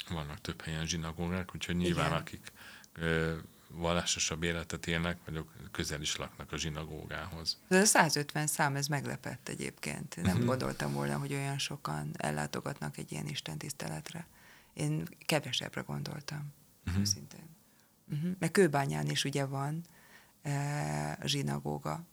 vannak 0.10 0.42
több 0.42 0.62
helyen 0.62 0.86
zsinagógák, 0.86 1.56
úgyhogy 1.56 1.76
nyilván 1.76 2.06
igen. 2.06 2.18
akik 2.18 2.52
vallásosabb 3.76 4.44
életet 4.44 4.88
élnek, 4.88 5.18
vagy 5.26 5.46
közel 5.72 6.02
is 6.02 6.16
laknak 6.16 6.52
a 6.52 6.58
zsinagógához. 6.58 7.58
Ez 7.68 7.82
a 7.82 7.86
150 7.86 8.48
szám, 8.48 8.76
ez 8.76 8.88
meglepett 8.88 9.48
egyébként. 9.48 10.16
Nem 10.16 10.26
uh-huh. 10.26 10.46
gondoltam 10.46 10.94
volna, 10.94 11.18
hogy 11.18 11.34
olyan 11.34 11.58
sokan 11.58 12.12
ellátogatnak 12.18 12.98
egy 12.98 13.12
ilyen 13.12 13.28
istentiszteletre. 13.28 14.28
Én 14.74 15.08
kevesebbre 15.26 15.82
gondoltam, 15.82 16.54
uh-huh. 16.86 17.02
őszintén. 17.02 17.50
Uh-huh. 18.12 18.32
Mert 18.40 18.52
Kőbányán 18.52 19.10
is 19.10 19.24
ugye 19.24 19.46
van 19.46 19.82
e, 20.42 21.18
zsinagóga, 21.24 22.06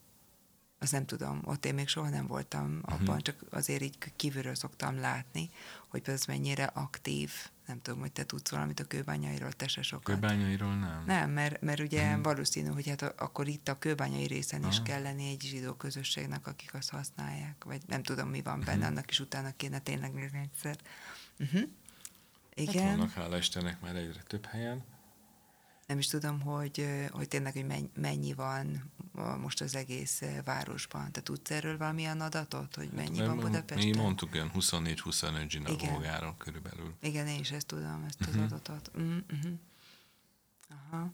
azt 0.78 0.92
nem 0.92 1.06
tudom, 1.06 1.40
ott 1.44 1.64
én 1.64 1.74
még 1.74 1.88
soha 1.88 2.08
nem 2.08 2.26
voltam 2.26 2.80
abban, 2.82 3.00
uh-huh. 3.00 3.20
csak 3.20 3.44
azért 3.50 3.82
így 3.82 3.98
kívülről 4.16 4.54
szoktam 4.54 5.00
látni, 5.00 5.50
hogy 5.88 6.02
ez 6.04 6.24
mennyire 6.24 6.64
aktív 6.64 7.32
nem 7.70 7.82
tudom, 7.82 8.00
hogy 8.00 8.12
te 8.12 8.24
tudsz 8.24 8.50
valamit 8.50 8.80
a 8.80 8.84
kőbányairól, 8.84 9.52
te 9.52 9.68
se 9.68 9.82
sokat. 9.82 10.14
Kőbányairól 10.14 10.74
nem. 10.74 11.02
Nem, 11.06 11.30
mert, 11.30 11.60
mert 11.60 11.80
ugye 11.80 12.12
hmm. 12.12 12.22
valószínű, 12.22 12.68
hogy 12.68 12.88
hát 12.88 13.02
akkor 13.02 13.48
itt 13.48 13.68
a 13.68 13.78
kőbányai 13.78 14.26
részen 14.26 14.66
is 14.68 14.82
kell 14.82 15.02
lenni 15.02 15.28
egy 15.28 15.42
zsidó 15.42 15.72
közösségnek, 15.72 16.46
akik 16.46 16.74
azt 16.74 16.90
használják, 16.90 17.64
vagy 17.64 17.80
nem 17.86 18.02
tudom, 18.02 18.28
mi 18.28 18.42
van 18.42 18.60
benne, 18.60 18.84
hmm. 18.84 18.96
annak 18.96 19.10
is 19.10 19.20
utána 19.20 19.50
kéne 19.56 19.78
tényleg 19.78 20.12
nézni 20.12 20.38
egyszer. 20.38 20.76
Uh-huh. 21.38 21.68
Igen. 22.54 22.86
Hát 22.86 22.96
vannak, 22.96 23.12
hála 23.12 23.36
Istennek, 23.36 23.80
már 23.80 23.96
egyre 23.96 24.22
több 24.26 24.46
helyen 24.46 24.84
nem 25.90 25.98
is 25.98 26.06
tudom, 26.06 26.40
hogy, 26.40 26.86
hogy 27.10 27.28
tényleg 27.28 27.52
hogy 27.52 27.90
mennyi 27.94 28.32
van 28.34 28.90
most 29.40 29.60
az 29.60 29.76
egész 29.76 30.22
városban. 30.44 31.12
Te 31.12 31.20
tudsz 31.20 31.50
erről 31.50 31.78
valamilyen 31.78 32.20
adatot, 32.20 32.74
hogy 32.74 32.90
mennyi 32.90 33.18
hát, 33.18 33.26
van 33.26 33.38
Budapesten? 33.38 33.88
Mi 33.88 33.96
mondtuk 33.96 34.34
olyan 34.34 34.50
24-25 34.54 35.48
zsinagógáról 35.48 36.34
körülbelül. 36.38 36.94
Igen, 37.00 37.26
én 37.26 37.38
is 37.38 37.50
ezt 37.50 37.66
tudom, 37.66 38.04
ezt 38.06 38.20
az 38.20 38.26
uh-huh. 38.26 38.44
adatot. 38.44 38.90
Uh-huh. 38.94 39.52
Aha. 40.68 41.12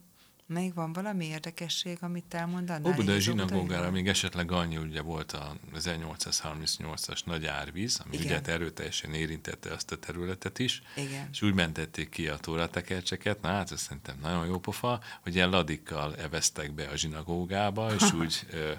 Még 0.48 0.74
van 0.74 0.92
valami 0.92 1.24
érdekesség, 1.24 1.98
amit 2.00 2.34
elmondanál? 2.34 2.92
Óbudai 2.92 3.20
zsinagógára 3.20 3.90
még 3.90 4.08
esetleg 4.08 4.52
annyi, 4.52 4.76
ugye 4.76 5.00
volt 5.00 5.32
a 5.32 5.56
1838-as 5.74 7.24
nagy 7.24 7.46
árvíz, 7.46 8.00
ami 8.04 8.16
Igen. 8.16 8.40
ugye 8.40 8.52
erőteljesen 8.52 9.14
érintette 9.14 9.72
azt 9.72 9.92
a 9.92 9.96
területet 9.96 10.58
is, 10.58 10.82
Igen. 10.96 11.28
és 11.32 11.42
úgy 11.42 11.54
mentették 11.54 12.08
ki 12.08 12.28
a 12.28 12.36
tóratekercseket, 12.36 13.40
na 13.40 13.48
hát 13.48 13.72
ez 13.72 13.80
szerintem 13.80 14.18
nagyon 14.22 14.46
jó 14.46 14.58
pofa, 14.58 15.00
hogy 15.20 15.34
ilyen 15.34 15.50
ladikkal 15.50 16.16
eveztek 16.16 16.72
be 16.72 16.88
a 16.88 16.96
zsinagógába, 16.96 17.94
és 17.94 18.12
úgy 18.20 18.46
ö, 18.50 18.72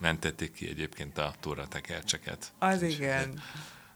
mentették 0.00 0.52
ki 0.52 0.68
egyébként 0.68 1.18
a 1.18 1.34
tóratekercseket. 1.40 2.52
Az 2.58 2.82
igen. 2.82 3.40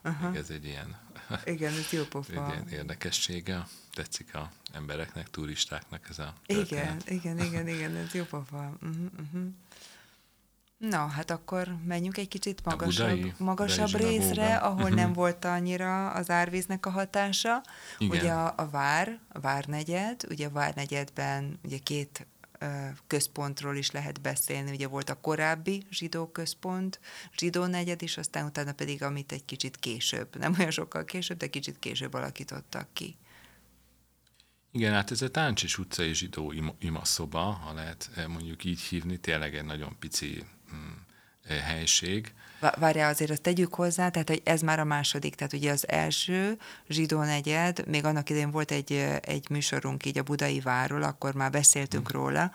Aha. 0.02 0.34
Ez 0.34 0.50
egy 0.50 0.64
ilyen, 0.64 0.96
igen, 1.44 1.72
ez 1.72 1.92
jó 1.92 2.02
pofa. 2.14 2.32
Egy 2.32 2.52
ilyen 2.52 2.68
érdekessége 2.68 3.66
tetszik 3.94 4.34
a 4.34 4.50
embereknek, 4.72 5.30
turistáknak 5.30 6.06
ez 6.08 6.18
a 6.18 6.34
történet. 6.46 7.10
Igen, 7.10 7.36
igen, 7.36 7.46
igen, 7.46 7.68
igen, 7.68 7.96
ez 7.96 8.14
jó 8.14 8.24
pofa. 8.24 8.76
Uh-huh, 8.82 8.96
uh-huh. 9.20 9.48
Na, 10.76 11.06
hát 11.06 11.30
akkor 11.30 11.76
menjünk 11.84 12.16
egy 12.16 12.28
kicsit 12.28 12.64
magasabb, 12.64 13.08
budai, 13.08 13.34
magasabb 13.38 13.90
budai 13.90 14.18
részre, 14.18 14.56
ahol 14.56 14.82
uh-huh. 14.82 14.96
nem 14.96 15.12
volt 15.12 15.44
annyira 15.44 16.10
az 16.10 16.30
árvíznek 16.30 16.86
a 16.86 16.90
hatása. 16.90 17.62
Igen. 17.98 18.18
Ugye 18.18 18.32
a, 18.32 18.54
a 18.56 18.68
Vár, 18.70 19.18
a 19.28 19.40
Várnegyed, 19.40 20.24
ugye 20.28 20.46
a 20.46 20.50
Várnegyedben 20.50 21.58
ugye 21.62 21.78
két 21.78 22.26
központról 23.06 23.76
is 23.76 23.90
lehet 23.90 24.20
beszélni. 24.20 24.70
Ugye 24.70 24.88
volt 24.88 25.10
a 25.10 25.20
korábbi 25.20 25.86
zsidó 25.90 26.26
központ, 26.26 27.00
zsidó 27.38 27.66
negyed 27.66 28.02
is, 28.02 28.16
aztán 28.16 28.44
utána 28.44 28.72
pedig 28.72 29.02
amit 29.02 29.32
egy 29.32 29.44
kicsit 29.44 29.76
később, 29.76 30.36
nem 30.36 30.54
olyan 30.58 30.70
sokkal 30.70 31.04
később, 31.04 31.36
de 31.36 31.46
kicsit 31.46 31.78
később 31.78 32.14
alakítottak 32.14 32.88
ki. 32.92 33.16
Igen, 34.72 34.92
hát 34.92 35.10
ez 35.10 35.22
a 35.22 35.30
Táncsis 35.30 35.78
utcai 35.78 36.14
zsidó 36.14 36.52
ima, 36.52 36.74
imaszoba, 36.78 37.40
ha 37.40 37.72
lehet 37.72 38.10
eh, 38.16 38.26
mondjuk 38.26 38.64
így 38.64 38.80
hívni, 38.80 39.16
tényleg 39.16 39.54
egy 39.54 39.64
nagyon 39.64 39.96
pici 39.98 40.44
hm, 40.70 40.76
helység. 41.64 42.32
Várjál, 42.78 43.10
azért 43.10 43.30
azt 43.30 43.42
tegyük 43.42 43.74
hozzá, 43.74 44.08
tehát 44.08 44.28
hogy 44.28 44.40
ez 44.44 44.60
már 44.60 44.78
a 44.78 44.84
második, 44.84 45.34
tehát 45.34 45.52
ugye 45.52 45.70
az 45.72 45.88
első 45.88 46.58
zsidó 46.88 47.22
negyed, 47.22 47.86
még 47.86 48.04
annak 48.04 48.30
idején 48.30 48.50
volt 48.50 48.70
egy, 48.70 48.92
eh, 48.92 49.16
egy 49.20 49.50
műsorunk 49.50 50.06
így 50.06 50.18
a 50.18 50.22
Budai 50.22 50.60
Várról, 50.60 51.02
akkor 51.02 51.34
már 51.34 51.50
beszéltünk 51.50 52.10
hmm. 52.10 52.20
róla, 52.20 52.52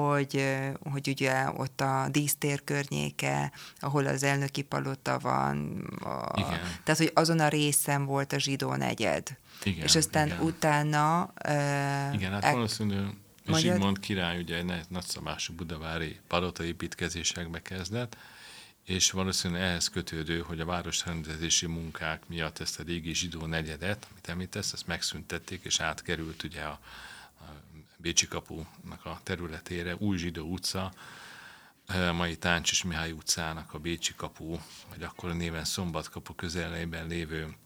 hogy, 0.00 0.44
hogy 0.90 1.08
ugye 1.08 1.50
ott 1.56 1.80
a 1.80 2.08
dísztér 2.10 2.64
környéke, 2.64 3.52
ahol 3.78 4.06
az 4.06 4.22
elnöki 4.22 4.62
palota 4.62 5.18
van, 5.18 5.78
a, 6.00 6.32
Igen. 6.34 6.60
tehát 6.84 7.00
hogy 7.00 7.10
azon 7.14 7.40
a 7.40 7.48
részen 7.48 8.04
volt 8.04 8.32
a 8.32 8.38
zsidó 8.38 8.74
negyed. 8.74 9.36
Igen, 9.62 9.84
és 9.84 9.96
aztán 9.96 10.26
igen. 10.26 10.40
utána... 10.40 11.32
Uh, 11.48 12.14
igen, 12.14 12.32
hát 12.32 12.44
e- 12.44 12.52
valószínű 12.52 13.00
Zsigmond 13.54 14.00
király 14.00 14.38
ugye 14.38 14.56
egy 14.56 14.72
nagyszabású 14.88 15.54
budavári 15.54 16.18
palota 16.28 16.64
építkezésekbe 16.64 17.62
kezdett, 17.62 18.16
és 18.84 19.10
valószínűleg 19.10 19.62
ehhez 19.62 19.88
kötődő, 19.88 20.40
hogy 20.40 20.60
a 20.60 20.64
városrendezési 20.64 21.66
munkák 21.66 22.22
miatt 22.26 22.58
ezt 22.58 22.80
a 22.80 22.82
régi 22.82 23.14
zsidó 23.14 23.46
negyedet, 23.46 24.06
amit 24.10 24.28
említesz, 24.28 24.72
ezt 24.72 24.86
megszüntették, 24.86 25.64
és 25.64 25.80
átkerült 25.80 26.42
ugye 26.42 26.62
a 26.62 26.78
Bécsi 28.04 28.26
kapunak 28.28 29.04
a 29.04 29.20
területére, 29.22 29.94
Új 29.96 30.16
Zsidó 30.16 30.46
utca, 30.46 30.92
mai 32.12 32.36
Táncsis 32.36 32.82
Mihály 32.82 33.12
utcának 33.12 33.74
a 33.74 33.78
Bécsi 33.78 34.14
kapu, 34.16 34.58
vagy 34.88 35.02
akkor 35.02 35.30
a 35.30 35.32
néven 35.32 35.64
Szombatkapu 35.64 36.34
közelében 36.34 37.06
lévő 37.06 37.56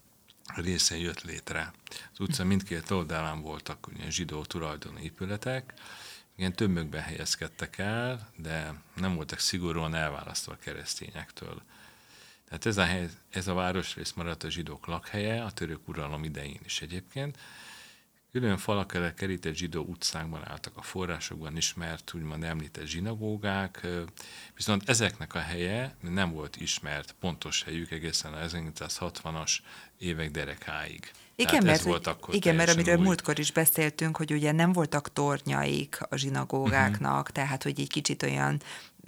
részen 0.54 0.98
jött 0.98 1.22
létre. 1.22 1.72
Az 2.12 2.20
utca 2.20 2.44
mindkét 2.44 2.90
oldalán 2.90 3.40
voltak 3.40 3.86
ugye, 3.86 4.10
zsidó 4.10 4.44
tulajdoni 4.44 5.02
épületek, 5.02 5.74
igen, 6.36 6.52
tömökben 6.52 7.02
helyezkedtek 7.02 7.78
el, 7.78 8.32
de 8.36 8.82
nem 8.94 9.14
voltak 9.14 9.38
szigorúan 9.38 9.94
elválasztva 9.94 10.52
a 10.52 10.58
keresztényektől. 10.58 11.62
Tehát 12.48 12.66
ez 12.66 12.76
a, 12.76 12.84
hely, 12.84 13.08
ez 13.30 13.48
a 13.48 13.54
városrész 13.54 14.12
maradt 14.12 14.44
a 14.44 14.50
zsidók 14.50 14.86
lakhelye, 14.86 15.44
a 15.44 15.50
török 15.50 15.88
uralom 15.88 16.24
idején 16.24 16.60
is 16.64 16.80
egyébként, 16.80 17.38
Külön 18.32 18.56
falak 18.56 18.94
elé 18.94 19.12
kerített 19.16 19.54
zsidó 19.54 19.82
utcákban 19.82 20.48
álltak 20.48 20.76
a 20.76 20.82
forrásokban 20.82 21.56
ismert, 21.56 22.14
úgymond 22.14 22.44
említett 22.44 22.86
zsinagógák, 22.86 23.86
viszont 24.54 24.88
ezeknek 24.88 25.34
a 25.34 25.38
helye 25.38 25.96
nem 26.00 26.32
volt 26.32 26.56
ismert 26.56 27.14
pontos 27.20 27.62
helyük 27.62 27.90
egészen 27.90 28.32
a 28.32 28.46
1960-as 28.46 29.58
évek 29.98 30.30
derekáig. 30.30 31.10
Igen, 31.34 31.64
mert, 31.64 31.82
volt 31.82 32.06
akkor 32.06 32.34
igen 32.34 32.54
mert 32.54 32.70
amiről 32.70 32.96
új. 32.96 33.04
múltkor 33.04 33.38
is 33.38 33.52
beszéltünk, 33.52 34.16
hogy 34.16 34.32
ugye 34.32 34.52
nem 34.52 34.72
voltak 34.72 35.12
tornyaik 35.12 35.98
a 36.08 36.16
zsinagógáknak, 36.16 37.18
uh-huh. 37.18 37.28
tehát 37.28 37.62
hogy 37.62 37.80
egy 37.80 37.88
kicsit 37.88 38.22
olyan 38.22 38.60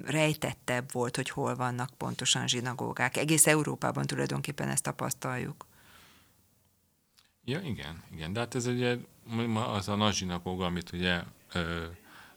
rejtettebb 0.05 0.93
volt, 0.93 1.17
hogy 1.17 1.31
hol 1.31 1.57
vannak 1.57 1.91
pontosan 1.97 2.49
zsinagógák. 2.49 3.17
Egész 3.17 3.47
Európában 3.47 4.07
tulajdonképpen 4.07 4.69
ezt 4.69 4.83
tapasztaljuk. 4.83 5.67
Ja, 7.51 7.61
igen, 7.61 8.03
igen. 8.13 8.33
De 8.33 8.41
hát 8.41 8.55
ez 8.55 8.67
ugye 8.67 8.97
az 9.55 9.89
a 9.89 9.95
nagy 9.95 10.15
zsinagóga, 10.15 10.65
amit 10.65 10.93
ugye, 10.93 11.23
ö, 11.53 11.87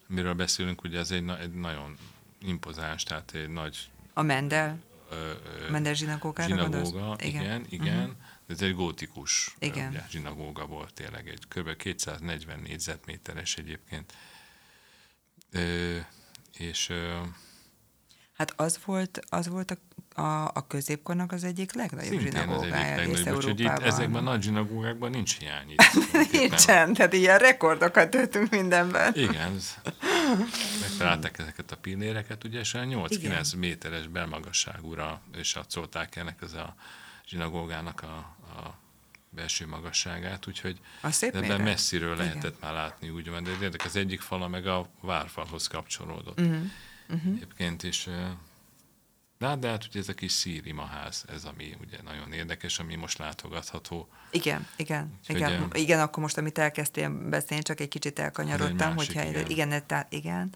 miről 0.07 0.33
beszélünk, 0.33 0.83
ugye 0.83 0.99
ez 0.99 1.11
egy, 1.11 1.29
egy 1.29 1.53
nagyon 1.53 1.97
impozáns, 2.41 3.03
tehát 3.03 3.33
egy 3.33 3.49
nagy... 3.49 3.77
A 4.13 4.21
Mendel? 4.21 4.79
Ö, 5.09 5.31
ö, 5.65 5.69
Mendel 5.69 5.93
zsinagógára 5.93 6.47
zsinagóga, 6.47 7.15
igen, 7.19 7.43
igen. 7.43 7.65
igen. 7.69 7.99
Uh-huh. 7.99 8.15
Ez 8.47 8.61
egy 8.61 8.75
gótikus 8.75 9.55
igen. 9.59 9.89
Ugye, 9.89 10.05
zsinagóga 10.09 10.65
volt 10.65 10.93
tényleg, 10.93 11.27
egy 11.27 11.47
kb. 11.47 11.75
240 11.75 12.59
négyzetméteres 12.59 13.57
egyébként. 13.57 14.13
Ö, 15.51 15.97
és 16.57 16.89
ö, 16.89 17.21
Hát 18.33 18.53
az 18.55 18.79
volt, 18.85 19.19
az 19.29 19.47
volt 19.47 19.71
a 19.71 19.77
a, 20.15 20.43
a 20.53 20.65
középkornak 20.67 21.31
az 21.31 21.43
egyik 21.43 21.73
legnagyobb 21.73 22.19
zsinagógája 22.19 23.01
egész 23.01 23.25
Európában. 23.25 23.77
Itt 23.77 23.83
ezekben 23.83 24.27
a 24.27 24.29
nagy 24.29 24.41
zsinagógákban 24.41 25.09
nincs 25.09 25.37
hiány. 25.37 25.75
Nincsen, 26.31 26.93
tehát 26.93 27.13
ilyen 27.13 27.37
rekordokat 27.37 28.09
töltünk 28.09 28.49
mindenben. 28.49 29.13
Igen, 29.15 29.57
megtalálták 30.81 31.39
ezeket 31.39 31.71
a 31.71 31.77
pilléreket, 31.77 32.43
ugye, 32.43 32.59
és 32.59 32.75
8-9 32.77 33.57
méteres 33.57 34.07
belmagasságúra, 34.07 35.21
és 35.35 35.55
adszolták 35.55 36.15
ennek 36.15 36.41
az 36.41 36.53
a 36.53 36.75
zsinagógának 37.27 38.01
a, 38.01 38.15
a 38.59 38.77
belső 39.29 39.67
magasságát, 39.67 40.47
úgyhogy 40.47 40.79
ebben 41.19 41.61
messziről 41.61 42.15
lehetett 42.15 42.57
Igen. 42.57 42.57
már 42.61 42.73
látni, 42.73 43.09
úgymond, 43.09 43.49
de 43.59 43.69
az 43.85 43.95
egyik 43.95 44.21
fala 44.21 44.47
meg 44.47 44.67
a 44.67 44.89
várfalhoz 45.01 45.67
kapcsolódott. 45.67 46.39
Uh-huh. 46.39 46.61
Uh-huh. 47.09 47.33
Egyébként 47.35 47.83
is 47.83 48.07
de, 49.43 49.55
de 49.55 49.69
hát 49.69 49.85
ugye 49.85 49.99
ez 49.99 50.09
a 50.09 50.13
kis 50.13 50.31
szírimaház, 50.31 51.25
ez 51.33 51.43
ami 51.43 51.75
ugye 51.81 51.97
nagyon 52.03 52.31
érdekes, 52.31 52.79
ami 52.79 52.95
most 52.95 53.17
látogatható. 53.17 54.07
Igen, 54.31 54.67
igen, 54.75 55.13
Úgyhogy, 55.19 55.35
igen, 55.35 55.63
ugye, 55.63 55.79
igen, 55.79 55.99
akkor 55.99 56.23
most, 56.23 56.37
amit 56.37 56.57
elkezdtél 56.57 57.09
beszélni, 57.29 57.63
csak 57.63 57.79
egy 57.79 57.87
kicsit 57.87 58.19
elkanyarodtam, 58.19 58.89
egy 58.89 58.95
másik, 58.95 59.13
hogyha 59.15 59.29
igen. 59.29 59.49
igen, 59.49 60.05
igen. 60.09 60.49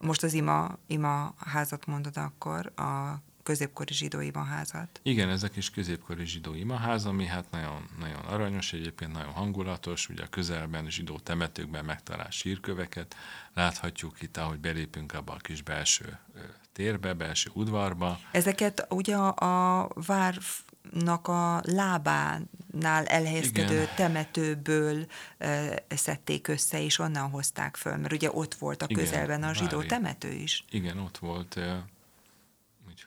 Most 0.00 0.22
az 0.22 0.32
ima, 0.32 0.78
ima 0.86 1.34
házat 1.38 1.86
mondod 1.86 2.16
akkor, 2.16 2.72
a 2.76 3.22
középkori 3.42 3.94
zsidó 3.94 4.20
imaházat. 4.20 5.00
Igen, 5.02 5.28
ez 5.28 5.42
a 5.42 5.48
kis 5.48 5.70
középkori 5.70 6.26
zsidó 6.26 6.54
imaház, 6.54 7.06
ami 7.06 7.26
hát 7.26 7.50
nagyon, 7.50 7.88
nagyon 7.98 8.20
aranyos, 8.20 8.72
egyébként 8.72 9.12
nagyon 9.12 9.32
hangulatos, 9.32 10.08
ugye 10.08 10.22
a 10.22 10.28
közelben 10.28 10.90
zsidó 10.90 11.18
temetőkben 11.18 11.84
megtalált 11.84 12.32
sírköveket 12.32 13.16
láthatjuk 13.54 14.22
itt, 14.22 14.36
ahogy 14.36 14.58
belépünk 14.58 15.12
abba 15.14 15.32
a 15.32 15.36
kis 15.36 15.62
belső 15.62 16.18
térbe, 16.72 17.12
belső 17.12 17.50
udvarba. 17.54 18.18
Ezeket 18.30 18.86
ugye 18.90 19.16
a 19.16 19.88
várnak 20.06 21.28
a 21.28 21.62
lábánál 21.64 23.04
elhelyezkedő 23.04 23.74
Igen. 23.74 23.88
temetőből 23.96 25.06
e, 25.38 25.82
szedték 25.88 26.48
össze, 26.48 26.82
és 26.82 26.98
onnan 26.98 27.30
hozták 27.30 27.76
föl, 27.76 27.96
mert 27.96 28.12
ugye 28.12 28.30
ott 28.32 28.54
volt 28.54 28.82
a 28.82 28.86
Igen, 28.88 29.04
közelben 29.04 29.42
a 29.42 29.54
zsidó 29.54 29.76
vári. 29.76 29.88
temető 29.88 30.30
is. 30.30 30.64
Igen, 30.70 30.98
ott 30.98 31.18
volt. 31.18 31.60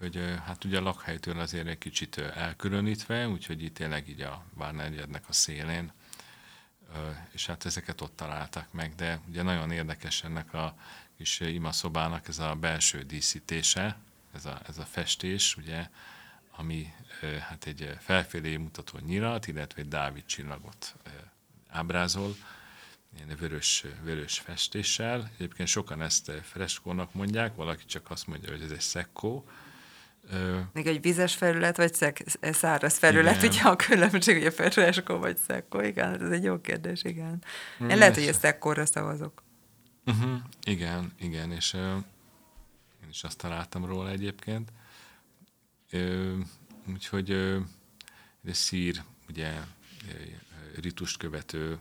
Úgyhogy 0.02 0.36
hát 0.46 0.64
ugye 0.64 0.78
a 0.78 0.82
lakhelytől 0.82 1.39
azért 1.39 1.68
egy 1.68 1.78
kicsit 1.78 2.18
elkülönítve, 2.18 3.28
úgyhogy 3.28 3.64
itt 3.64 3.74
tényleg 3.74 4.10
így 4.10 4.22
a 4.22 4.43
Várnegyednek 4.54 5.24
a 5.30 5.34
szélén 5.34 5.91
és 7.32 7.46
hát 7.46 7.66
ezeket 7.66 8.02
ott 8.02 8.16
találtak 8.16 8.68
meg, 8.72 8.96
de 8.96 9.20
ugye 9.28 9.41
nagyon 9.41 9.72
érdekes 9.72 10.24
ennek 10.24 10.54
a 10.54 10.78
kis 11.18 11.39
imaszobának 11.39 12.28
ez 12.28 12.39
a 12.39 12.56
belső 12.56 13.02
díszítése, 13.02 13.98
ez 14.34 14.46
a, 14.46 14.62
ez 14.68 14.78
a 14.78 14.86
festés, 14.86 15.58
ugye, 15.58 15.89
ami 16.52 16.93
hát 17.39 17.66
egy 17.66 17.98
felfelé 18.00 18.58
mutató 18.58 18.98
nyilat, 18.98 19.48
illetve 19.48 19.82
egy 19.82 19.88
Dávid 19.88 20.26
csillagot 20.26 20.96
ábrázol, 21.68 22.36
ilyen 23.16 23.38
vörös, 23.38 23.86
vörös 24.04 24.39
festéssel. 24.39 25.32
Egyébként 25.34 25.68
sokan 25.68 26.02
ezt 26.02 26.32
freskónak 26.32 27.14
mondják, 27.14 27.56
valaki 27.56 27.86
csak 27.86 28.12
azt 28.12 28.28
mondja, 28.28 28.52
hogy 28.52 28.62
ez 28.62 28.72
egy 28.72 28.82
szekkó. 28.82 29.50
Még 30.74 30.88
egy 30.88 31.02
vizes 31.02 31.36
felület, 31.36 31.78
vagy 31.78 31.94
szek, 31.94 32.24
száraz 32.42 32.98
felület, 32.98 33.44
igen. 33.44 33.50
ugye 33.50 33.62
a 33.62 33.76
különbség, 33.76 34.38
hogy 34.38 34.46
a 34.46 34.72
freskó 34.72 35.18
vagy 35.18 35.38
szekkó, 35.38 35.82
igen, 35.82 36.22
ez 36.24 36.32
egy 36.32 36.44
jó 36.44 36.62
kérdés, 36.62 37.04
igen. 37.04 37.44
Én 37.80 37.86
mm, 37.86 37.98
lehet, 37.98 38.16
hogy 38.16 38.28
a 38.28 38.34
szekkóra 38.34 38.86
szavazok. 38.86 39.44
Uh-huh, 40.06 40.38
igen, 40.64 41.14
igen, 41.20 41.52
és 41.52 41.74
uh, 41.74 41.82
én 43.04 43.10
is 43.10 43.24
azt 43.24 43.38
találtam 43.38 43.86
róla 43.86 44.10
egyébként. 44.10 44.72
Uh, 45.92 46.34
úgyhogy 46.88 47.32
uh, 47.32 47.62
szír, 48.52 49.02
ugye 49.30 49.52
ritust 50.82 51.18
követő 51.18 51.78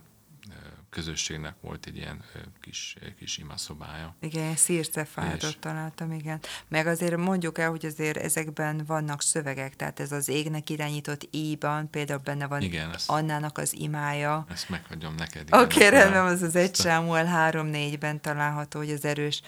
közösségnek 0.95 1.55
volt 1.61 1.85
egy 1.85 1.95
ilyen 1.95 2.23
kis, 2.61 2.95
kis 3.17 3.37
imaszobája. 3.37 4.15
Igen, 4.19 4.55
szírcefátot 4.55 5.49
és... 5.49 5.57
találtam, 5.59 6.11
igen. 6.11 6.39
Meg 6.67 6.87
azért 6.87 7.17
mondjuk 7.17 7.57
el, 7.57 7.69
hogy 7.69 7.85
azért 7.85 8.17
ezekben 8.17 8.83
vannak 8.87 9.21
szövegek, 9.21 9.75
tehát 9.75 9.99
ez 9.99 10.11
az 10.11 10.29
égnek 10.29 10.69
irányított 10.69 11.27
íban, 11.31 11.89
például 11.89 12.19
benne 12.19 12.47
van 12.47 12.61
igen, 12.61 12.93
ezt, 12.93 13.09
Annának 13.09 13.57
az 13.57 13.73
imája. 13.73 14.45
Ezt 14.49 14.69
meghagyom 14.69 15.15
neked. 15.15 15.47
Oké, 15.51 15.85
okay, 15.85 15.89
rendben, 15.89 16.25
az 16.25 16.41
az 16.41 16.55
egy 16.55 16.75
Sámuel 16.75 17.51
3-4-ben 17.51 18.21
található, 18.21 18.79
hogy 18.79 18.91
az 18.91 19.05
erős 19.05 19.41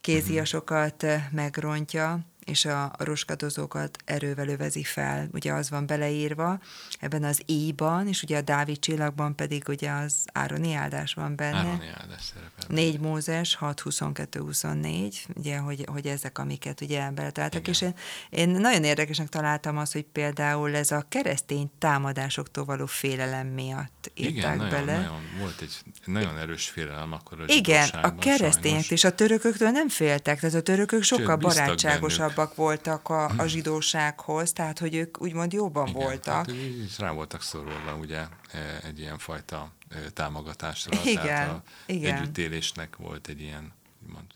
kéziasokat 0.00 1.02
uh-huh. 1.02 1.22
megrontja 1.30 2.20
és 2.44 2.64
a, 2.64 2.92
roskadozókat 2.98 3.98
erővel 4.04 4.48
övezi 4.48 4.82
fel. 4.82 5.28
Ugye 5.32 5.52
az 5.52 5.70
van 5.70 5.86
beleírva 5.86 6.60
ebben 7.00 7.24
az 7.24 7.42
íban, 7.46 8.08
és 8.08 8.22
ugye 8.22 8.36
a 8.36 8.40
Dávid 8.40 8.78
csillagban 8.78 9.34
pedig 9.34 9.64
ugye 9.68 9.90
az 9.90 10.14
Ároni 10.32 10.74
áldás 10.74 11.14
van 11.14 11.36
benne. 11.36 11.56
Ároni 11.56 11.88
áldás 12.00 12.22
szerepel. 12.22 12.66
4 12.68 13.00
Mózes, 13.00 13.54
6, 13.54 13.80
22, 13.80 14.40
24, 14.40 15.26
ugye, 15.34 15.58
hogy, 15.58 15.86
hogy 15.90 16.06
ezek, 16.06 16.38
amiket 16.38 16.80
ugye 16.80 17.10
beletaláltak. 17.10 17.68
És 17.68 17.80
én, 17.80 17.94
én 18.30 18.48
nagyon 18.48 18.84
érdekesnek 18.84 19.28
találtam 19.28 19.78
azt, 19.78 19.92
hogy 19.92 20.04
például 20.12 20.76
ez 20.76 20.90
a 20.90 21.04
keresztény 21.08 21.70
támadásoktól 21.78 22.64
való 22.64 22.86
félelem 22.86 23.46
miatt 23.46 24.10
írták 24.14 24.54
Igen, 24.54 24.68
bele. 24.68 24.96
Nagyon, 24.96 25.22
volt 25.38 25.60
egy 25.60 25.76
nagyon 26.04 26.38
erős 26.38 26.68
félelem 26.68 27.12
akkor 27.12 27.40
a 27.40 27.44
Igen, 27.46 27.88
a 27.88 28.14
keresztények 28.14 28.90
és 28.90 29.04
a 29.04 29.14
törököktől 29.14 29.70
nem 29.70 29.88
féltek, 29.88 30.40
tehát 30.40 30.56
a 30.56 30.60
törökök 30.60 31.02
sokkal 31.02 31.38
Sőt, 31.40 31.40
barátságosabb 31.40 32.33
jobbak 32.36 32.54
voltak 32.54 33.08
a, 33.08 33.24
a 33.36 33.46
zsidósághoz, 33.46 34.52
tehát 34.52 34.78
hogy 34.78 34.94
ők 34.94 35.20
úgymond 35.20 35.52
jobban 35.52 35.88
Igen, 35.88 36.02
voltak. 36.02 36.46
Hát, 36.46 36.98
rá 36.98 37.10
voltak 37.10 37.42
szorulva 37.42 37.94
ugye 37.94 38.18
e, 38.18 38.80
egy 38.82 38.98
ilyen 38.98 39.18
fajta 39.18 39.72
e, 39.88 40.10
támogatásra. 40.10 41.00
Igen, 41.04 41.24
tehát 41.24 41.48
a 41.48 41.62
igen. 41.86 42.16
együttélésnek 42.16 42.96
volt 42.96 43.28
egy 43.28 43.40
ilyen 43.40 43.72
úgymond, 44.02 44.26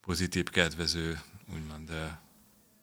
pozitív, 0.00 0.50
kedvező 0.50 1.20
úgymond 1.54 1.90
e, 1.90 2.20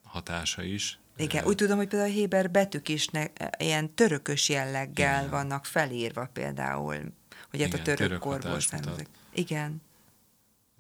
hatása 0.04 0.64
is. 0.64 1.00
Igen, 1.18 1.46
úgy 1.46 1.56
tudom, 1.56 1.78
hogy 1.78 1.88
például 1.88 2.12
a 2.12 2.14
Héber 2.14 2.52
betűk 2.52 2.90
is 2.90 3.08
ne, 3.08 3.26
ilyen 3.58 3.94
törökös 3.94 4.50
jelleggel 4.50 5.20
Igen. 5.20 5.30
vannak 5.30 5.66
felírva 5.66 6.30
például, 6.34 7.14
hogy 7.50 7.62
hát 7.62 7.74
a 7.74 7.82
török 7.82 8.20
korból 8.20 8.60
származik. 8.60 9.08
Igen. 9.34 9.82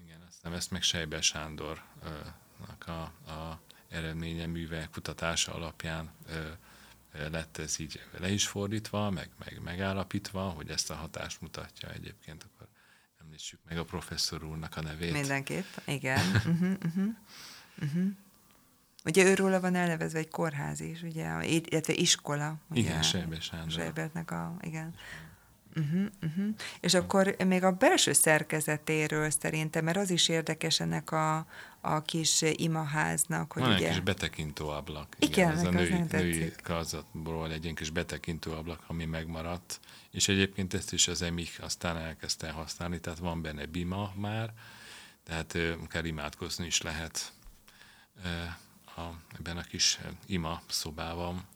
Igen, 0.05 0.22
aztán 0.30 0.53
ezt 0.53 0.72
meg 0.72 0.82
Sejbe 0.82 1.22
Sándor 1.22 1.82
a, 2.86 2.91
a 3.32 3.61
eredménye, 3.89 4.45
műve, 4.45 4.89
kutatása 4.91 5.53
alapján 5.53 6.09
ö, 6.28 6.49
lett 7.32 7.57
ez 7.57 7.80
így 7.80 8.01
le 8.20 8.30
is 8.30 8.47
fordítva, 8.47 9.09
meg, 9.09 9.30
meg 9.39 9.59
megállapítva, 9.64 10.41
hogy 10.41 10.70
ezt 10.70 10.89
a 10.89 10.95
hatást 10.95 11.41
mutatja 11.41 11.89
egyébként, 11.89 12.43
akkor 12.43 12.68
említsük 13.22 13.59
meg 13.70 13.78
a 13.78 13.84
professzor 13.84 14.43
úrnak 14.43 14.78
a 14.78 14.82
nevét. 14.82 15.14
Mindenképp, 15.14 15.66
igen. 15.86 16.26
uh-huh, 16.36 16.72
uh-huh, 16.86 17.16
uh-huh. 17.82 18.07
Ugye 19.05 19.26
őróla 19.26 19.59
van 19.59 19.76
elnevezve 19.76 20.20
egy 20.20 20.30
kórház 20.30 20.80
is, 20.80 21.01
ugye, 21.01 21.43
illetve 21.45 21.93
iskola. 21.93 22.55
Ugye, 22.70 22.80
igen, 22.80 23.01
Sejbe 23.01 23.39
Sándor. 23.39 23.72
Sejbertnek 23.72 24.32
a, 24.32 24.55
igen. 24.61 24.95
Uh-huh, 25.76 26.05
uh-huh. 26.22 26.55
És 26.80 26.93
akkor 26.93 27.36
még 27.45 27.64
a 27.64 27.72
belső 27.72 28.14
szerkezetéről 28.14 29.30
szerintem, 29.30 29.84
mert 29.84 29.97
az 29.97 30.09
is 30.09 30.30
érdekes 30.30 30.80
ennek 30.80 31.11
a, 31.11 31.47
a 31.86 32.02
kis 32.02 32.42
imaháznak. 32.42 33.54
Hogy 33.54 33.62
Van 33.62 33.74
ugye... 33.74 33.88
egy 33.88 33.94
kis 33.94 34.04
betekintő 34.04 34.64
ablak. 34.64 35.16
Igen, 35.20 35.32
Igen 35.32 35.52
ez 35.52 35.64
a 35.64 35.70
női, 35.70 36.04
női 36.12 36.52
kazatból 36.64 37.52
egy 37.52 37.64
ilyen 37.64 37.76
kis 37.76 37.90
betekintő 37.90 38.52
ablak, 38.52 38.84
ami 38.88 39.06
megmaradt. 39.06 39.80
És 40.12 40.28
egyébként 40.28 40.74
ezt 40.74 40.94
is 40.94 41.08
az 41.08 41.22
emik 41.22 41.60
aztán 41.62 41.98
elkezdte 41.98 42.52
használni, 42.52 43.00
tehát 43.00 43.20
van 43.20 43.42
benne 43.42 43.66
bima 43.66 44.14
már, 44.16 44.54
tehát 45.24 45.58
akár 45.84 46.06
imádkozni 46.06 46.66
is 46.66 46.82
lehet 46.82 47.34
a, 48.96 49.02
ebben 49.38 49.58
a 49.58 49.62
kis 49.62 50.00
ima 50.26 50.62
szobában. 50.68 51.48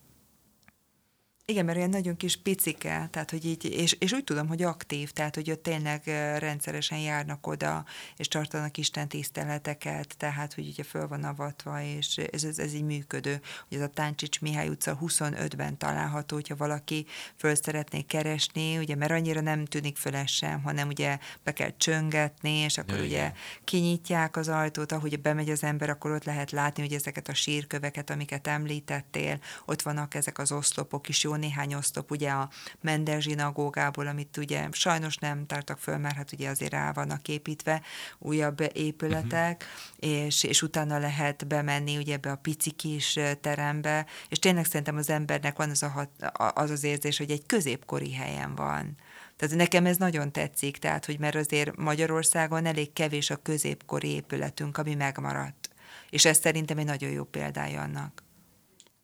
Igen, 1.50 1.64
mert 1.64 1.78
olyan 1.78 1.90
nagyon 1.90 2.16
kis 2.16 2.36
picike, 2.36 3.08
tehát 3.12 3.30
hogy 3.30 3.44
így, 3.44 3.64
és, 3.64 3.96
és 3.98 4.12
úgy 4.12 4.24
tudom, 4.24 4.48
hogy 4.48 4.62
aktív, 4.62 5.10
tehát 5.10 5.34
hogy 5.34 5.50
ott 5.50 5.62
tényleg 5.62 6.02
rendszeresen 6.38 6.98
járnak 6.98 7.46
oda, 7.46 7.84
és 8.16 8.28
tartanak 8.28 8.76
Isten 8.76 9.08
tiszteleteket, 9.08 10.14
tehát 10.16 10.54
hogy 10.54 10.68
ugye 10.68 10.82
föl 10.82 11.08
van 11.08 11.24
avatva, 11.24 11.82
és 11.82 12.16
ez, 12.16 12.44
ez, 12.44 12.58
ez 12.58 12.74
így 12.74 12.84
működő. 12.84 13.40
Hogy 13.68 13.78
ez 13.78 13.84
a 13.84 13.88
Táncsics 13.88 14.40
Mihály 14.40 14.68
utca 14.68 14.98
25-ben 15.00 15.78
található, 15.78 16.34
hogyha 16.34 16.56
valaki 16.56 17.06
föl 17.36 17.54
szeretné 17.54 18.00
keresni, 18.00 18.78
ugye, 18.78 18.94
mert 18.94 19.12
annyira 19.12 19.40
nem 19.40 19.64
tűnik 19.64 19.96
föl 19.96 20.16
ez 20.16 20.30
sem, 20.30 20.62
hanem 20.62 20.88
ugye 20.88 21.18
be 21.42 21.52
kell 21.52 21.72
csöngetni, 21.76 22.50
és 22.50 22.78
akkor 22.78 22.98
ja, 22.98 23.04
ugye 23.04 23.18
igen. 23.18 23.32
kinyitják 23.64 24.36
az 24.36 24.48
ajtót, 24.48 24.92
ahogy 24.92 25.20
bemegy 25.20 25.50
az 25.50 25.62
ember, 25.62 25.90
akkor 25.90 26.10
ott 26.10 26.24
lehet 26.24 26.50
látni, 26.50 26.82
hogy 26.82 26.92
ezeket 26.92 27.28
a 27.28 27.34
sírköveket, 27.34 28.10
amiket 28.10 28.46
említettél, 28.46 29.40
ott 29.64 29.82
vannak 29.82 30.14
ezek 30.14 30.38
az 30.38 30.52
oszlopok 30.52 31.08
is, 31.08 31.22
jó 31.22 31.36
néhány 31.38 31.74
osztop 31.74 32.10
ugye 32.10 32.30
a 32.30 32.50
Mendel 32.80 33.20
zsinagógából, 33.20 34.06
amit 34.06 34.36
ugye 34.36 34.68
sajnos 34.70 35.16
nem 35.16 35.46
tartak 35.46 35.78
föl, 35.78 35.96
mert 35.96 36.16
hát 36.16 36.32
ugye 36.32 36.48
azért 36.48 36.72
rá 36.72 36.92
vannak 36.92 37.28
építve 37.28 37.82
újabb 38.18 38.70
épületek, 38.72 39.64
uh-huh. 39.64 40.24
és, 40.26 40.44
és 40.44 40.62
utána 40.62 40.98
lehet 40.98 41.46
bemenni 41.46 41.96
ugye 41.96 42.14
ebbe 42.14 42.30
a 42.30 42.36
pici 42.36 42.70
kis 42.70 43.18
terembe, 43.40 44.06
és 44.28 44.38
tényleg 44.38 44.64
szerintem 44.64 44.96
az 44.96 45.10
embernek 45.10 45.56
van 45.56 45.70
az 45.70 45.82
a 45.82 45.88
hat, 45.88 46.10
az, 46.54 46.70
az 46.70 46.84
érzés, 46.84 47.18
hogy 47.18 47.30
egy 47.30 47.46
középkori 47.46 48.12
helyen 48.14 48.54
van. 48.54 48.96
Tehát 49.36 49.56
nekem 49.56 49.86
ez 49.86 49.96
nagyon 49.96 50.32
tetszik, 50.32 50.76
tehát, 50.76 51.04
hogy 51.04 51.18
mert 51.18 51.34
azért 51.34 51.76
Magyarországon 51.76 52.66
elég 52.66 52.92
kevés 52.92 53.30
a 53.30 53.36
középkori 53.36 54.08
épületünk, 54.08 54.78
ami 54.78 54.94
megmaradt. 54.94 55.70
És 56.10 56.24
ez 56.24 56.38
szerintem 56.38 56.78
egy 56.78 56.84
nagyon 56.84 57.10
jó 57.10 57.24
példája 57.24 57.82
annak. 57.82 58.22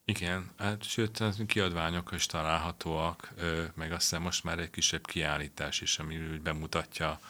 Igen, 0.05 0.51
hát 0.57 0.83
sőt, 0.83 1.23
kiadványok 1.47 2.13
is 2.15 2.27
találhatóak, 2.27 3.35
meg 3.75 3.93
azt 3.93 4.03
hiszem 4.03 4.23
most 4.23 4.45
már 4.45 4.59
egy 4.59 4.71
kisebb 4.71 5.07
kiállítás 5.07 5.81
is, 5.81 5.99
ami 5.99 6.17
úgy 6.33 6.41
bemutatja, 6.41 7.21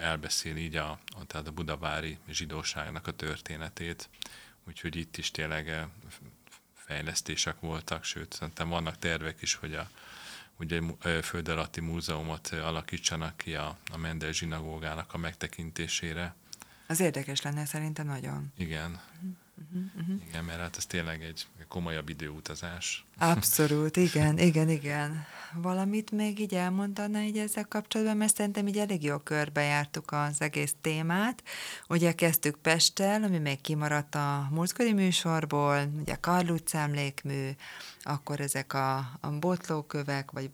elbeszél 0.00 0.56
így 0.56 0.76
a, 0.76 0.98
tehát 1.26 1.46
a 1.46 1.52
budavári 1.52 2.18
zsidóságnak 2.28 3.06
a 3.06 3.10
történetét, 3.10 4.08
úgyhogy 4.66 4.96
itt 4.96 5.16
is 5.16 5.30
tényleg 5.30 5.86
fejlesztések 6.74 7.60
voltak, 7.60 8.04
sőt, 8.04 8.32
szerintem 8.32 8.68
vannak 8.68 8.98
tervek 8.98 9.42
is, 9.42 9.54
hogy 9.54 9.74
a 9.74 9.90
ugye 10.58 10.80
föld 11.22 11.48
alatti 11.48 11.80
múzeumot 11.80 12.48
alakítsanak 12.48 13.36
ki 13.36 13.54
a, 13.54 13.78
a 13.92 13.96
Mendel 13.96 14.32
zsinagógának 14.32 15.14
a 15.14 15.18
megtekintésére. 15.18 16.34
Az 16.86 17.00
érdekes 17.00 17.40
lenne 17.40 17.64
szerintem 17.64 18.06
nagyon. 18.06 18.52
Igen. 18.56 19.00
Uh-huh, 19.56 19.90
uh-huh. 20.00 20.26
Igen, 20.28 20.44
mert 20.44 20.60
hát 20.60 20.76
ez 20.76 20.86
tényleg 20.86 21.22
egy 21.22 21.46
komolyabb 21.68 22.08
időutazás. 22.08 23.04
Abszolút, 23.18 23.96
igen, 23.96 24.38
igen, 24.38 24.68
igen. 24.68 25.26
Valamit 25.52 26.10
még 26.10 26.40
így 26.40 26.54
elmondaná 26.54 27.22
így 27.22 27.38
ezzel 27.38 27.64
kapcsolatban, 27.68 28.16
mert 28.16 28.34
szerintem 28.34 28.66
így 28.66 28.78
elég 28.78 29.02
jól 29.02 29.22
körbejártuk 29.22 30.12
az 30.12 30.40
egész 30.40 30.74
témát. 30.80 31.42
Ugye 31.88 32.12
kezdtük 32.12 32.56
Pesttel, 32.56 33.22
ami 33.22 33.38
még 33.38 33.60
kimaradt 33.60 34.14
a 34.14 34.48
múltkori 34.50 34.92
műsorból, 34.92 35.90
ugye 36.00 36.14
Karlutz 36.14 36.74
emlékmű, 36.74 37.50
akkor 38.02 38.40
ezek 38.40 38.72
a, 38.72 38.96
a 39.20 39.30
botlókövek, 39.38 40.30
vagy 40.30 40.50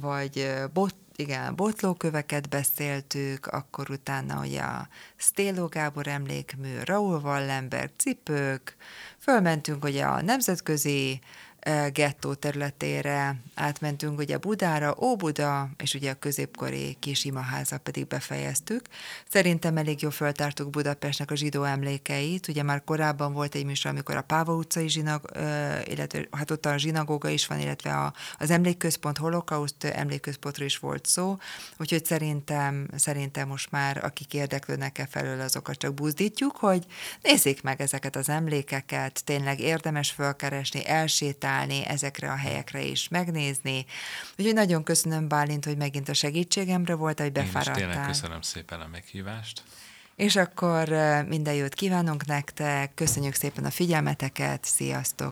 vagy 0.00 0.52
bot, 0.72 0.94
igen, 1.22 1.54
botlóköveket 1.56 2.48
beszéltük, 2.48 3.46
akkor 3.46 3.90
utána 3.90 4.40
ugye 4.40 4.60
a 4.60 4.88
Stélo 5.16 5.68
Gábor 5.68 6.06
emlékmű, 6.06 6.78
Raúl 6.84 7.20
Wallenberg 7.20 7.90
cipők, 7.96 8.76
fölmentünk 9.18 9.84
ugye 9.84 10.04
a 10.04 10.22
nemzetközi 10.22 11.20
gettó 11.92 12.34
területére 12.34 13.36
átmentünk 13.54 14.18
ugye 14.18 14.38
Budára, 14.38 14.96
Óbuda, 15.00 15.68
és 15.78 15.94
ugye 15.94 16.10
a 16.10 16.14
középkori 16.14 16.96
kis 17.00 17.24
imaháza 17.24 17.78
pedig 17.78 18.06
befejeztük. 18.06 18.86
Szerintem 19.28 19.76
elég 19.76 20.02
jól 20.02 20.10
föltártuk 20.10 20.70
Budapestnek 20.70 21.30
a 21.30 21.34
zsidó 21.34 21.62
emlékeit. 21.62 22.48
Ugye 22.48 22.62
már 22.62 22.84
korábban 22.84 23.32
volt 23.32 23.54
egy 23.54 23.64
műsor, 23.64 23.90
amikor 23.90 24.16
a 24.16 24.22
Páva 24.22 24.54
utcai 24.54 24.88
zsinag, 24.88 25.30
illetve 25.84 26.26
hát 26.30 26.50
ott 26.50 26.66
a 26.66 26.76
zsinagóga 26.76 27.28
is 27.28 27.46
van, 27.46 27.60
illetve 27.60 27.94
a, 27.94 28.12
az 28.38 28.50
emlékközpont, 28.50 29.18
holokauszt 29.18 29.84
emlékközpontról 29.84 30.66
is 30.66 30.78
volt 30.78 31.06
szó, 31.06 31.36
úgyhogy 31.78 32.04
szerintem, 32.04 32.88
szerintem 32.96 33.48
most 33.48 33.70
már 33.70 34.04
akik 34.04 34.34
érdeklődnek 34.34 34.98
e 34.98 35.06
felől, 35.10 35.40
azokat 35.40 35.78
csak 35.78 35.94
buzdítjuk, 35.94 36.56
hogy 36.56 36.86
nézzék 37.22 37.62
meg 37.62 37.80
ezeket 37.80 38.16
az 38.16 38.28
emlékeket, 38.28 39.24
tényleg 39.24 39.60
érdemes 39.60 40.10
fölkeresni, 40.10 40.86
elsétálni, 40.86 41.50
kiszállni, 41.52 41.86
ezekre 41.86 42.30
a 42.30 42.36
helyekre 42.36 42.82
is 42.82 43.08
megnézni. 43.08 43.84
Úgyhogy 44.38 44.54
nagyon 44.54 44.82
köszönöm 44.82 45.28
Bálint, 45.28 45.64
hogy 45.64 45.76
megint 45.76 46.08
a 46.08 46.14
segítségemre 46.14 46.94
volt, 46.94 47.20
hogy 47.20 47.32
befáradtál. 47.32 47.78
Én 47.78 47.88
is 47.88 47.92
tényleg 47.92 48.06
köszönöm 48.06 48.40
szépen 48.40 48.80
a 48.80 48.86
meghívást. 48.86 49.62
És 50.16 50.36
akkor 50.36 50.88
minden 51.28 51.54
jót 51.54 51.74
kívánunk 51.74 52.26
nektek, 52.26 52.94
köszönjük 52.94 53.34
szépen 53.34 53.64
a 53.64 53.70
figyelmeteket, 53.70 54.64
sziasztok! 54.64 55.30